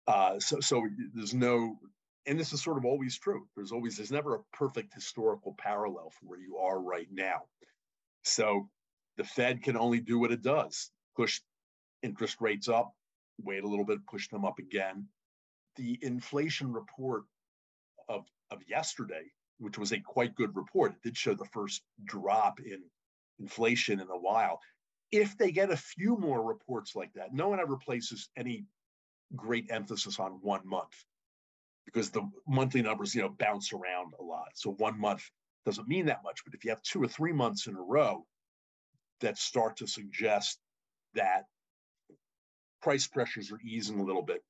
Uh, 0.07 0.39
so, 0.41 0.61
so 0.61 0.83
there's 1.15 1.33
no, 1.33 1.79
and 2.27 2.39
this 2.39 2.53
is 2.53 2.63
sort 2.63 2.79
of 2.79 2.85
always 2.85 3.19
true. 3.19 3.47
There's 3.55 3.73
always, 3.73 3.97
there's 3.97 4.13
never 4.13 4.35
a 4.35 4.43
perfect 4.53 4.95
historical 4.95 5.55
parallel 5.59 6.11
for 6.11 6.27
where 6.27 6.41
you 6.41 6.57
are 6.59 6.81
right 6.81 7.09
now. 7.11 7.43
So 8.23 8.69
the 9.17 9.25
Fed 9.25 9.63
can 9.63 9.77
only 9.77 10.01
do 10.01 10.19
what 10.19 10.33
it 10.33 10.43
does 10.43 10.91
push 11.17 11.41
interest 12.03 12.41
rates 12.41 12.69
up, 12.69 12.93
wait 13.41 13.63
a 13.63 13.69
little 13.69 13.85
bit, 13.85 14.05
push 14.07 14.29
them 14.29 14.45
up 14.45 14.59
again 14.59 15.07
the 15.77 15.99
inflation 16.03 16.73
report 16.73 17.25
of, 18.09 18.27
of 18.51 18.61
yesterday, 18.69 19.25
which 19.59 19.79
was 19.79 19.93
a 19.93 20.01
quite 20.01 20.35
good 20.35 20.55
report, 20.57 20.93
it 20.93 21.03
did 21.03 21.17
show 21.17 21.35
the 21.35 21.45
first 21.47 21.83
drop 22.05 22.61
in 22.61 22.83
inflation 23.39 24.01
in 24.01 24.09
a 24.09 24.19
while. 24.19 24.61
If 25.11 25.37
they 25.37 25.53
get 25.53 25.71
a 25.71 25.77
few 25.77 26.17
more 26.17 26.43
reports 26.43 26.95
like 26.95 27.13
that, 27.15 27.33
no 27.33 27.49
one 27.49 27.61
ever 27.61 27.77
places 27.77 28.29
any 28.37 28.67
great 29.35 29.67
emphasis 29.71 30.19
on 30.19 30.33
one 30.43 30.67
month 30.67 30.93
because 31.85 32.11
the 32.11 32.29
monthly 32.47 32.83
numbers, 32.83 33.15
you 33.15 33.23
know, 33.23 33.35
bounce 33.39 33.73
around 33.73 34.15
a 34.19 34.23
lot. 34.23 34.49
So 34.55 34.73
one 34.73 34.99
month 34.99 35.23
doesn't 35.65 35.89
mean 35.89 36.07
that 36.07 36.23
much. 36.25 36.41
But 36.45 36.55
if 36.55 36.65
you 36.65 36.71
have 36.71 36.83
two 36.83 37.03
or 37.03 37.09
three 37.09 37.33
months 37.33 37.67
in 37.67 37.75
a 37.75 37.81
row 37.81 38.27
that 39.21 39.39
start 39.39 39.79
to 39.79 39.87
suggest 39.87 40.59
that 41.15 41.45
price 42.83 43.07
pressures 43.07 43.51
are 43.53 43.61
easing 43.65 44.01
a 44.01 44.05
little 44.05 44.23
bit, 44.23 44.43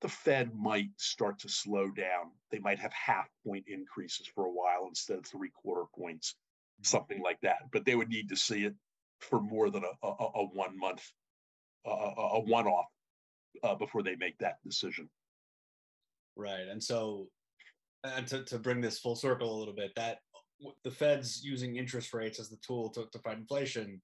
the 0.00 0.08
Fed 0.08 0.54
might 0.54 0.90
start 0.96 1.40
to 1.40 1.48
slow 1.48 1.90
down. 1.90 2.30
They 2.50 2.60
might 2.60 2.78
have 2.78 2.92
half 2.92 3.28
point 3.44 3.64
increases 3.66 4.28
for 4.34 4.46
a 4.46 4.50
while 4.50 4.86
instead 4.88 5.18
of 5.18 5.26
three 5.26 5.50
quarter 5.50 5.84
points, 5.96 6.36
something 6.82 7.20
like 7.22 7.40
that. 7.42 7.58
But 7.72 7.84
they 7.84 7.96
would 7.96 8.08
need 8.08 8.28
to 8.28 8.36
see 8.36 8.64
it 8.64 8.74
for 9.20 9.40
more 9.40 9.70
than 9.70 9.82
a, 9.84 10.06
a, 10.06 10.10
a 10.36 10.44
one 10.46 10.78
month, 10.78 11.02
a, 11.84 11.90
a 11.90 12.40
one 12.40 12.66
off 12.66 12.86
uh, 13.62 13.74
before 13.74 14.02
they 14.02 14.14
make 14.16 14.38
that 14.38 14.58
decision. 14.64 15.08
Right. 16.38 16.68
And 16.70 16.82
so, 16.82 17.26
and 18.04 18.26
to, 18.28 18.44
to 18.44 18.58
bring 18.58 18.80
this 18.80 19.00
full 19.00 19.16
circle 19.16 19.54
a 19.54 19.58
little 19.58 19.74
bit, 19.74 19.90
that 19.96 20.20
the 20.84 20.90
Fed's 20.90 21.44
using 21.44 21.76
interest 21.76 22.14
rates 22.14 22.38
as 22.38 22.48
the 22.48 22.58
tool 22.64 22.90
to, 22.90 23.06
to 23.12 23.18
fight 23.18 23.38
inflation 23.38 24.00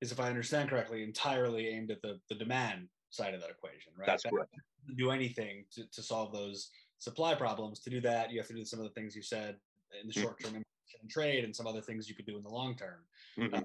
is, 0.00 0.12
if 0.12 0.20
I 0.20 0.28
understand 0.28 0.70
correctly, 0.70 1.02
entirely 1.02 1.68
aimed 1.68 1.90
at 1.90 2.00
the, 2.02 2.20
the 2.28 2.36
demand 2.36 2.88
side 3.10 3.34
of 3.34 3.40
that 3.40 3.50
equation, 3.50 3.92
right? 3.98 4.06
That's 4.06 4.22
that 4.22 4.30
correct. 4.30 4.54
Do 4.96 5.10
anything 5.10 5.64
to, 5.72 5.82
to 5.90 6.02
solve 6.02 6.32
those 6.32 6.70
supply 6.98 7.34
problems. 7.34 7.80
To 7.80 7.90
do 7.90 8.00
that, 8.02 8.30
you 8.30 8.38
have 8.38 8.48
to 8.48 8.54
do 8.54 8.64
some 8.64 8.78
of 8.78 8.84
the 8.84 8.92
things 8.92 9.16
you 9.16 9.22
said 9.22 9.56
in 10.00 10.06
the 10.06 10.12
mm-hmm. 10.12 10.22
short 10.22 10.40
term 10.42 10.54
and 10.54 11.10
trade 11.10 11.44
and 11.44 11.54
some 11.54 11.66
other 11.66 11.80
things 11.80 12.08
you 12.08 12.14
could 12.14 12.26
do 12.26 12.36
in 12.36 12.42
the 12.42 12.48
long 12.48 12.76
term. 12.76 13.00
Mm-hmm. 13.38 13.54
Uh, 13.54 13.60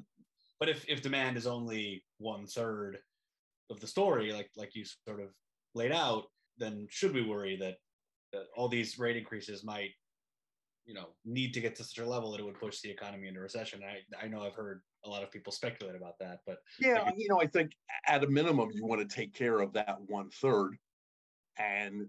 but 0.60 0.70
if, 0.70 0.86
if 0.88 1.02
demand 1.02 1.38
is 1.38 1.46
only 1.46 2.04
one 2.18 2.48
third 2.48 2.98
of 3.70 3.80
the 3.80 3.88
story, 3.88 4.32
like 4.32 4.50
like 4.56 4.76
you 4.76 4.86
sort 5.08 5.22
of 5.22 5.30
laid 5.74 5.92
out, 5.92 6.26
then 6.58 6.88
should 6.90 7.14
we 7.14 7.24
worry 7.24 7.58
that, 7.58 7.76
that 8.34 8.44
all 8.56 8.68
these 8.68 8.98
rate 8.98 9.18
increases 9.18 9.64
might, 9.64 9.92
you 10.86 10.94
know, 10.94 11.08
need 11.26 11.54
to 11.54 11.62
get 11.62 11.76
to 11.76 11.84
such 11.84 12.04
a 12.04 12.08
level 12.08 12.32
that 12.32 12.40
it 12.40 12.44
would 12.44 12.60
push 12.60 12.82
the 12.82 12.90
economy 12.90 13.28
into 13.28 13.40
recession? 13.40 13.82
I 13.84 14.26
I 14.26 14.28
know 14.28 14.44
I've 14.44 14.56
heard 14.56 14.82
a 15.06 15.10
lot 15.10 15.24
of 15.24 15.32
people 15.32 15.52
speculate 15.52 15.96
about 15.96 16.20
that. 16.20 16.40
But 16.46 16.58
yeah, 16.80 17.10
you 17.16 17.28
know, 17.30 17.40
I 17.42 17.48
think 17.48 17.72
at 18.08 18.24
a 18.24 18.28
minimum 18.28 18.70
you 18.74 18.86
want 18.86 19.08
to 19.08 19.16
take 19.16 19.34
care 19.34 19.60
of 19.60 19.74
that 19.74 19.98
one 20.08 20.30
third, 20.30 20.78
and 21.58 22.08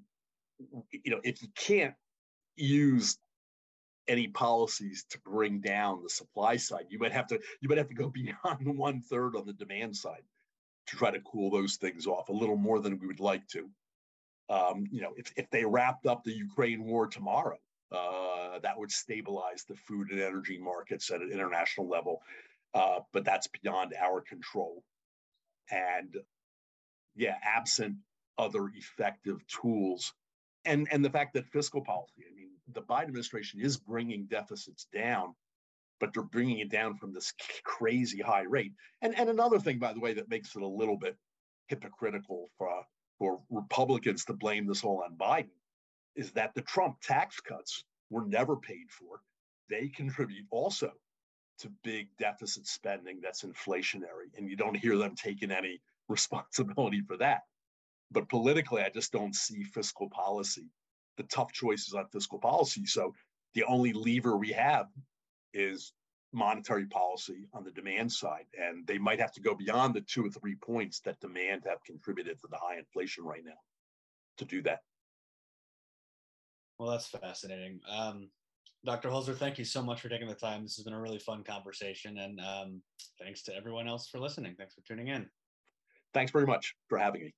you 0.91 1.11
know, 1.11 1.21
if 1.23 1.43
you 1.43 1.49
can't 1.57 1.95
use 2.57 3.19
any 4.09 4.29
policies 4.29 5.05
to 5.11 5.19
bring 5.21 5.61
down 5.61 6.03
the 6.03 6.11
supply 6.11 6.57
side, 6.57 6.87
you 6.89 6.99
might 6.99 7.13
have 7.13 7.27
to 7.29 7.39
you 7.61 7.69
might 7.69 7.79
have 7.79 7.89
to 7.89 7.95
go 7.95 8.09
beyond 8.45 8.79
one 8.79 9.01
third 9.03 9.37
on 9.37 9.47
the 9.47 9.53
demand 9.53 9.97
side 9.97 10.23
to 10.87 10.97
try 10.97 11.11
to 11.11 11.21
cool 11.21 11.51
those 11.51 11.77
things 11.77 12.07
off 12.07 12.29
a 12.29 12.33
little 12.33 12.57
more 12.57 12.81
than 12.81 12.99
we 12.99 13.07
would 13.07 13.21
like 13.21 13.47
to. 13.49 13.69
Um, 14.49 14.87
you 14.91 15.01
know, 15.01 15.13
if, 15.17 15.33
if 15.37 15.51
they 15.51 15.65
wrapped 15.65 16.07
up 16.07 16.23
the 16.23 16.33
Ukraine 16.33 16.85
war 16.85 17.07
tomorrow, 17.07 17.59
uh, 17.91 18.59
that 18.61 18.79
would 18.79 18.93
stabilize 18.93 19.65
the 19.69 19.75
food 19.75 20.11
and 20.11 20.21
energy 20.21 20.59
markets 20.59 21.11
at 21.11 21.21
an 21.21 21.31
international 21.33 21.89
level 21.89 22.23
uh, 22.77 23.01
but 23.13 23.25
that's 23.25 23.49
beyond 23.63 23.95
our 23.99 24.21
control. 24.21 24.83
And 25.71 26.15
yeah, 27.15 27.37
absent 27.43 27.97
other 28.37 28.69
effective 28.75 29.41
tools, 29.47 30.13
and 30.67 30.87
and 30.93 31.03
the 31.03 31.11
fact 31.11 31.33
that 31.35 31.47
fiscal 31.47 31.81
policy, 31.81 32.23
I 32.31 32.35
mean, 32.35 32.51
the 32.75 32.83
Biden 32.83 33.05
administration 33.05 33.61
is 33.61 33.79
bringing 33.79 34.27
deficits 34.27 34.87
down, 34.93 35.35
but 36.01 36.13
they're 36.13 36.23
bringing 36.23 36.59
it 36.59 36.71
down 36.71 36.99
from 36.99 37.15
this 37.15 37.33
crazy 37.65 38.21
high 38.21 38.43
rate. 38.43 38.73
And 39.01 39.19
and 39.19 39.31
another 39.31 39.59
thing, 39.59 39.79
by 39.79 39.95
the 39.95 40.01
way, 40.01 40.13
that 40.13 40.29
makes 40.29 40.55
it 40.55 40.63
a 40.63 40.67
little 40.67 40.99
bit 40.99 41.17
hypocritical 41.69 42.51
for 42.59 42.69
for 43.19 43.41
Republicans 43.51 44.25
to 44.27 44.33
blame 44.33 44.67
this 44.67 44.85
all 44.85 45.03
on 45.03 45.17
Biden 45.17 45.51
is 46.15 46.33
that 46.33 46.55
the 46.55 46.63
Trump 46.63 46.97
tax 47.03 47.41
cuts 47.41 47.85
were 48.11 48.25
never 48.25 48.57
paid 48.57 48.91
for. 48.91 49.21
They 49.69 49.89
contribute 49.89 50.47
also 50.51 50.93
to 51.59 51.71
big 51.83 52.09
deficit 52.19 52.67
spending 52.67 53.21
that's 53.23 53.43
inflationary. 53.43 54.29
And 54.37 54.49
you 54.49 54.57
don't 54.57 54.77
hear 54.77 54.97
them 54.97 55.15
taking 55.15 55.51
any 55.51 55.81
responsibility 56.09 57.01
for 57.01 57.17
that. 57.19 57.43
But 58.11 58.29
politically, 58.29 58.83
I 58.83 58.91
just 58.91 59.13
don't 59.13 59.35
see 59.35 59.65
fiscal 59.65 60.09
policy, 60.11 60.71
the 61.17 61.25
tough 61.25 61.53
choices 61.53 61.95
on 61.95 62.07
fiscal 62.09 62.39
policy. 62.39 62.87
So 62.87 63.15
the 63.55 63.65
only 63.65 63.93
lever 63.93 64.37
we 64.37 64.53
have 64.53 64.87
is 65.53 65.93
monetary 66.37 66.85
policy 66.87 67.49
on 67.55 67.65
the 67.65 67.71
demand 67.71 68.13
side. 68.13 68.45
And 68.61 68.87
they 68.87 68.99
might 68.99 69.19
have 69.19 69.33
to 69.33 69.41
go 69.41 69.55
beyond 69.55 69.95
the 69.95 70.03
two 70.03 70.27
or 70.27 70.31
three 70.31 70.55
points 70.55 71.01
that 71.01 71.19
demand 71.21 71.65
have 71.67 71.83
contributed 71.85 72.39
to 72.41 72.49
the 72.49 72.59
high 72.59 72.77
inflation 72.79 73.25
right 73.25 73.45
now 73.45 73.59
to 74.39 74.45
do 74.45 74.63
that. 74.63 74.81
Well, 76.79 76.91
that's 76.91 77.09
fascinating. 77.09 77.81
Um, 77.91 78.29
Dr. 78.85 79.09
Holzer, 79.09 79.35
thank 79.35 79.59
you 79.59 79.65
so 79.65 79.83
much 79.83 80.03
for 80.03 80.11
taking 80.11 80.29
the 80.29 80.35
time. 80.35 80.63
This 80.63 80.77
has 80.77 80.85
been 80.85 80.93
a 80.93 81.01
really 81.01 81.19
fun 81.19 81.43
conversation. 81.43 82.19
And 82.19 82.39
um, 82.39 82.83
thanks 83.19 83.43
to 83.45 83.57
everyone 83.57 83.89
else 83.89 84.07
for 84.07 84.21
listening. 84.21 84.55
Thanks 84.57 84.75
for 84.75 84.83
tuning 84.83 85.09
in. 85.09 85.27
Thanks 86.13 86.31
very 86.31 86.47
much 86.47 86.75
for 86.89 86.99
having 86.99 87.23
me. 87.23 87.35